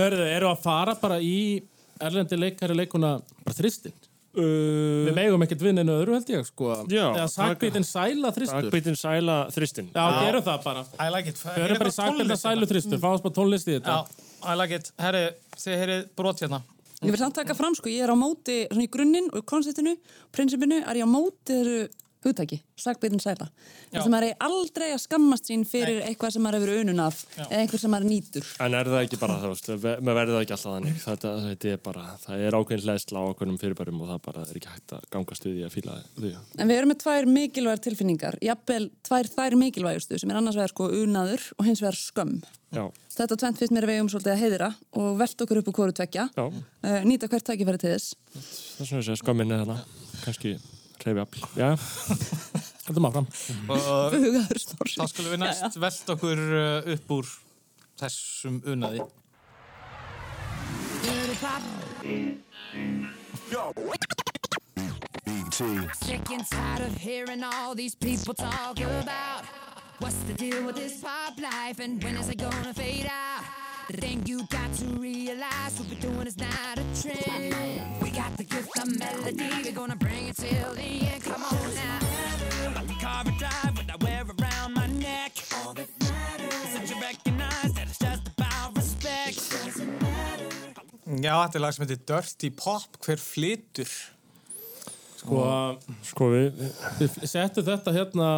Hörðu, 0.00 0.26
eru 0.36 0.50
að 0.54 0.62
fara 0.64 0.94
bara 1.00 1.18
í 1.20 1.34
erlendi 2.00 2.38
leikari 2.40 2.76
leikuna 2.78 3.18
bara 3.44 3.56
þristin 3.58 3.92
Uh, 4.30 5.08
Við 5.08 5.16
megum 5.16 5.42
ekkert 5.42 5.62
vinna 5.64 5.82
einu 5.82 5.90
öðru 5.98 6.12
held 6.14 6.28
ég 6.30 6.44
sko 6.46 6.68
Já, 6.86 7.08
Eða 7.18 7.24
sakbitin 7.32 7.82
sæla 7.82 8.30
þristur 8.30 8.68
Akbitin 8.68 8.94
sæla 8.94 9.38
þristin. 9.50 9.88
Já, 9.90 10.04
gerum 10.22 10.44
það 10.46 10.60
bara 10.68 10.84
I 11.02 11.08
like 11.10 11.32
it. 11.32 11.40
Við 11.42 11.64
erum 11.64 11.80
bara 11.82 11.90
í 11.90 11.96
sakbitin 11.96 12.38
sælu 12.38 12.68
þristur 12.70 13.00
Fáðast 13.02 13.24
bara 13.26 13.34
tónlist 13.40 13.66
í 13.66 13.74
þetta 13.74 13.96
Já, 13.96 14.28
I 14.46 14.54
like 14.60 14.78
it. 14.78 14.92
Herri, 15.02 15.24
þið 15.58 15.76
heyrið 15.82 16.04
brot 16.22 16.44
hérna. 16.44 16.60
Ég 17.02 17.10
vil 17.10 17.18
samt 17.24 17.34
taka 17.40 17.56
fram 17.58 17.74
sko, 17.74 17.90
ég 17.90 18.06
er 18.06 18.14
á 18.14 18.16
móti 18.22 18.60
svona 18.70 18.86
í 18.86 18.92
grunninn 18.94 19.26
og 19.34 19.42
konseptinu, 19.50 19.96
prinsipinu 20.30 20.78
er 20.84 21.02
ég 21.02 21.10
á 21.10 21.10
móti 21.10 21.50
þeirru 21.50 21.80
hugtaki, 22.24 22.58
sakbyrðin 22.76 23.22
sæla. 23.22 23.46
Já. 23.48 23.94
Þess 23.94 24.06
að 24.06 24.12
maður 24.12 24.26
er 24.28 24.42
aldrei 24.46 24.86
að 24.92 25.00
skammast 25.06 25.48
sín 25.48 25.62
fyrir 25.68 26.02
eitthvað 26.04 26.34
sem 26.34 26.44
maður 26.44 26.60
hefur 26.66 26.80
unun 26.84 27.00
af 27.06 27.22
eða 27.46 27.60
einhver 27.62 27.80
sem 27.80 27.90
maður 27.94 28.10
nýtur. 28.10 28.50
En 28.60 28.76
er 28.76 28.90
það 28.92 29.04
ekki 29.06 29.20
bara, 29.22 29.38
ve- 29.40 29.96
maður 30.04 30.18
verður 30.20 30.36
það 30.36 30.44
ekki 30.44 30.56
alltaf 30.56 30.74
þannig. 30.76 31.00
Þetta, 31.06 31.32
þetta 31.46 31.72
er 31.72 31.80
bara, 31.88 32.04
það 32.26 32.44
er 32.46 32.58
ákveðin 32.60 32.84
hlæðsla 32.84 33.24
á 33.24 33.28
ákveðnum 33.32 33.60
fyrirbærum 33.64 34.00
og 34.04 34.12
það 34.12 34.22
bara 34.28 34.44
er 34.44 34.60
ekki 34.60 34.72
hægt 34.74 34.96
að 34.98 35.08
gangast 35.16 35.48
við 35.48 35.56
því 35.56 35.66
að 35.70 35.74
fíla 35.78 35.98
því. 36.20 36.32
En 36.60 36.68
við 36.70 36.76
erum 36.80 36.92
með 36.92 37.00
tvær 37.06 37.30
mikilvægar 37.40 37.84
tilfinningar, 37.88 38.38
jafnvel 38.44 38.90
tvær 39.08 39.32
þær 39.34 39.56
mikilvægustu 39.64 40.20
sem 40.20 40.30
er 40.30 40.40
annars 40.42 40.60
vegar 40.60 40.74
sko 40.74 40.90
unaður 41.00 41.48
og 41.58 41.64
hins 41.70 41.80
vegar 41.80 41.96
skömm. 41.98 42.40
Já, 42.70 42.84
Þetta 43.10 43.36
tvent 43.36 43.58
finnst 43.58 43.72
mér 43.74 43.88
eigum 43.90 44.08
svolítið 44.12 44.30
að 44.36 44.42
heiðra 44.44 44.66
og 44.94 45.16
velta 45.18 45.42
okkur 45.44 45.58
upp 45.58 45.70
úr 45.72 45.74
hvoru 45.74 45.94
tvekja, 45.98 46.28
já, 46.36 46.44
uh, 46.46 47.00
nýta 47.02 47.26
hvert 47.28 47.42
tækifæri 47.48 47.80
til 47.82 47.90
þess. 47.96 48.14
það 48.78 48.92
þess 48.94 49.10
að 49.10 49.18
skömmin 49.24 49.50
er 49.50 49.64
þarna. 49.64 49.80
Kannski 50.22 50.52
reyfi 51.06 51.22
afl. 51.24 51.46
Já, 51.58 51.70
Þetta 52.86 53.02
maður 53.04 53.16
fram 53.20 53.70
Og 53.70 54.14
Hugaður 54.16 54.60
snorri. 54.64 54.94
þá 54.98 55.04
skulum 55.12 55.34
við 55.36 55.42
næst 55.44 55.78
velta 55.84 56.16
okkur 56.16 56.40
uh, 56.58 56.92
upp 56.96 57.14
úr 57.20 57.32
þessum 58.00 58.60
unaði. 58.74 59.04
Sick 66.02 66.30
and 66.30 66.46
tired 66.50 66.80
of 66.86 66.96
hearing 66.96 67.42
all 67.42 67.74
these 67.74 67.94
people 67.94 68.34
talk 68.34 68.78
about 68.80 69.44
what's 69.98 70.16
the 70.24 70.34
deal 70.34 70.64
with 70.64 70.76
this 70.76 71.00
pop 71.00 71.38
life 71.40 71.78
and 71.78 72.02
when 72.02 72.16
is 72.16 72.28
it 72.28 72.38
gonna 72.38 72.74
fade 72.74 73.06
out? 73.06 73.44
The 73.90 73.96
thing 73.96 74.22
you 74.24 74.46
got 74.46 74.72
to 74.74 74.84
realize 75.02 75.74
what 75.74 75.88
we're 75.90 75.98
doing 75.98 76.24
is 76.24 76.38
not 76.38 76.78
a 76.78 76.84
trend. 77.02 77.82
We 78.00 78.10
got 78.10 78.36
the 78.36 78.44
gift 78.44 78.70
of 78.78 78.86
melody, 79.00 79.50
we're 79.64 79.72
gonna 79.72 79.96
bring 79.96 80.28
it 80.28 80.36
till 80.36 80.74
the 80.74 81.10
end. 81.10 81.24
Come 81.24 81.42
on 81.42 81.74
now. 81.74 81.98
Like 82.76 82.88
a 82.88 82.98
carver 83.02 83.34
drive, 83.36 83.74
what 83.74 83.90
I 83.90 83.96
wear 84.04 84.22
around 84.22 84.74
my 84.74 84.86
neck. 84.86 85.32
All 85.56 85.74
that 85.74 85.88
matters 86.06 86.70
that 86.74 86.86
you 86.88 87.00
recognize 87.02 87.72
that 87.72 87.88
it's 87.88 87.98
just 87.98 88.28
about 88.28 88.76
respect. 88.76 89.42
Já, 91.18 91.34
þetta 91.42 91.58
er 91.58 91.64
lag 91.64 91.74
sem 91.74 91.82
heitir 91.84 92.04
Dirty 92.06 92.50
Pop, 92.54 92.94
hver 93.02 93.18
flytur? 93.18 93.90
Sko, 95.18 95.40
sko 96.12 96.30
við, 96.30 96.62
við 97.00 97.18
settum 97.26 97.66
þetta 97.66 97.96
hérna 97.98 98.30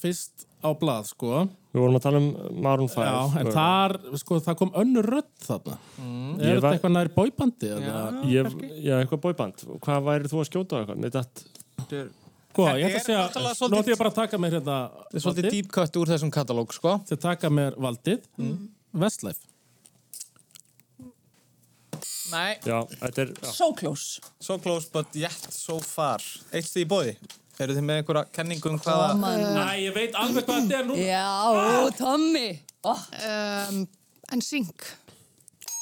fyrst 0.00 0.48
á 0.64 0.72
blað 0.72 1.12
sko 1.12 1.44
við 1.74 1.80
vorum 1.82 1.96
að 1.98 2.04
tala 2.06 2.20
um 2.22 2.28
Maroon 2.64 2.88
5. 2.92 3.04
Já, 3.04 3.40
en 3.42 3.48
þar, 3.54 3.94
sko, 4.22 4.38
það 4.46 4.58
kom 4.60 4.70
önnur 4.78 5.08
rödd 5.10 5.30
þarna 5.44 5.78
Ég 6.38 6.44
Er 6.52 6.60
þetta 6.60 6.72
eitthvað 6.76 6.92
nær 6.94 7.10
bóibandi? 7.16 7.70
eða? 7.76 8.02
Ég, 8.30 8.52
já, 8.84 8.94
eitthvað 9.02 9.22
bóiband. 9.26 9.64
Hvað 9.82 10.04
væri 10.06 10.30
þú 10.30 10.42
að 10.44 10.48
skjóta 10.52 10.76
á 10.76 10.78
eitthvað? 10.84 11.00
Með 11.04 11.16
þetta, 11.18 12.04
Sko, 12.54 12.68
ég 12.78 12.84
ætla 12.86 12.86
að 12.86 12.92
Þetta 12.94 13.00
er 13.00 13.02
segja, 13.02 13.54
svolítið- 13.58 13.72
nú 13.74 13.78
ætla 13.82 13.92
ég 13.94 13.98
bara 13.98 14.10
að 14.10 14.18
taka 14.20 14.38
mér 14.38 14.52
hérna 14.54 14.76
Þetta 14.94 15.18
er 15.18 15.22
svolítið 15.24 15.50
deep 15.50 15.72
cut 15.74 15.96
úr 15.98 16.06
þessum 16.14 16.30
katalóg, 16.30 16.72
sko. 16.72 16.92
Þið 17.10 17.20
taka 17.20 17.50
mér 17.50 17.74
valdið 17.76 18.22
Westlife 18.94 19.42
Nei, 22.32 22.56
já, 22.64 22.78
þetta 23.00 23.22
er, 23.26 23.32
já. 23.36 23.50
So 23.52 23.72
close. 23.76 24.20
so 24.40 24.56
close 24.58 24.88
but 24.90 25.06
yet 25.14 25.46
so 25.52 25.76
far. 25.84 26.22
Eitt 26.52 26.64
stíð 26.66 26.86
í 26.86 26.88
bóði. 26.90 27.12
Eru 27.62 27.74
þið 27.76 27.84
með 27.86 28.00
einhverja 28.00 28.24
kenningu 28.34 28.70
um 28.72 28.78
hvaða... 28.82 29.34
Næ, 29.54 29.64
ég 29.84 29.94
veit 29.94 30.16
alveg 30.18 30.46
hvað 30.48 30.62
þetta 30.64 30.78
er 30.80 30.88
nú 30.88 30.98
Já, 30.98 31.26
Tommy. 32.00 32.48
Oh, 32.84 33.02
Um, 33.24 33.84
en 34.34 34.42
sync. 34.44 34.88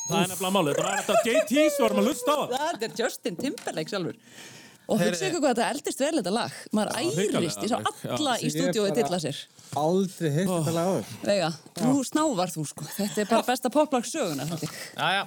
Það 0.08 0.18
er 0.18 0.32
nefnilega 0.32 0.54
málið, 0.54 0.76
þetta 0.76 0.88
var 0.88 1.04
þetta 1.06 1.30
JT 1.30 1.62
sem 1.72 1.84
varum 1.84 2.02
að 2.02 2.08
lusta 2.10 2.34
á 2.34 2.40
það 2.42 2.52
það 2.56 2.84
er 2.88 2.96
Justin 3.00 3.38
Timberlake 3.38 3.92
sjálfur. 3.92 4.18
Og 4.92 4.98
hugsa 5.00 5.28
ykkur 5.28 5.40
hvað 5.44 5.54
þetta 5.54 5.68
eldist 5.72 6.02
vel 6.02 6.12
þetta 6.18 6.32
lag. 6.34 6.56
Maður 6.76 6.98
ærist, 7.00 7.62
ég 7.62 7.70
sá 7.70 7.76
alla 8.16 8.34
í 8.42 8.50
stúdíói 8.52 8.90
dilla 8.96 9.20
sér. 9.22 9.38
Aldrei 9.78 10.32
heilt 10.34 10.50
þetta 10.52 10.74
lag. 10.76 11.14
Veiga, 11.22 11.52
þú 11.78 12.02
snávar 12.08 12.52
þú 12.52 12.66
sko. 12.68 12.88
Þetta 12.98 13.22
er 13.24 13.30
bara 13.30 13.46
besta 13.46 13.72
poplag 13.72 14.08
söguna. 14.10 14.48
held 14.50 14.66
ég. 14.66 14.76
Jæja, 14.98 15.24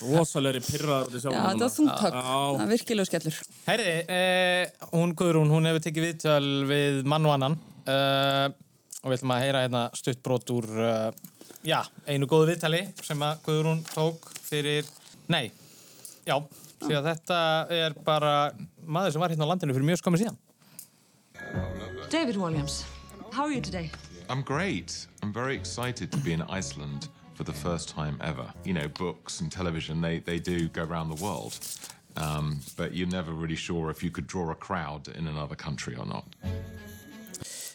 rosalegri 0.00 0.62
pyrraður 0.64 1.18
Já, 1.20 1.30
þetta 1.30 1.64
var 1.64 1.74
þungtak. 1.74 2.16
Það 2.16 2.62
er 2.64 2.70
virkilega 2.70 3.08
skellur. 3.08 3.40
Herði, 3.66 3.94
eh, 4.16 4.86
hún 4.94 5.14
Guðrún, 5.18 5.52
hún 5.52 5.68
hefur 5.68 5.84
tekið 5.84 6.06
viðtöl 6.06 6.48
við 6.70 7.00
mann 7.10 7.28
og 7.28 7.36
annan 7.36 7.56
eh, 7.84 8.46
og 9.00 9.12
við 9.12 9.18
ætlum 9.18 9.34
að 9.36 9.44
heyra 9.44 9.64
hérna 9.66 9.84
stutt 9.96 10.22
brot 10.24 10.52
úr 10.54 10.68
eh, 10.70 11.10
já, 11.68 11.80
einu 12.08 12.28
góðu 12.30 12.50
viðtali 12.52 12.82
sem 13.04 13.26
að 13.26 13.44
Guðrún 13.46 13.84
tók 13.92 14.30
fyrir, 14.46 14.88
nei, 15.32 15.50
já, 16.26 16.36
því 16.80 16.96
að 16.98 17.10
þetta 17.12 17.40
er 17.80 17.98
bara 18.06 18.34
maður 18.86 19.16
sem 19.16 19.24
var 19.24 19.34
hérna 19.34 19.48
á 19.48 19.50
landinu 19.52 19.76
fyrir 19.76 19.90
mjög 19.92 20.02
skömmu 20.02 20.22
síðan. 20.22 20.40
David 22.10 22.36
Williams, 22.36 22.84
how 23.32 23.44
are 23.44 23.52
you 23.52 23.60
today? 23.60 23.90
I'm 24.30 24.42
great. 24.42 25.06
I'm 25.22 25.32
very 25.32 25.56
excited 25.56 26.12
to 26.12 26.18
be 26.18 26.32
in 26.32 26.42
Iceland 26.42 27.08
for 27.40 27.44
the 27.44 27.52
first 27.54 27.88
time 27.88 28.18
ever. 28.20 28.52
You 28.64 28.74
know, 28.74 28.86
books 28.86 29.40
and 29.40 29.50
television, 29.50 30.02
they, 30.02 30.18
they 30.18 30.38
do 30.38 30.68
go 30.68 30.84
around 30.84 31.08
the 31.08 31.24
world. 31.24 31.58
Um, 32.18 32.60
but 32.76 32.92
you're 32.92 33.08
never 33.08 33.32
really 33.32 33.56
sure 33.56 33.88
if 33.88 34.02
you 34.02 34.10
could 34.10 34.26
draw 34.26 34.50
a 34.50 34.54
crowd 34.54 35.08
in 35.08 35.26
another 35.26 35.56
country 35.56 35.96
or 35.96 36.04
not. 36.04 36.26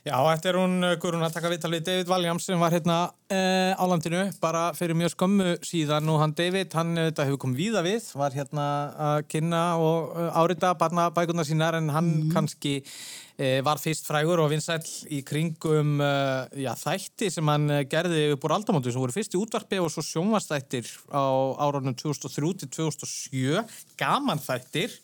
Já, 0.06 0.20
er 0.45 0.53
hún 0.53 0.86
uh, 0.86 0.91
Guðrún 1.01 1.26
að 1.26 1.34
taka 1.34 1.49
viðtal 1.49 1.72
við 1.74 1.86
David 1.88 2.10
Williams 2.12 2.45
sem 2.45 2.60
var 2.62 2.76
hérna 2.76 2.97
uh, 3.10 3.72
á 3.74 3.84
landinu 3.89 4.20
bara 4.38 4.68
fyrir 4.78 4.93
mjög 4.93 5.16
skömmu 5.16 5.56
síðan. 5.66 6.12
Og 6.14 6.20
hann 6.22 6.36
David, 6.38 6.76
hann 6.78 6.91
þetta 6.99 7.26
hefur 7.26 7.39
komið 7.41 7.64
víða 7.64 7.82
við, 7.88 8.12
var 8.14 8.38
hérna 8.38 8.68
að 9.01 9.24
kynna 9.34 9.64
og 9.82 10.14
uh, 10.14 10.38
árita 10.38 10.76
barnabækurnar 10.78 11.49
sínar 11.49 11.80
en 11.80 11.89
hann 11.89 12.14
kannski 12.30 12.76
uh, 12.86 13.66
var 13.66 13.82
fyrst 13.82 14.06
frægur 14.06 14.45
og 14.45 14.53
vinsæll 14.53 14.86
í 15.10 15.24
kringum 15.26 15.97
uh, 15.97 16.53
já, 16.53 16.76
þætti 16.86 17.34
sem 17.34 17.53
hann 17.56 17.66
gerði 17.89 18.28
upp 18.38 18.45
úr 18.45 18.60
aldamótu 18.60 18.93
sem 18.93 19.01
voru 19.01 19.18
fyrst 19.18 19.34
í 19.34 19.41
útvarpi 19.41 19.82
og 19.82 19.89
svo 19.89 20.06
sjónvastættir 20.06 20.86
á 21.10 21.26
árunum 21.66 21.97
2003 21.97 22.53
til 22.62 22.76
2007 22.78 23.97
gaman 23.97 24.38
þættir 24.38 24.99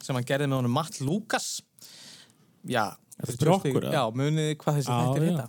sem 0.00 0.16
hann 0.16 0.24
gerði 0.24 0.48
með 0.48 0.62
honum 0.62 0.78
Matt 0.80 1.04
Lucas. 1.04 1.58
Já, 2.64 2.96
Þetta 3.16 3.32
er 3.32 3.40
fyrir 3.40 3.52
okkur, 3.56 3.88
Já, 3.94 4.02
muniði 4.12 4.56
hvað 4.60 4.78
þessi 4.80 4.92
þættir 4.92 5.26
heita 5.30 5.46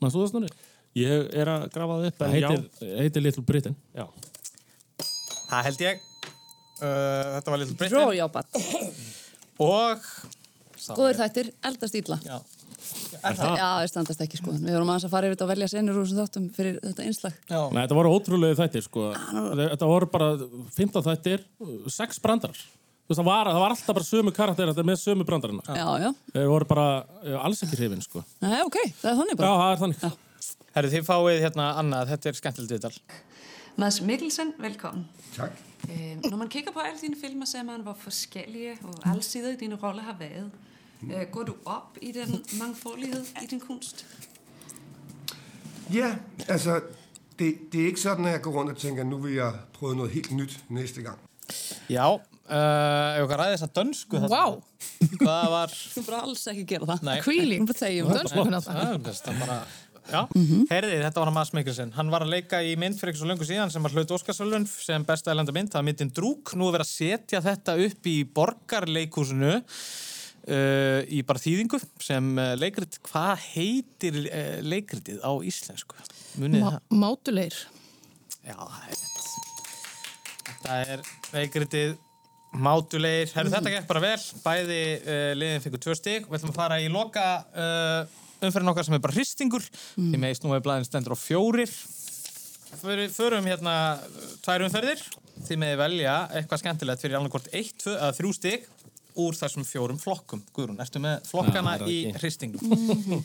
Maður 0.00 0.14
þú 0.14 0.22
það 0.22 0.30
snurri? 0.32 0.52
Ég 1.00 1.26
er 1.42 1.50
að 1.52 1.66
grafa 1.74 1.96
það 1.98 2.06
upp 2.08 2.20
Það 2.20 2.36
heitir, 2.36 2.62
heitir 2.98 3.24
Little 3.26 3.44
Britain. 3.46 3.76
Já. 3.94 4.06
Það 5.50 5.66
held 5.68 5.84
ég 5.84 6.00
uh, 6.00 7.26
Þetta 7.36 7.52
var 7.52 7.62
Little 7.62 7.76
Britain 7.78 8.00
Rójábat. 8.00 8.62
Og 9.60 10.08
Góður 10.96 11.18
þættir, 11.20 11.52
eldast 11.68 11.96
ítla. 11.98 12.16
Já. 12.24 12.38
Er 13.20 13.36
það? 13.36 13.52
Já, 13.58 13.64
það 13.66 13.86
standast 13.92 14.22
ekki 14.24 14.38
sko. 14.40 14.54
Við 14.56 14.72
vorum 14.72 14.90
aðeins 14.90 15.06
að 15.06 15.12
fara 15.12 15.28
yfir 15.28 15.36
þetta 15.36 15.44
og 15.46 15.50
velja 15.52 15.68
senur 15.70 15.98
úr 16.00 16.06
þessum 16.06 16.20
þáttum 16.22 16.46
fyrir 16.56 16.78
þetta 16.80 17.06
einslag. 17.06 17.34
Já. 17.50 17.58
Nei, 17.68 17.80
þetta 17.82 17.98
voru 17.98 18.12
ótrúlega 18.16 18.58
þættir, 18.62 18.84
sko. 18.86 19.06
Þetta 19.60 19.90
voru 19.90 20.08
bara 20.14 20.30
15 20.78 21.04
þættir, 21.10 21.44
6 21.98 22.22
brandarar. 22.24 22.62
Veist, 23.10 23.18
það 23.18 23.26
var, 23.26 23.48
það 23.50 23.56
var 23.58 23.72
alltaf 23.74 23.96
bara 23.96 24.06
sömu 24.06 24.30
karakter, 24.30 24.68
þetta 24.70 24.82
með 24.86 24.98
sömu 25.02 25.24
brandarina. 25.26 25.62
Já, 25.66 25.86
já. 25.98 26.10
Þeir 26.30 26.44
voru 26.46 26.66
bara 26.70 26.84
eh, 27.24 27.38
alls 27.42 27.62
ekki 27.66 27.78
hrifin, 27.80 28.02
sko. 28.04 28.20
Nei, 28.44 28.60
ok, 28.62 28.76
það 29.00 29.08
er 29.10 29.16
þannig 29.18 29.32
Já, 29.32 29.38
bara. 29.40 29.56
það 29.58 29.72
er 29.72 29.80
þannig. 29.80 30.60
Herru, 30.76 30.90
þið 30.92 31.08
fáið 31.08 31.38
hérna 31.42 31.64
annað, 31.80 32.12
þetta 32.12 32.30
er 32.30 32.38
skemmtilegt 32.38 32.74
viðtal. 32.76 32.92
Mads 33.82 33.98
Mikkelsen, 34.06 34.52
velkommen. 34.62 35.08
Tak. 35.34 35.58
Øh, 35.88 36.20
når 36.22 36.36
man 36.44 36.52
kigger 36.54 36.70
på 36.76 36.84
alle 36.84 37.02
dine 37.02 37.18
filmer, 37.18 37.50
ser 37.50 37.66
man, 37.66 37.82
hvor 37.82 37.96
forskellige 37.98 38.76
og 38.86 39.02
alsidige 39.10 39.56
dine 39.64 39.80
roller 39.82 40.06
har 40.06 40.14
været. 40.20 40.50
Øh, 41.02 41.26
går 41.32 41.50
du 41.50 41.54
op 41.66 41.98
i 42.02 42.12
den 42.14 42.44
mangfoldighed 42.62 43.24
i 43.42 43.46
din 43.50 43.60
kunst? 43.60 44.06
Ja, 45.92 46.14
altså, 46.48 46.80
det, 47.38 47.72
det 47.72 47.82
er 47.82 47.86
ikke 47.86 48.00
sådan, 48.00 48.24
at 48.24 48.32
jeg 48.32 48.42
går 48.42 48.50
rundt 48.50 48.70
og 48.70 48.76
tænker, 48.76 49.04
nu 49.04 49.18
vil 49.18 49.34
jeg 49.34 49.52
prøve 49.74 49.96
noget 49.96 50.10
helt 50.10 50.30
nyt 50.30 50.60
næste 50.68 51.02
gang. 51.02 51.18
Já, 51.90 52.14
uh, 52.14 52.20
ef 52.50 53.26
okkar 53.26 53.40
ræði 53.44 53.54
þess 53.54 53.66
að 53.68 53.76
dönsku 53.78 54.24
þetta. 54.24 54.30
Vá. 54.32 54.44
Hvað 55.20 55.46
var... 55.54 55.76
Þú 55.94 56.02
bara 56.08 56.24
alls 56.26 56.42
ekki 56.50 56.66
gera 56.74 56.90
það. 56.90 57.12
Hvílík. 57.26 57.62
Þú 57.62 57.70
bara 57.70 57.80
þegjum. 57.84 58.10
Dönsku 58.16 58.48
þetta 59.06 59.38
bara... 59.44 59.62
Já, 60.10 60.24
herriði, 60.70 60.96
þetta 61.04 61.20
var 61.20 61.28
hann 61.28 61.36
Mads 61.36 61.52
Mikkelsen. 61.54 61.90
Hann 61.94 62.10
var 62.10 62.24
að 62.24 62.32
leika 62.32 62.58
í 62.66 62.72
mynd 62.80 62.96
fyrir 62.98 63.12
ekki 63.12 63.20
svo 63.20 63.28
löngu 63.30 63.46
síðan 63.46 63.70
sem 63.70 63.84
var 63.84 63.94
hlut 63.94 64.14
Óskarsvölun 64.16 64.66
sem 64.66 65.04
besta 65.06 65.30
elenda 65.30 65.54
mynd. 65.54 65.70
Það 65.70 65.82
er 65.82 65.86
myndin 65.86 66.10
Drúk. 66.16 66.54
Nú 66.58 66.66
er 66.66 66.78
verið 66.78 66.88
að 66.88 66.90
setja 66.90 67.42
þetta 67.44 67.76
upp 67.84 68.08
í 68.10 68.16
borgarleikúsinu 68.38 69.52
uh, 69.54 71.00
í 71.06 71.22
bara 71.28 71.42
þýðingu 71.44 71.78
sem 72.02 72.32
uh, 72.42 72.56
leikrit. 72.58 72.98
Hvað 73.06 73.46
heitir 73.52 74.20
uh, 74.24 74.58
leikritið 74.66 75.22
á 75.22 75.32
íslensku? 75.52 76.00
Munið 76.42 76.66
Ma 76.66 76.74
það? 76.74 76.98
mátuleir. 77.04 77.62
Já, 78.40 78.56
það 78.58 78.84
er. 78.90 79.06
Þetta 80.50 80.80
er 80.96 81.08
leikritið 81.36 81.98
mátulegir. 82.50 83.30
Herru, 83.36 83.52
þetta 83.52 83.74
gekk 83.76 83.88
bara 83.90 84.02
vel. 84.04 84.18
Bæði 84.44 84.80
uh, 84.98 85.30
liðin 85.38 85.64
fengur 85.64 85.82
tvö 85.84 85.96
stig. 85.98 86.26
Við 86.26 86.40
ætlum 86.40 86.54
að 86.54 86.60
fara 86.60 86.80
í 86.82 86.90
loka 86.92 87.26
uh, 87.54 88.18
umferðin 88.40 88.72
okkar 88.72 88.88
sem 88.88 88.96
er 88.96 89.04
bara 89.04 89.16
hristingur. 89.16 89.66
Mm. 89.96 90.10
Því 90.12 90.22
meðist 90.24 90.46
nú 90.46 90.54
er 90.56 90.64
blæðin 90.64 90.88
stendur 90.88 91.14
á 91.14 91.18
fjórir. 91.20 91.72
Fyrir, 92.80 93.10
förum 93.14 93.48
hérna 93.50 93.76
uh, 94.02 94.30
tvær 94.44 94.66
umferðir. 94.66 95.04
Því 95.46 95.60
meði 95.62 95.80
velja 95.80 96.16
eitthvað 96.36 96.64
skemmtilegt 96.64 97.02
fyrir 97.04 97.18
alveg 97.20 97.36
hvort 97.36 97.52
eitt, 97.56 97.76
tvö 97.80 97.94
eða 97.96 98.12
þrjú 98.18 98.34
stig 98.36 98.66
úr 99.20 99.36
þessum 99.36 99.66
fjórum 99.66 100.00
flokkum. 100.00 100.42
Guðrún, 100.54 100.80
ertu 100.82 101.02
með 101.02 101.22
flokkana 101.30 101.78
er 101.78 101.86
í 101.90 102.00
hristingum? 102.18 103.22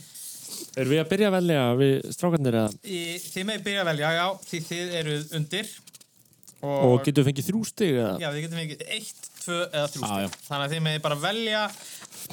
Erum 0.76 0.92
við 0.92 1.02
að 1.02 1.10
byrja 1.12 1.30
að 1.30 1.36
velja 1.36 1.62
við 1.80 1.94
strákarnir 2.16 2.58
eða? 2.60 2.72
Í, 2.84 3.02
þið 3.34 3.48
meði 3.50 3.64
byrja 3.66 3.82
að 3.82 3.90
velja, 3.90 4.12
já, 4.16 4.26
því 4.50 4.62
þið 4.70 4.96
eruð 5.02 5.36
undir. 5.40 5.72
Og 6.66 6.98
getum 7.06 7.24
við 7.24 7.30
fengið 7.32 7.48
þrjú 7.50 7.62
stig 7.70 7.94
eða? 7.96 8.12
Já, 8.24 8.28
við 8.36 8.46
getum 8.46 8.62
ekki 8.64 8.90
eitt, 8.98 9.30
tvö 9.44 9.58
eða 9.70 9.88
þrjú 9.94 10.04
Já, 10.04 10.12
stig. 10.12 10.26
já. 10.26 10.46
Þannig 10.50 10.66
að 10.68 10.76
þið 10.76 10.84
meði 10.88 11.02
bara 11.06 11.18
velja 11.24 11.64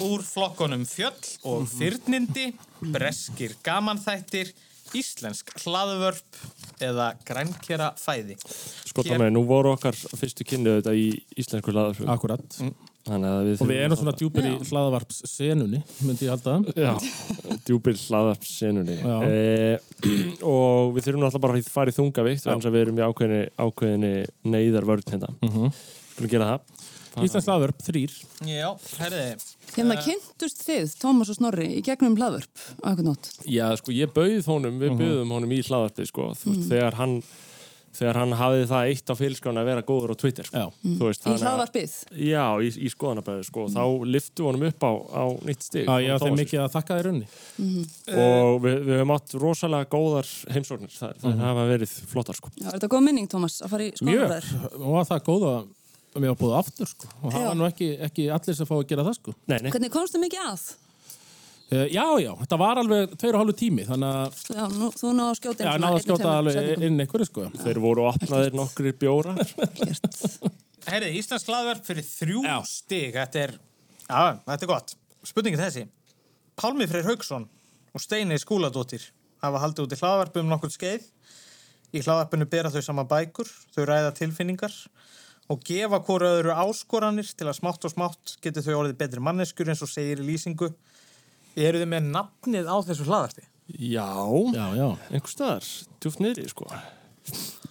úr 0.08 0.24
flokkonum 0.26 0.84
fjöll 0.88 1.32
og 1.52 1.66
fyrnindi, 1.72 2.46
breskir 2.94 3.56
gamanþættir, 3.66 4.52
íslensk 4.96 5.52
hlaðvörp 5.62 6.40
eða 6.84 7.10
grænkera 7.28 7.92
fæði. 8.00 8.36
Sko 8.88 9.04
það 9.06 9.22
með, 9.24 9.30
nú 9.36 9.44
voru 9.48 9.72
okkar 9.76 9.96
fyrstu 9.96 10.44
kynni 10.48 10.78
þetta 10.80 10.96
í 10.98 11.06
íslensku 11.40 11.72
laðarflug. 11.72 12.10
Akkurat. 12.12 12.58
Að 12.60 12.72
við 13.02 13.62
Og 13.62 13.68
við 13.68 13.80
erum 13.82 13.96
svona 13.98 14.14
djúpir 14.14 14.46
í 14.46 14.52
hlaðavarpssenunni, 14.68 15.80
myndi 16.06 16.26
ég 16.28 16.30
halda 16.30 16.54
það. 16.54 16.68
Já, 16.78 17.56
djúpir 17.66 17.96
hlaðarfsenunni. 17.98 18.96
Já. 19.02 19.16
E, 19.26 19.78
og 20.46 20.94
við 20.94 21.08
þurfum 21.08 21.24
náttúrulega 21.24 21.42
bara 21.42 21.58
að 21.58 21.70
fara 21.74 21.90
í 21.90 21.96
þungavikt, 21.96 22.44
þannig 22.46 22.68
að 22.70 22.76
við 22.76 22.84
erum 22.86 23.00
í 23.00 23.06
ákveðinni, 23.08 23.42
ákveðinni 23.66 24.12
neyðarvörn 24.54 25.08
hérna. 25.10 25.32
Mm 25.42 25.52
Mhm. 25.52 25.72
Skulum 26.12 26.30
gera 26.30 26.48
það. 26.52 26.60
Íslands 27.26 27.46
hlaðvörp, 27.48 27.82
þrýr. 27.84 28.12
Já, 28.48 28.68
herriði. 29.00 29.32
Hérna 29.76 29.96
kynntust 30.00 30.62
þið, 30.64 30.94
Tómas 31.00 31.28
og 31.32 31.36
Snorri, 31.36 31.66
í 31.76 31.82
gegnum 31.84 32.16
hlaðvörp 32.16 32.62
á 32.80 32.88
eitthvað 32.92 33.04
nótt. 33.08 33.28
Já, 33.44 33.66
sko, 33.76 33.92
ég 33.92 34.12
bauð 34.12 34.46
honum, 34.48 34.78
við 34.80 34.90
Mhm. 34.92 34.98
bauðum 35.02 35.32
honum 35.36 35.50
í 35.52 35.60
hlaðarpi, 35.62 36.06
sko, 36.08 36.30
Mhm. 36.32 36.68
þegar 36.70 36.94
hann 36.94 37.22
þegar 37.92 38.16
hann 38.22 38.32
hafði 38.32 38.66
það 38.70 38.88
eitt 38.92 39.10
á 39.12 39.14
fylskrána 39.18 39.60
að 39.62 39.68
vera 39.68 39.82
góður 39.84 40.12
á 40.12 40.16
Twitter 40.22 40.46
Já. 40.52 40.64
Þú 40.82 41.08
veist, 41.10 41.26
Í 41.28 41.34
hlaðvarpið? 41.42 41.96
Já, 42.24 42.44
í, 42.64 42.68
í 42.86 42.88
skoðanabæðu 42.94 43.44
sko. 43.44 43.66
þá 43.68 43.82
liftu 44.08 44.46
honum 44.48 44.64
upp 44.70 44.86
á, 44.88 44.92
á 45.12 45.24
nýtt 45.44 45.62
stig 45.68 45.84
Já, 45.86 45.94
ég 46.00 46.16
á 46.16 46.18
þeim 46.22 46.38
mikið 46.40 46.62
að 46.64 46.72
þakka 46.76 46.96
þér 47.00 47.10
unni. 47.12 47.28
og 48.16 48.56
við, 48.64 48.78
við 48.86 48.96
höfum 49.00 49.14
átt 49.16 49.36
rosalega 49.42 49.88
góðar 49.92 50.30
heimsóknir 50.54 50.92
það, 50.96 51.14
það 51.22 51.30
Mhm. 51.32 51.44
hafa 51.46 51.66
verið 51.68 51.92
flottar 52.12 52.36
sko. 52.38 52.50
Já, 52.56 52.66
er 52.68 52.78
þetta 52.78 52.88
góð 52.96 53.04
minning, 53.06 53.28
Tómas, 53.28 53.60
að 53.62 53.70
fara 53.70 53.84
í 53.84 53.92
Mjög, 53.92 54.26
skoðanabræður? 54.26 54.80
og 54.80 54.92
var 54.96 55.04
það 55.12 55.24
góða 55.28 55.52
að 56.12 56.20
mér 56.20 56.28
var 56.28 56.40
búið 56.42 56.56
aftur, 56.58 56.86
sko. 56.86 57.06
Og 57.22 57.32
það 57.32 57.40
Já. 57.40 57.46
var 57.48 57.54
nú 57.56 57.66
ekki, 57.70 57.88
ekki 58.08 58.24
allir 58.32 58.54
sem 58.56 58.66
fá 58.66 58.74
að 58.76 58.86
gera 58.88 59.04
það, 59.06 59.14
sko. 59.16 59.34
Nei, 59.48 59.58
Hvernig 59.72 59.90
komstu 59.94 60.20
mikið 60.20 60.42
að? 60.48 60.64
Uh, 61.72 61.86
já, 61.88 62.04
já, 62.20 62.32
þetta 62.42 62.56
var 62.60 62.80
alveg 62.82 63.14
tveir 63.16 63.36
og 63.38 63.42
hálfu 63.42 63.54
tími, 63.56 63.84
þannig 63.88 64.16
að 64.18 64.40
Já, 64.52 64.64
nú, 64.74 64.90
þú 64.92 65.12
náðu 65.16 65.28
að 65.30 65.38
skjóta 65.38 65.62
inn 65.62 65.70
Já, 65.70 65.80
náðu 65.80 65.96
að 65.96 66.02
skjóta 66.04 66.34
alveg 66.36 66.84
inn 66.88 67.00
einhverju, 67.00 67.28
sko. 67.30 67.46
Þeir 67.62 67.80
voru 67.80 68.04
opnaðir 68.10 68.58
nokkrir 68.58 68.98
bjórar 69.00 69.40
Herriði, 70.90 71.22
Íslands 71.22 71.46
hlaðvörp 71.46 71.86
fyrir 71.86 72.04
þrjú 72.04 72.42
stig. 72.68 73.14
Þetta 73.14 73.42
er, 73.46 73.54
já, 74.04 74.22
þetta 74.50 74.66
er 74.66 74.70
gott. 74.70 74.94
Spurningin 75.24 75.62
er 75.62 75.70
þessi. 75.70 75.86
Pálmi 76.58 76.88
Freyr 76.90 77.06
Haugsson 77.08 77.46
og 77.94 78.02
Steini 78.02 78.36
Skúladóttir 78.40 79.04
hafa 79.42 79.62
haldið 79.62 79.86
út 79.86 79.94
í 79.94 80.00
hlaðvarp 80.00 80.38
um 80.42 80.50
nokkur 80.50 80.72
skeið. 80.74 81.06
Í 81.92 82.02
hlaðvarpinu 82.02 82.48
bera 82.50 82.72
þau 82.72 82.82
saman 82.84 83.08
bækur, 83.08 83.48
þau 83.74 83.84
ræða 83.88 84.14
tilfinningar 84.16 84.74
og 85.52 85.62
gefa 85.66 86.00
hvora 86.06 86.30
öðru 86.38 86.54
áskoranir 86.64 87.28
til 87.36 87.48
að 87.50 87.58
smátt 87.58 87.84
og 87.84 87.92
smátt 87.92 88.36
geti 88.44 88.62
þau 88.64 88.78
orðið 88.82 88.98
betri 89.02 89.24
manneskur 89.24 89.68
eins 89.72 89.82
og 89.84 89.90
segir 89.90 90.22
í 90.22 90.28
lýsingu. 90.30 90.70
Eru 91.52 91.80
þið 91.82 91.90
með 91.92 92.10
nafnið 92.14 92.68
á 92.70 92.76
þessu 92.86 93.06
hlaðvarpi? 93.08 93.46
Já, 93.72 94.08
já, 94.52 94.66
já. 94.76 94.88
einhver 95.12 95.32
staðar, 95.32 95.68
djúft 96.02 96.20
niðri 96.20 96.48
sko. 96.50 96.66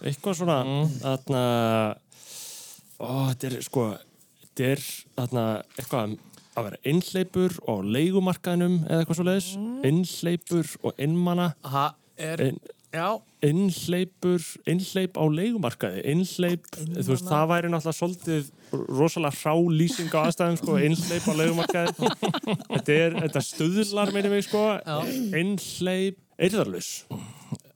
eitthvað 0.02 0.38
svona 0.40 0.58
þarna 1.02 1.42
ó, 2.98 3.10
þetta 3.30 3.48
er 3.48 3.56
sko 3.62 3.84
þetta 4.40 4.68
er 4.72 4.84
þarna 5.18 5.44
eitthvað 5.76 6.14
að 6.52 6.66
vera 6.68 6.80
einhleipur 6.92 7.56
og 7.70 7.84
leigumarkaðnum 7.96 8.78
eða 8.86 9.02
eitthvað 9.02 9.18
svo 9.20 9.26
leiðis 9.28 9.50
einhleipur 9.88 10.72
og 10.82 10.98
einmana 11.00 11.52
ha, 11.74 11.84
er, 12.16 12.42
Ein, 12.48 12.58
Já. 12.92 13.06
Innleipur, 13.42 14.42
innleip 14.68 15.16
á 15.18 15.24
leigumarkaði, 15.32 16.02
innleip, 16.12 16.66
þú 16.76 17.06
veist, 17.08 17.24
það 17.26 17.46
væri 17.50 17.70
náttúrulega 17.72 17.96
svolítið 17.98 18.50
rosalega 19.00 19.38
hrá 19.40 19.54
lýsing 19.80 20.12
á 20.12 20.20
aðstæðum, 20.28 20.58
sko, 20.60 20.76
innleip 20.86 21.24
á 21.26 21.32
leigumarkaði. 21.40 22.10
þetta 22.68 22.98
er, 22.98 23.16
þetta 23.24 23.42
stuðlar, 23.48 24.12
meina 24.14 24.30
mig, 24.34 24.44
sko, 24.46 24.66
innleip, 25.40 26.20
eirðarlaus. 26.38 26.90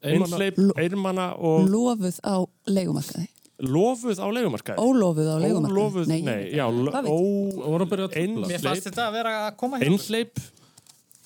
Innleip, 0.06 0.60
eirmanna 0.78 1.32
og 1.34 1.66
Lofuð 1.72 2.20
á 2.22 2.36
leigumarkaði. 2.70 3.26
lofuð 3.64 4.20
á 4.22 4.28
leigumarkaði. 4.36 4.78
Ólofuð 4.84 5.32
á 5.32 5.36
leigumarkaði. 5.42 5.80
Ólofuð, 5.80 6.12
Nei, 6.12 6.20
nei, 6.22 6.52
já, 6.52 6.68
ó, 6.68 7.16
Mér 8.46 8.62
fannst 8.62 8.86
þetta 8.92 9.08
að 9.08 9.16
vera 9.16 9.36
að 9.48 9.52
koma 9.64 9.80
hér. 9.80 9.88
Einhleip, 9.90 10.44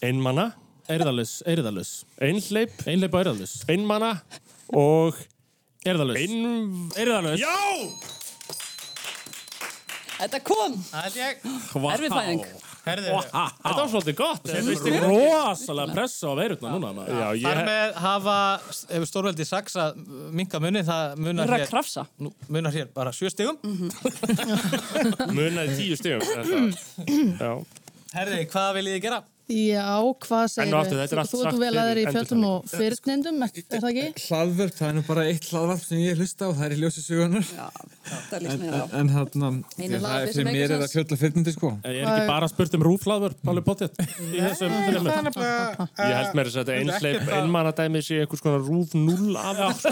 einmanna 0.01 0.53
Eirðalus, 0.91 1.35
eirðalus 1.49 1.91
Einhleip 2.21 2.81
Einhleip 2.87 3.15
og 3.15 3.21
eirðalus 3.23 3.59
Einmanna 3.71 4.15
og 4.77 5.19
Eirðalus 5.87 6.19
Ein... 6.21 6.89
Eirðalus 6.99 7.41
Já! 7.41 7.55
Þetta 10.21 10.41
kom! 10.45 10.75
Það 10.91 11.07
held 11.07 11.15
ég. 11.17 11.39
Erfið 11.95 12.13
fæðing. 12.13 12.43
Þetta 12.85 13.77
var 13.79 13.89
svolítið 13.89 14.17
gott. 14.19 14.49
Þetta 14.51 14.91
er 14.91 15.07
rosalega 15.07 15.95
pressa 15.97 16.29
á 16.29 16.35
veirutna 16.37 16.73
núna. 16.75 17.07
Já, 17.09 17.25
Þar 17.45 17.61
með 17.69 17.95
hafa, 18.05 18.37
hefur 18.91 19.09
stórveldi 19.09 19.47
saksa 19.49 19.87
minka 20.37 20.61
munni, 20.61 20.83
það 20.85 21.17
munar 21.25 21.55
hér, 21.55 21.67
krafsa. 21.71 22.05
nú, 22.21 22.33
munar 22.53 22.77
hér 22.77 22.89
bara 22.93 23.13
sjö 23.17 23.33
stigum. 23.33 23.57
Munaði 25.37 25.77
tíu 25.79 25.97
stigum. 26.01 26.25
þetta. 26.25 26.61
Já. 27.41 27.53
Herði, 28.17 28.43
hvað 28.51 28.73
viljið 28.81 28.97
þið 28.97 29.05
gera? 29.07 29.23
Já, 29.51 29.99
hvað 30.23 30.45
segir 30.53 30.75
og 30.79 30.93
er 30.95 31.21
allt 31.21 31.33
Þú 31.33 31.39
ert 31.43 31.57
vel 31.59 31.71
að 31.75 31.89
þeir 31.89 31.99
í 31.99 32.05
fjöldum 32.15 32.43
og 32.47 32.69
fyrirtnindum, 32.71 33.41
er 33.43 33.51
er 33.59 33.81
það 33.83 33.89
ekki? 33.91 34.23
Hlaðvörp, 34.29 34.75
það 34.79 34.87
er 34.87 34.95
nú 34.95 35.03
bara 35.09 35.25
eitt 35.27 35.49
hlaðvarp 35.51 35.83
sem 35.83 35.99
ég 36.05 36.21
hlusta 36.21 36.47
á, 36.47 36.51
það 36.55 36.67
er 36.69 36.75
í 36.77 36.79
ljósi 36.85 37.03
sögunar. 37.03 37.49
Já, 37.51 37.67
það 38.31 38.45
líst 38.45 38.55
En, 38.55 38.61
mér 38.63 38.71
á. 38.71 38.85
en, 38.87 38.95
en 38.95 39.11
Einu 39.81 40.01
það 40.05 40.15
er 40.21 40.31
fyrir 40.31 40.49
mér 40.51 40.67
er 40.69 40.85
það 40.85 40.95
fjöld 40.95 41.15
og 41.17 41.21
fyrnindi, 41.25 41.55
sko. 41.57 41.73
Er 41.83 41.99
ekki 41.99 42.31
bara 42.31 42.51
spurt 42.53 42.79
um 42.79 42.87
rúflaður, 42.87 43.35
Páli 43.43 43.67
Pottet? 43.67 43.99
Í 44.31 44.39
þessum 44.39 44.71
þreymur? 44.87 45.11
Ég 45.99 46.15
held 46.21 46.39
mér 46.39 46.53
að 46.53 46.59
þetta 46.61 46.79
einhleip 46.79 47.35
einmannadæmi 47.41 48.05
sé 48.07 48.23
einhvers 48.23 48.47
konar 48.47 48.63
rúf 48.63 48.95
0 48.95 49.35
af 49.41 49.83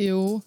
Jú, 0.00 0.40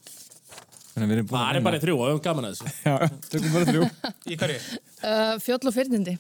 Það 0.94 1.58
er 1.58 1.64
bara 1.66 1.82
þrjú 1.82 1.96
og 1.98 2.04
við 2.04 2.14
höfum 2.14 2.24
gaman 2.28 2.48
að 2.48 2.54
þessu. 2.54 2.74
Já, 2.88 2.96
tökum 3.32 3.56
bara 3.56 3.70
þrjú. 3.72 3.88
Í 4.30 4.38
hverju? 4.38 4.60
uh, 5.02 5.34
fjöld 5.42 5.66
og 5.70 5.76
fyrirnindi. 5.76 6.14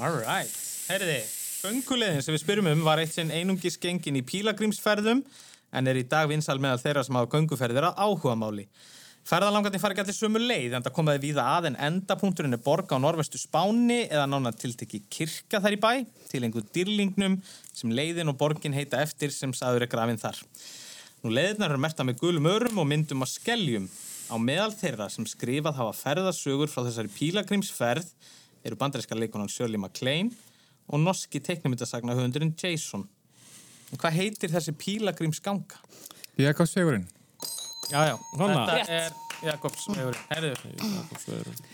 Alright, 0.00 0.54
herriði, 0.88 1.18
göngulegðin 1.64 2.24
sem 2.24 2.36
við 2.36 2.44
spyrjum 2.44 2.70
um 2.70 2.84
var 2.86 3.02
eitt 3.02 3.16
sinn 3.16 3.32
einungis 3.34 3.76
gengin 3.82 4.20
í 4.20 4.24
pílagrímsferðum 4.26 5.24
en 5.70 5.90
er 5.90 5.98
í 5.98 6.06
dag 6.08 6.30
vinsal 6.30 6.58
meðal 6.62 6.80
þeirra 6.82 7.04
sem 7.06 7.18
hafa 7.18 7.30
gönguferðir 7.34 7.90
að 7.90 8.00
áhuga 8.06 8.38
máli. 8.38 8.68
Ferðalangarnir 9.28 9.82
fara 9.82 9.94
ekki 9.94 10.02
allir 10.06 10.16
sömu 10.16 10.40
leið 10.40 10.72
en 10.74 10.84
það 10.86 10.94
komaði 10.96 11.20
víða 11.26 11.42
að 11.52 11.66
en 11.68 11.76
endapunkturinn 11.90 12.56
er 12.56 12.62
borg 12.64 12.90
á 12.90 12.96
norvestu 12.98 13.38
Spáni 13.38 14.06
eða 14.06 14.24
nána 14.30 14.50
tiltekki 14.56 15.02
kirkja 15.12 15.60
þar 15.60 15.76
í 15.76 15.80
bæ 15.82 15.90
til 16.30 16.40
einhver 16.46 16.64
dýrlingnum 16.74 17.36
sem 17.76 17.92
leiðin 17.92 18.32
og 18.32 18.38
borgin 18.40 18.74
heita 18.74 19.02
eftir 19.04 19.34
sem 19.34 19.52
saður 19.54 19.84
er 19.84 19.92
grafin 19.92 20.18
þar. 20.18 20.40
Nú 21.20 21.34
leiðirnar 21.36 21.74
eru 21.74 21.82
merta 21.84 22.06
með 22.08 22.22
gulum 22.22 22.48
örum 22.48 22.80
og 22.80 22.88
myndum 22.88 23.22
á 23.22 23.26
skeljum. 23.28 23.90
Á 24.30 24.36
meðal 24.38 24.70
þeirra 24.78 25.08
sem 25.10 25.26
skrifað 25.26 25.80
hafa 25.80 25.94
ferðasögur 25.98 26.70
frá 26.70 26.84
þessari 26.86 27.10
pílagrímsferð 27.10 28.06
eru 28.62 28.76
bandaríska 28.78 29.16
leikonan 29.18 29.50
Shirley 29.50 29.80
MacLaine 29.80 30.30
og 30.90 31.02
norski 31.02 31.40
teiknumyndasagna 31.42 32.14
höfundurinn 32.14 32.52
Jason. 32.58 33.08
En 33.90 33.98
hvað 33.98 34.18
heitir 34.20 34.52
þessi 34.52 34.74
pílagrímsganga? 34.78 35.80
Jakobsvegurinn. 36.38 37.08
Já, 37.90 38.04
já, 38.06 38.14
Svona. 38.36 38.60
þetta 38.68 38.98
er 39.00 39.16
Jakobsvegurinn. 39.48 40.20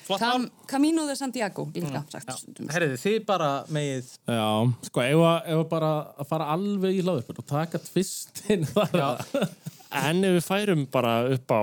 Cam, 0.06 0.46
mál. 0.46 0.46
Camino 0.70 1.04
de 1.08 1.16
Santiago, 1.18 1.66
líka 1.74 2.04
sagt. 2.08 2.32
stundum. 2.38 2.70
Herðu, 2.72 2.96
þið 3.02 3.18
bara 3.28 3.50
megið... 3.68 4.08
Já, 4.32 4.46
sko, 4.88 5.02
ef 5.04 5.24
að 5.26 5.66
bara 5.74 5.90
að 6.16 6.30
fara 6.30 6.48
alveg 6.54 6.96
í 6.96 7.04
hlaðurpur 7.04 7.42
og 7.42 7.48
taka 7.52 7.82
tvistinn 7.84 8.64
þar 8.72 8.96
að... 9.10 9.20
En 9.96 10.24
ef 10.26 10.34
við 10.34 10.44
færum 10.44 10.82
bara 10.92 11.12
upp 11.32 11.52
á 11.52 11.60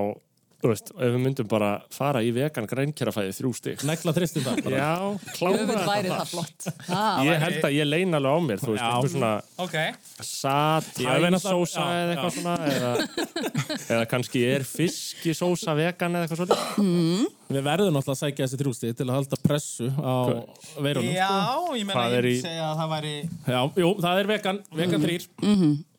þú 0.63 0.69
veist, 0.71 0.91
ef 0.95 1.09
við 1.11 1.19
myndum 1.25 1.47
bara 1.51 1.69
fara 1.91 2.21
í 2.23 2.29
vegan 2.31 2.67
grænkjærafæði 2.71 3.33
þrjú 3.35 3.49
stig 3.57 3.81
Negla 3.83 4.13
þristin 4.15 4.45
það 4.45 4.61
bara. 4.63 4.77
Já, 4.79 4.91
klára 5.35 5.57
Jöfull 5.59 5.81
væri 5.89 6.07
þetta 6.07 6.19
það 6.23 6.31
flott. 6.31 6.67
Það 6.87 7.19
Ég 7.19 7.29
væri- 7.33 7.41
held 7.43 7.67
að 7.67 7.75
ég 7.77 7.89
leina 7.89 8.17
alveg 8.21 8.31
á 8.33 8.39
mér, 8.47 8.63
þú 8.63 8.71
veist, 8.71 8.83
Já. 8.83 8.87
eitthvað 8.93 9.13
svona 9.13 9.33
Ok. 9.65 9.75
satay 10.23 11.03
Ég 11.03 11.21
veit 11.21 11.33
náttúrulega- 11.33 11.53
sósa 11.53 11.83
já, 11.83 11.99
eða 11.99 12.11
eitthvað 12.15 12.31
já. 12.31 12.37
svona 12.39 12.55
eða, 12.73 12.91
eða 13.93 14.05
kannski 14.13 14.43
er 14.55 14.63
fiskisósa 14.63 15.75
vegan 15.77 16.15
eða 16.15 16.27
eitthvað 16.27 16.41
svona 16.41 17.31
Við 17.53 17.61
verðum 17.67 17.93
náttúrulega 17.93 18.15
að 18.15 18.21
sækja 18.23 18.45
þessi 18.47 18.57
þrjústi 18.63 18.93
til 18.97 19.05
að 19.05 19.15
halda 19.19 19.37
pressu 19.43 19.87
á 19.93 20.13
veirunum. 20.81 21.11
Já, 21.13 21.27
sko. 21.29 21.75
ég 21.77 21.85
meina, 21.85 21.93
Hvað 21.99 22.13
ég 22.15 22.21
vil 22.23 22.31
í- 22.31 22.41
segja 22.41 22.65
að 22.71 22.77
það 22.79 22.93
væri... 22.95 23.15
Já, 23.45 23.59
jú, 23.83 23.89
það 24.01 24.21
er 24.23 24.29
vegan, 24.31 24.61
vegan 24.73 25.03
þrýr. 25.03 25.25
Spurt 25.27 25.92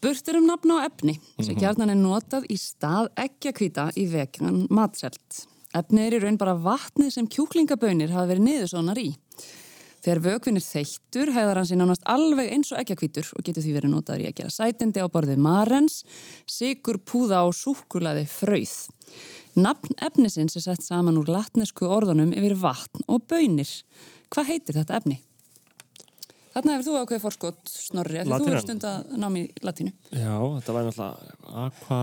er 0.00 0.38
um 0.38 0.46
nafn 0.46 0.74
á 0.76 0.86
efni 0.86 1.18
sem 1.40 1.56
gjarnan 1.58 1.92
er 1.92 1.98
notað 1.98 2.46
í 2.50 2.56
stað 2.60 3.10
ekkjakvíta 3.16 3.90
í 3.96 4.06
vegan 4.10 4.66
matselt. 4.70 5.46
Efnið 5.72 6.06
er 6.06 6.16
í 6.16 6.22
raun 6.22 6.38
bara 6.40 6.54
vatnið 6.54 7.12
sem 7.14 7.28
kjúklingabönir 7.28 8.12
hafa 8.12 8.28
verið 8.28 8.46
niðursónar 8.48 9.00
í. 9.00 9.10
Þegar 10.02 10.20
vökvinn 10.24 10.58
er 10.58 10.64
þeittur 10.66 11.30
hæðar 11.30 11.60
hann 11.60 11.68
sér 11.68 11.78
nánast 11.78 12.06
alveg 12.10 12.50
eins 12.50 12.72
og 12.74 12.80
ekkjakvítur 12.82 13.28
og 13.38 13.44
getur 13.46 13.62
því 13.62 13.74
verið 13.76 13.92
notaður 13.92 14.24
í 14.24 14.28
að 14.28 14.36
gera 14.40 14.50
sætindi 14.50 15.04
á 15.04 15.06
borðið 15.14 15.42
marens, 15.44 16.00
sigur, 16.50 16.98
púða 16.98 17.44
og 17.46 17.54
súkulaði 17.54 18.26
frauð. 18.26 18.74
Nafn 19.62 19.94
efnisins 20.02 20.58
er 20.58 20.66
sett 20.66 20.82
saman 20.82 21.20
úr 21.20 21.30
latnesku 21.30 21.86
orðunum 21.86 22.34
yfir 22.34 22.56
vatn 22.58 23.06
og 23.06 23.28
bönir. 23.30 23.70
Hvað 24.32 24.50
heitir 24.50 24.80
þetta 24.80 24.98
efni? 24.98 25.20
Þarna 26.52 26.74
hefur 26.76 26.84
þú 26.88 26.94
ákveðið 27.02 27.22
fórskot, 27.24 27.60
Snorri, 27.72 28.18
af 28.20 28.26
því 28.28 28.38
þú 28.42 28.48
hefur 28.50 28.64
stund 28.66 28.84
að 28.88 29.12
námi 29.22 29.42
í 29.46 29.62
latínu. 29.64 29.92
Já, 30.12 30.34
þetta 30.58 30.74
væri 30.76 30.88
náttúrulega 30.90 31.64
aqua, 31.64 32.00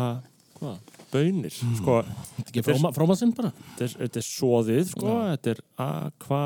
hvað, 0.59 0.79
bönir 1.13 1.53
sko, 1.53 1.97
Ekki 2.45 2.63
fróma, 2.65 2.91
fróma 2.97 3.15
sinn 3.19 3.33
bara. 3.37 3.51
þetta 3.75 3.85
er, 3.87 3.93
þetta 4.03 4.21
er 4.23 4.27
soðið 4.29 4.89
sko, 4.95 5.13
þetta 5.29 5.53
er 5.53 5.61
aqua 5.85 6.41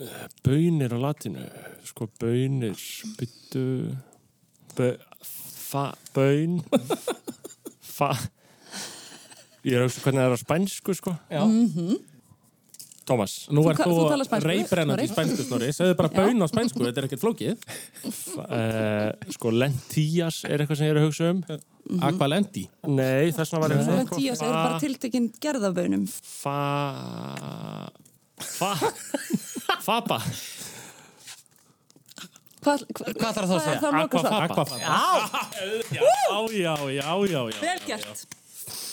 eh, 0.00 0.26
bönir 0.46 0.94
á 0.94 0.98
latinu 1.06 1.46
sko, 1.88 2.10
bönir 2.20 2.74
byttu 3.18 3.64
bö, 4.78 4.90
fa, 5.70 5.86
bön 6.14 6.58
fa. 7.96 8.12
Ég 9.66 9.76
er 9.76 9.82
að 9.82 9.90
hugsa 9.90 10.02
hvernig 10.06 10.22
það 10.22 10.30
er 10.30 10.34
á 10.34 10.40
spænsku 10.40 10.94
sko. 10.96 11.12
Já. 11.28 11.42
Tómas 13.10 13.34
Nú 13.50 13.64
er 13.70 13.78
þú, 13.80 13.96
þú 14.06 14.40
reybrennandi 14.46 15.06
í 15.08 15.10
spænsku, 15.10 15.46
Snorri. 15.48 15.72
Segðu 15.74 15.96
bara 15.98 16.12
baun 16.14 16.44
á 16.44 16.46
spænsku, 16.50 16.84
þetta 16.86 17.02
er 17.02 17.08
ekkert 17.08 17.24
flókið. 17.24 17.66
uh, 18.44 19.10
sko 19.34 19.52
lentías 19.54 20.44
er 20.48 20.62
eitthvað 20.62 20.80
sem 20.80 20.88
ég 20.88 20.94
er 20.94 21.00
að 21.02 21.08
hugsa 21.08 21.32
um 21.34 21.42
Aqualendi. 22.06 22.64
nei, 22.86 23.32
þess 23.34 23.50
vegna 23.50 23.62
var 23.64 23.74
ég 23.74 23.80
að 23.80 23.86
segja, 23.88 24.00
Lentías 24.04 24.42
er 24.46 24.54
bara 24.54 24.80
tiltekinn 24.82 25.28
gerðabönum. 25.42 26.06
fa 26.40 26.58
fa 28.40 28.72
faba 29.82 30.20
Hvað, 32.60 32.82
hva, 32.92 33.12
Hvað 33.16 33.36
þarf 33.36 33.48
það 33.48 33.54
að 33.54 33.62
segja? 33.64 33.76
Er 33.76 33.80
svar? 33.80 34.42
Aquafaba. 34.44 34.76
Já! 34.84 34.98
Já, 35.96 36.04
já, 36.52 36.74
já, 36.92 37.06
já, 37.32 37.40
já. 37.48 37.60
Vel 37.62 37.78
gert. 37.86 38.24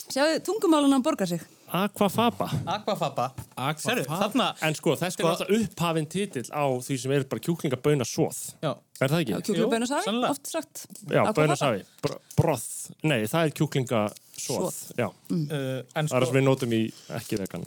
Sjáðu, 0.08 0.38
tungumálunan 0.46 1.04
borgar 1.04 1.28
sig. 1.28 1.42
Aquafaba 1.72 2.48
Aquafaba. 2.66 3.26
Aquafaba. 3.56 4.54
en 4.62 4.74
sko, 4.74 4.94
þetta 4.96 5.10
Sko- 5.14 5.24
er 5.26 5.30
alltaf 5.32 5.50
upphafinn 5.58 6.06
titill 6.08 6.48
á 6.54 6.64
því 6.80 6.98
sem 7.02 7.12
er 7.12 7.24
bara 7.24 7.40
kjúklingaböna 7.44 8.06
svoð 8.08 8.38
Já. 8.62 8.72
er 9.00 9.08
það 9.08 9.20
ekki? 9.24 9.32
Já, 9.34 9.40
kjúklubönusafi, 9.48 10.04
sannlega. 10.08 10.30
oft 10.30 10.46
sagt. 10.46 10.86
Já, 11.10 11.22
bönasafi, 11.32 11.84
Br 12.02 12.14
broth 12.36 12.90
Nei, 13.02 13.22
það 13.26 13.44
er 13.44 13.50
kjúklingasvoð 13.58 14.24
Svoð. 14.38 14.80
Já, 14.96 15.08
Uh, 15.30 15.82
en 15.96 16.06
það 16.08 16.16
er 16.16 16.24
sko, 16.24 16.26
sem 16.32 16.34
við 16.38 16.44
notum 16.46 16.72
í 16.72 16.82
ekki 17.18 17.38
vegan 17.38 17.66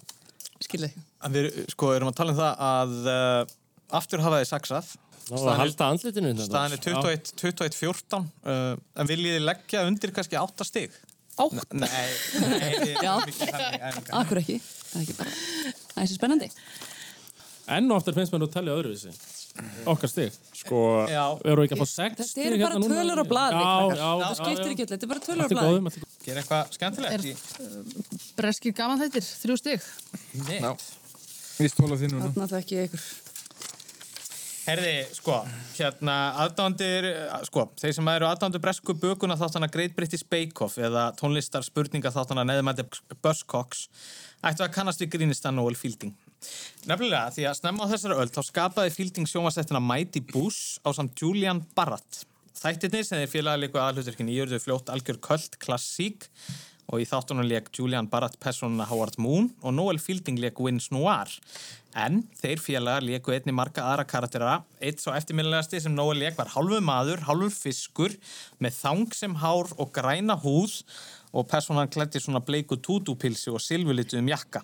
Skilði. 0.61 0.91
en 1.23 1.33
við 1.33 1.69
sko, 1.69 1.91
erum 1.95 2.09
að 2.11 2.15
tala 2.15 2.31
um 2.31 2.37
það 2.37 2.65
að 2.71 3.07
uh, 3.07 3.45
aftur 3.97 4.21
hafa 4.21 4.41
þið 4.41 4.49
saksað. 4.53 4.91
Staðan 5.31 5.53
er- 5.53 5.59
halda 5.61 5.85
andlitinu 5.91 6.27
hérna. 6.31 6.45
Staðan 6.47 6.73
er 6.73 6.81
21, 6.81 7.33
21 7.37 7.75
14 7.77 8.25
uh, 8.45 8.75
en 8.97 9.07
viljið 9.07 9.37
þið 9.37 9.45
leggja 9.45 9.83
undir 9.87 10.11
kannski 10.11 10.35
8 10.39 10.65
stig? 10.67 10.91
Átt. 11.41 11.73
Nei, 11.73 11.89
nei, 12.45 12.71
ekki 13.27 13.49
þannig 13.51 14.09
Akkur 14.21 14.41
ekki. 14.43 14.57
Það 14.61 14.97
er 14.97 15.05
ekki 15.05 15.17
bara. 15.19 15.35
Það 15.91 16.01
er 16.03 16.09
svo 16.11 16.17
spennandi. 16.19 16.49
Enn 17.71 17.91
og 17.91 18.01
aftur 18.01 18.17
finnst 18.17 18.33
mér 18.33 18.41
nú 18.43 18.49
að 18.49 18.55
tellja 18.57 18.75
öðruvísi. 18.79 19.13
Okkar 19.91 20.09
stig. 20.11 20.35
Sko, 20.61 20.77
erum 21.09 21.63
ekki 21.65 21.75
að 21.75 21.81
fá 21.81 21.89
sex 21.89 22.19
Þetta 22.21 22.43
eru 22.45 22.57
bara 22.61 22.77
hérna 22.77 22.89
tölur 22.91 23.21
á 23.21 23.25
já, 23.97 24.09
Það 24.21 24.35
skiptir 24.39 24.71
ekki 24.71 24.85
öll. 24.85 24.91
Þetta 24.91 25.07
er 25.07 25.11
bara 25.11 25.23
tölur 25.25 25.41
á 25.41 25.47
er 25.47 25.51
er 25.51 25.67
góðum. 25.67 25.89
gera 26.25 26.43
eitthvað 26.43 26.75
skemmtilegt 26.77 27.13
Er- 27.17 27.25
í 27.25 28.31
Breskir 28.37 28.75
gaman 28.77 29.01
þettir, 29.01 29.27
þrjú 29.41 29.57
stig. 29.59 29.87
neitt. 30.47 30.85
Ég 31.61 31.69
stóla 31.73 31.97
því 31.99 32.11
núna. 32.13 32.29
Þarna 32.31 32.47
þekki 32.55 32.77
ég 32.79 32.87
ykkur. 32.89 33.03
Herði, 34.62 34.93
sko, 35.18 35.39
hérna 35.74 36.16
aðdándir, 36.43 37.07
sko, 37.47 37.64
þeir 37.82 37.95
sem 37.97 38.09
eru 38.12 38.28
aðdándir 38.30 38.62
bresku 38.62 38.93
bökuna 38.93 39.38
þáttana 39.39 39.70
Great 39.74 39.95
British 39.97 40.28
Bake 40.30 40.62
Off 40.62 40.78
eða 40.78 41.07
tónlistar 41.18 41.66
spurninga 41.66 42.12
þáttana 42.14 42.45
neðumætti 42.45 42.86
Buzzcocks 43.24 43.88
ættu 44.45 44.66
að 44.66 44.76
kannast 44.76 45.01
við 45.01 45.16
grínistan 45.16 45.57
Noel 45.57 45.78
Fielding. 45.80 46.14
Nefnilega, 46.89 47.32
því 47.34 47.47
að 47.49 47.57
snemma 47.57 47.89
á 47.89 47.91
þessari 47.91 48.20
öll 48.22 48.30
þá 48.34 48.41
skapaði 48.45 48.93
Fielding 48.93 49.30
sjónvasettina 49.30 49.82
Mighty 49.82 50.22
Boosh 50.30 50.78
á 50.86 50.93
samt 50.93 51.18
Julian 51.18 51.64
Barratt. 51.78 52.24
Þættirnir 52.62 53.05
sem 53.07 53.22
þeir 53.24 53.34
félaga 53.34 53.64
líku 53.64 53.82
aðhluturkin 53.82 54.30
í 54.30 54.38
eru 54.43 54.62
fljótt 54.62 54.93
algjör 54.93 55.18
kvöld 55.26 55.57
klassík 55.62 56.30
og 56.91 56.99
í 56.99 57.05
þáttunum 57.07 57.47
leik 57.47 57.69
Julian 57.77 58.07
Barratt 58.11 58.35
personuna 58.43 58.85
Howard 58.89 59.15
Moon 59.23 59.47
og 59.63 59.73
Noel 59.77 59.99
Fielding 60.03 60.39
leik 60.43 60.59
Vince 60.59 60.91
Noir. 60.91 61.31
En 61.95 62.21
þeir 62.39 62.59
félagar 62.63 63.03
leiku 63.03 63.31
einni 63.35 63.51
marga 63.55 63.83
aðra 63.87 64.05
karaktera. 64.07 64.57
Eitt 64.83 64.99
svo 65.03 65.13
eftirminnilegasti 65.15 65.79
sem 65.83 65.95
Noel 65.95 66.19
leik 66.21 66.37
var 66.37 66.51
hálfu 66.53 66.79
maður, 66.83 67.23
hálfur 67.27 67.51
fiskur 67.55 68.15
með 68.63 68.75
þang 68.81 69.15
sem 69.15 69.35
hár 69.41 69.71
og 69.79 69.91
græna 69.95 70.35
húð 70.43 70.81
og 71.31 71.47
personan 71.51 71.87
klætti 71.91 72.19
svona 72.19 72.43
bleiku 72.43 72.75
tútúpilsi 72.83 73.51
og 73.55 73.63
silfurlituðum 73.63 74.27
jakka. 74.31 74.61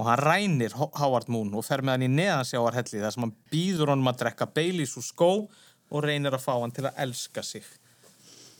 Og 0.00 0.06
hann 0.08 0.22
rænir 0.24 0.72
Ho- 0.80 0.88
Howard 0.96 1.28
Moon 1.28 1.52
og 1.52 1.66
fer 1.68 1.82
með 1.84 1.98
hann 1.98 2.06
í 2.08 2.12
neðansjáarhelli 2.16 3.02
þar 3.04 3.12
sem 3.12 3.26
hann 3.26 3.34
býður 3.52 3.92
honum 3.92 4.08
að 4.08 4.22
drekka 4.24 4.48
Baileys 4.56 4.96
úr 4.96 5.04
skó 5.04 5.30
og 5.92 6.04
reynir 6.06 6.32
að 6.32 6.46
fá 6.46 6.54
hann 6.62 6.72
til 6.72 6.86
að 6.88 6.96
elska 7.04 7.44
sig. 7.44 7.66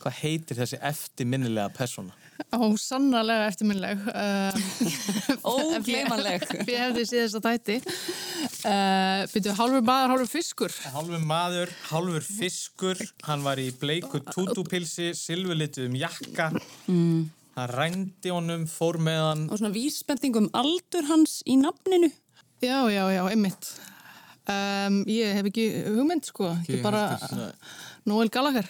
Hvað 0.03 0.19
heitir 0.21 0.59
þessi 0.61 0.77
eftirminnilega 0.85 1.73
persóna? 1.73 2.13
Ó, 2.53 2.73
sannarlega 2.81 3.47
eftirminnleg. 3.51 3.99
Ógleymanleg. 5.53 6.43
Ég 6.67 6.79
hefði 6.79 7.03
séð 7.09 7.21
þess 7.25 7.37
að 7.39 7.45
þætti. 7.47 7.75
Uh, 8.63 9.23
Byrju, 9.33 9.53
hálfur 9.59 9.85
maður, 9.85 10.11
hálfur 10.13 10.31
fiskur. 10.31 10.75
Hálfur 10.95 11.23
maður, 11.29 11.71
hálfur 11.91 12.25
fiskur, 12.27 13.01
hann 13.27 13.45
var 13.45 13.61
í 13.61 13.69
bleiku 13.79 14.21
tútúpilsi, 14.31 15.11
silfurlituðum 15.17 15.97
jakka, 16.01 16.49
Mm. 16.87 17.29
hann 17.57 17.69
rændi 17.73 18.31
honum, 18.33 18.65
fór 18.67 18.97
með 18.97 19.21
hann. 19.27 19.43
Og 19.51 19.59
svona 19.61 19.73
vísbending 19.75 20.35
um 20.41 20.49
aldur 20.57 21.05
hans 21.09 21.41
í 21.47 21.57
nafninu. 21.59 22.11
Já, 22.63 22.79
já, 22.89 23.03
já, 23.13 23.23
einmitt. 23.29 23.73
Um, 24.47 25.03
ég 25.07 25.37
hef 25.37 25.45
ekki 25.51 25.67
hugmynd, 25.87 26.25
sko. 26.27 26.49
Ekki 26.63 26.79
Ekki 26.79 26.83
bara. 26.83 27.53
Noel 28.09 28.29
Gallagher. 28.33 28.67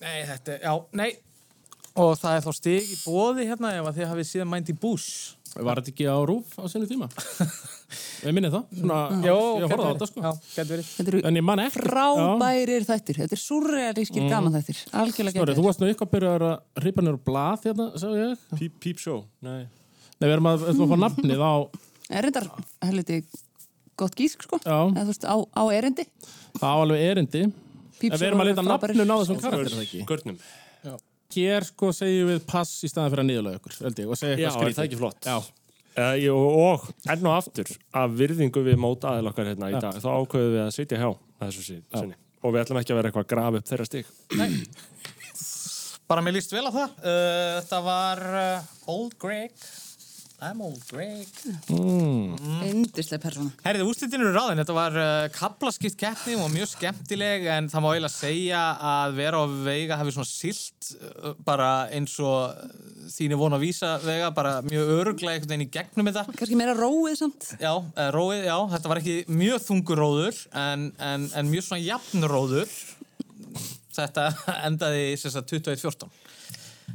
Nei, 0.00 0.22
þetta, 0.28 0.54
er- 0.58 0.62
já, 0.64 0.74
nei. 0.92 1.10
Og 1.96 2.12
það 2.20 2.36
er 2.36 2.44
þá 2.44 2.52
stig 2.58 2.90
í 2.92 2.96
bóði 3.06 3.46
hérna 3.48 3.70
ef 3.78 3.86
að 3.88 3.96
þið 4.00 4.10
hafið 4.12 4.26
síðan 4.30 4.50
mænt 4.52 4.68
í 4.68 4.76
bús. 4.76 5.06
Var 5.56 5.78
þetta 5.80 5.88
ekki 5.94 6.04
á 6.12 6.16
rúf 6.28 6.56
á 6.60 6.64
sinni 6.68 6.84
tíma? 6.90 7.06
Ég 8.26 8.34
minni 8.34 8.48
það. 8.52 8.64
Svona, 8.76 8.96
Jó, 9.24 9.36
ég 9.62 9.70
horfði 9.70 9.86
á 9.86 9.92
þetta 9.94 10.08
sko. 10.10 10.22
Já. 10.24 10.32
Þetta 10.56 11.04
eru 11.06 11.20
En 11.30 11.38
ég 11.38 11.44
man 11.46 11.62
ekki. 11.62 11.80
frábærir 11.86 12.84
þættir. 12.88 13.20
Þetta 13.22 13.36
er 13.36 13.40
surrealískir 13.40 14.22
Mm. 14.24 14.28
gaman 14.32 14.56
þættir. 14.58 14.80
Algjörlega 14.92 15.38
getur. 15.38 15.54
þú 15.56 15.64
varst 15.68 15.80
nú 15.80 15.86
eitthvað 15.88 16.08
að 16.08 16.14
byrja 16.16 16.32
að 16.36 16.84
ripa 16.84 17.02
nýra 17.06 17.20
blað 17.30 17.64
hérna, 17.68 17.86
sá 17.96 18.06
ég. 18.18 18.36
Peep, 18.58 18.74
peep 18.80 18.98
show, 19.00 19.24
nei. 19.40 19.62
Nei, 20.20 20.26
við 20.28 20.34
erum 20.36 20.48
að, 20.50 20.58
við 20.66 20.68
erum 20.74 20.84
að 20.84 20.92
fá 20.92 21.00
nafnið 21.06 21.40
á, 21.46 21.54
Er 22.10 22.22
reyndar 22.26 22.48
helviti 22.82 23.20
gott 23.96 24.14
gísk, 24.18 24.42
sko? 24.44 24.58
Já. 24.64 24.76
Eða 24.92 25.06
þú 25.06 25.12
veist, 25.14 25.24
á, 25.24 25.36
á 25.56 25.62
erindi. 25.72 26.04
á 26.60 26.68
alveg 26.76 27.00
erindi. 27.06 27.44
Peep 28.00 28.12
En 28.12 28.18
við 28.20 28.26
erum 28.28 28.40
show 28.42 28.44
að 28.44 28.50
Hér 31.34 31.64
sko 31.66 31.90
segjum 31.92 32.28
við 32.30 32.42
pass 32.46 32.76
í 32.86 32.88
staðan 32.90 33.10
fyrir 33.12 33.24
að 33.24 33.28
niðurlega 33.30 33.58
ykkur, 33.60 33.76
ég, 33.82 34.08
og 34.12 34.18
segja 34.20 34.36
Já, 34.38 34.46
eitthvað 34.46 34.52
er 34.52 34.74
skrítið. 34.74 34.76
það 34.78 34.86
ekki 34.86 35.00
flott? 35.00 35.26
Já. 35.26 35.38
Uh, 35.96 36.26
og 36.36 36.84
enn 37.12 37.26
og 37.26 37.34
aftur, 37.38 37.70
af 37.96 38.10
virðingu 38.18 38.62
við 38.66 38.76
mót 38.82 39.04
aðeil 39.08 39.30
okkar 39.30 39.48
hérna 39.50 39.70
í 39.72 39.76
Já. 39.76 39.80
dag, 39.86 39.96
þá 40.04 40.08
ákveðum 40.20 40.52
við 40.54 40.62
að 40.66 40.74
sitja 40.76 40.98
hjá 41.00 41.08
að 41.10 41.46
þessu 41.48 41.64
sin- 41.70 41.84
sinni. 41.96 42.18
Og 42.44 42.52
við 42.54 42.60
ætlum 42.62 42.78
ekki 42.82 42.92
að 42.92 42.98
vera 43.00 43.10
eitthvað 43.10 43.24
að 43.24 43.30
grafa 43.32 43.60
upp 43.62 43.70
þeirra 43.72 43.86
stig. 43.88 44.10
Bara 46.06 46.22
mér 46.22 46.36
líst 46.36 46.52
vel 46.54 46.62
á 46.68 46.70
það. 46.70 46.92
Uh, 47.02 47.56
þetta 47.58 47.78
var 47.82 48.20
uh, 48.30 48.68
Old 48.92 49.16
Greg. 49.18 49.50
I'm 50.36 50.60
Old 50.60 50.82
Greg. 50.90 51.28
Mm. 51.72 52.34
Indislega 52.68 53.22
persóna. 53.22 53.48
Herrið, 53.64 53.86
úrslitin 53.88 54.20
eru 54.20 54.34
ráðin. 54.34 54.60
Þetta 54.60 54.74
var 54.76 54.98
uh, 55.00 55.28
kaplaskipt 55.32 55.96
keppni 56.00 56.34
og 56.36 56.50
mjög 56.52 56.68
skemmtileg 56.74 57.46
en 57.54 57.70
það 57.72 57.84
má 57.84 57.88
eiginlega 57.94 58.12
segja 58.12 58.60
að 58.90 59.16
vera 59.16 59.40
á 59.40 59.44
veiga 59.64 59.96
hafi 59.96 60.12
svona 60.12 60.28
silt 60.28 60.90
uh, 60.98 61.30
bara 61.46 61.70
eins 61.96 62.18
og 62.20 62.52
þínu 63.14 63.38
vona 63.40 63.56
að 63.56 63.64
vísa 63.64 63.94
vega, 64.04 64.28
bara 64.36 64.58
mjög 64.66 64.92
öruglega 64.98 65.38
einhvern 65.38 65.54
veginn 65.54 65.64
í 65.64 65.72
gegnum 65.78 66.10
þetta. 66.10 66.26
Kannski 66.36 66.60
meira 66.60 66.76
róið 66.76 67.16
samt. 67.22 67.48
Já, 67.62 67.72
uh, 67.72 68.10
róið, 68.12 68.44
já, 68.50 68.56
þetta 68.76 68.92
var 68.92 69.00
ekki 69.00 69.16
mjög 69.40 69.64
þungur 69.70 70.04
róður 70.04 70.44
en, 70.66 70.86
en, 71.00 71.26
en 71.32 71.52
mjög 71.54 71.68
svona 71.70 71.82
jafn 71.86 72.28
róður. 72.28 72.78
Þetta 73.96 74.28
endaði 74.68 75.08
sem 75.16 75.32
sagt 75.32 75.56
21-14. 75.56 76.12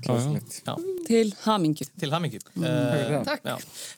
Já. 0.02 0.76
Til 1.08 1.32
hamingju. 1.44 1.86
Til 2.00 2.12
hamingju. 2.14 2.40
Mm. 2.56 2.64
Uh, 2.64 3.24
Takk. 3.28 3.44
já. 3.46 3.56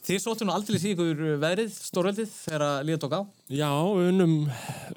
Þið 0.08 0.20
sóttu 0.24 0.48
nú 0.48 0.54
aldrei 0.56 0.80
í 0.80 0.94
ykkur 0.94 1.24
veðrið, 1.44 1.74
stórveldið, 1.90 2.30
þegar 2.48 2.64
að 2.68 2.78
líða 2.88 3.02
tók 3.04 3.16
á. 3.18 3.22
Já, 3.54 3.70
unnum, 3.70 4.34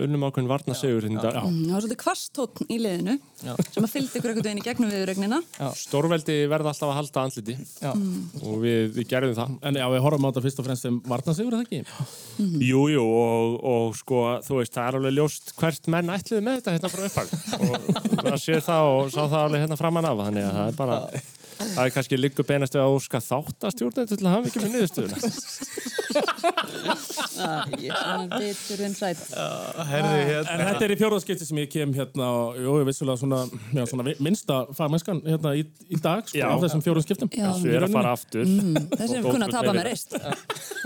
unnum 0.01 0.23
ákveðin 0.29 0.49
varnasegur 0.49 1.05
hérna 1.05 1.19
í 1.19 1.25
dag. 1.27 1.37
Mm, 1.45 1.57
Það 1.67 1.75
var 1.77 1.83
svolítið 1.85 2.01
kvastótn 2.01 2.69
í 2.73 2.79
liðinu 2.81 3.17
Já. 3.45 3.53
sem 3.75 3.85
að 3.85 3.91
fylgdi 3.93 4.21
ykkur 4.21 4.33
einhvern 4.33 4.47
veginn 4.47 4.63
í 4.63 4.65
gegnum 4.65 4.93
viðregnina. 4.95 5.41
Stórveldi 5.77 6.37
verða 6.49 6.73
alltaf 6.73 6.93
að 6.93 6.99
halda 7.01 7.25
andliti 7.27 7.57
Mm. 7.87 8.31
og 8.43 8.57
við, 8.63 8.95
við 8.97 9.09
gerðum 9.11 9.35
það. 9.37 9.53
En 9.69 9.75
já, 9.77 9.85
við 9.93 10.01
horfum 10.07 10.25
á 10.25 10.29
þetta 10.31 10.45
fyrst 10.47 10.61
og 10.63 10.67
fremst 10.67 10.87
sem 10.87 10.97
varnasigur, 11.11 11.53
er 11.53 11.59
það 11.59 11.67
ekki? 11.67 11.81
Jú, 12.67 12.81
jú, 12.95 13.05
og, 13.05 13.59
og 13.67 13.97
sko, 13.99 14.23
þú 14.47 14.61
veist, 14.63 14.73
það 14.75 14.89
er 14.89 14.99
alveg 15.01 15.15
ljóst 15.19 15.53
hvert 15.61 15.91
menn 15.93 16.11
ætliði 16.17 16.43
með 16.47 16.59
þetta 16.61 16.77
hérna 16.77 16.93
frá 16.93 17.05
upphag 17.11 17.29
og 17.61 18.25
það 18.27 18.39
sé 18.47 18.59
það 18.65 18.89
og 18.95 19.13
sá 19.13 19.21
það 19.27 19.39
alveg 19.43 19.65
hérna 19.67 19.79
það 21.57 21.83
er 21.85 21.93
kannski 21.95 22.21
beinast 22.49 22.77
við 22.77 22.83
að 22.85 22.95
óska 22.97 23.19
þáttastjórnir 23.25 24.09
til 24.11 24.21
að 24.23 24.35
hafa 24.35 24.51
ekki 24.51 24.65
með 24.65 24.73
niðurstöðuna. 24.77 25.19
Ah, 29.37 29.87
hérna. 29.89 30.43
En 30.53 30.63
þetta 30.63 30.85
er 30.87 30.95
í 30.95 30.99
fjórðaskipti 31.01 31.49
sem 31.49 31.61
ég 31.63 31.71
kem 31.73 31.93
hérna 31.97 32.29
og 32.41 32.61
jú, 32.61 32.77
ég 32.81 32.89
vissulega 32.89 33.21
svona, 33.21 33.43
já, 33.77 33.83
svona 33.91 34.15
minnsta 34.23 34.59
fagmennskan 34.77 35.23
hérna 35.27 35.53
í, 35.59 35.65
í 35.93 36.01
dag, 36.03 36.27
sko, 36.29 36.39
Já. 36.41 36.47
á 36.51 36.55
þessum 36.65 36.85
fjórðaskiptum. 36.85 37.31
Já. 37.33 37.49
Þessu 37.51 37.75
er 37.77 37.87
að 37.87 37.97
fara 37.97 38.15
aftur. 38.17 38.47
Mm, 38.47 38.89
þessi 38.95 39.19
Og 39.19 39.21
er 39.21 39.29
kunna 39.29 39.49
að 39.49 39.57
tapa 39.59 39.77
með 39.77 39.89
reist. 39.91 40.17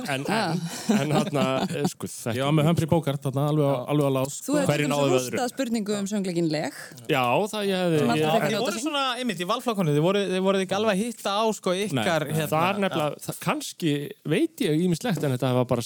En, 0.01 0.25
en, 0.25 0.61
en 0.97 1.13
hérna, 1.13 1.47
eh, 1.69 1.87
sko. 1.93 2.09
Já, 2.35 2.47
með 2.57 2.71
Humphrey 2.71 2.89
Bogart, 2.91 3.21
þarna, 3.25 3.47
alveg, 3.53 3.69
alveg 3.93 4.09
á 4.09 4.13
lás. 4.17 4.39
Þú 4.47 4.59
hefði 4.61 4.89
náðu 4.91 5.11
dæmis 5.11 5.13
veðru? 5.13 5.37
rústað 5.37 5.53
spurningu 5.55 5.97
um 5.99 6.09
söngleikin 6.11 6.49
leg. 6.51 6.79
Já, 7.11 7.25
það 7.53 7.69
ég 7.69 7.85
hefði... 7.85 8.01
Að 8.11 8.47
Þið 8.51 8.57
voru 8.65 8.83
svona, 8.83 9.05
einmitt, 9.21 9.41
í 9.43 9.49
valflokkunni, 9.49 9.95
þið 9.97 10.05
voru, 10.05 10.23
þið 10.31 10.45
voru 10.47 10.63
ekki 10.65 10.77
alveg 10.79 10.97
að 10.97 11.03
hitta 11.05 11.35
á, 11.37 11.45
sko, 11.57 11.75
ykkar, 11.85 12.27
hérna. 12.31 12.49
það 12.51 12.67
er 12.71 12.81
nefnilega, 12.85 13.23
það, 13.27 13.39
kannski 13.45 13.95
veit 14.33 14.65
ég 14.65 14.85
ímislegt 14.87 15.27
en 15.27 15.37
þetta 15.37 15.53
var 15.61 15.69
bara 15.71 15.85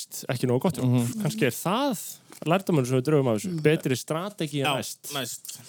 strategíst, 0.00 0.24
ekki 0.28 0.46
nógu 0.46 0.60
gott. 0.60 0.78
Mm 0.82 0.94
Mhm. 1.00 1.22
Kannski 1.22 1.46
er 1.46 1.50
það 1.52 2.04
lærdomur 2.46 2.86
sem 2.86 2.96
við 3.00 3.04
dröfum 3.08 3.28
af 3.28 3.40
þessu, 3.40 3.60
betri 3.62 3.96
strategi 3.96 4.62
næst. 4.62 5.12
næst. 5.14 5.60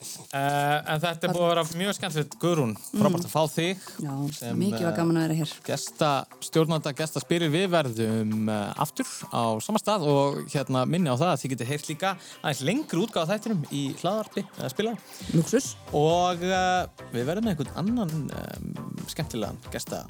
Uh, 0.00 0.78
en 0.94 1.00
þetta 1.02 1.28
er 1.28 1.34
búið 1.34 1.44
að 1.44 1.50
vera 1.50 1.64
mjög 1.76 1.96
skemmtilegt, 1.98 2.36
Guðrún, 2.40 2.70
frábært 2.88 3.26
að 3.26 3.32
fá 3.34 3.42
þig. 3.52 3.82
Já, 4.00 4.12
sem, 4.38 4.56
mikið 4.56 4.86
var 4.86 4.94
eh, 4.94 4.96
gaman 4.96 5.18
að 5.20 5.26
vera 5.26 5.36
hér. 5.40 5.52
Gesta, 5.66 6.10
stjórnanda, 6.46 6.92
gesta 6.96 7.20
spyrir 7.20 7.52
við 7.52 7.66
verðum 7.74 8.48
uh, 8.48 8.70
aftur 8.80 9.10
á 9.28 9.60
sama 9.60 9.82
stað 9.82 10.06
og 10.08 10.40
hérna 10.54 10.86
minni 10.88 11.12
á 11.12 11.20
það 11.20 11.34
að 11.34 11.42
þið 11.42 11.54
getur 11.54 11.70
heyrt 11.74 11.92
líka 11.92 12.14
aðeins 12.40 12.64
lengri 12.70 13.04
útgáða 13.04 13.34
þættinum 13.34 13.62
í 13.68 13.84
hlaðarpi 14.00 14.46
eða 14.48 14.72
spila. 14.72 14.96
Luxus. 15.36 15.70
Og 15.92 16.48
uh, 16.48 17.06
við 17.12 17.28
verðum 17.28 17.50
með 17.50 17.56
einhvern 17.56 17.80
annan 17.84 18.28
um, 18.40 19.06
skemmtilegan 19.12 19.60
gesta 19.74 20.06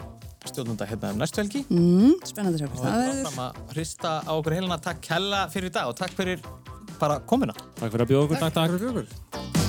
stjórnanda 0.47 0.86
hérna 0.88 1.11
um 1.14 1.20
næstu 1.20 1.43
helgi. 1.43 1.64
Mm, 1.66 2.14
spennandi 2.30 2.62
að 2.62 2.62
sjá 2.62 2.70
Og 2.70 2.78
við 2.78 2.86
verður. 2.86 3.22
erum 3.26 3.43
að 3.45 3.62
hrista 3.74 4.14
á 4.22 4.32
okkur 4.36 4.57
heilina. 4.57 4.80
Takk 4.86 5.11
hella 5.16 5.47
fyrir 5.53 5.72
í 5.72 5.74
dag 5.80 5.91
og 5.91 5.99
takk 5.99 6.14
fyrir 6.16 6.47
bara 7.01 7.20
komuna. 7.26 7.57
Takk 7.80 7.91
fyrir 7.91 8.07
að 8.07 8.12
bjóða 8.14 8.28
okkur. 8.28 8.45
Takk, 8.47 8.61
takk. 8.61 9.59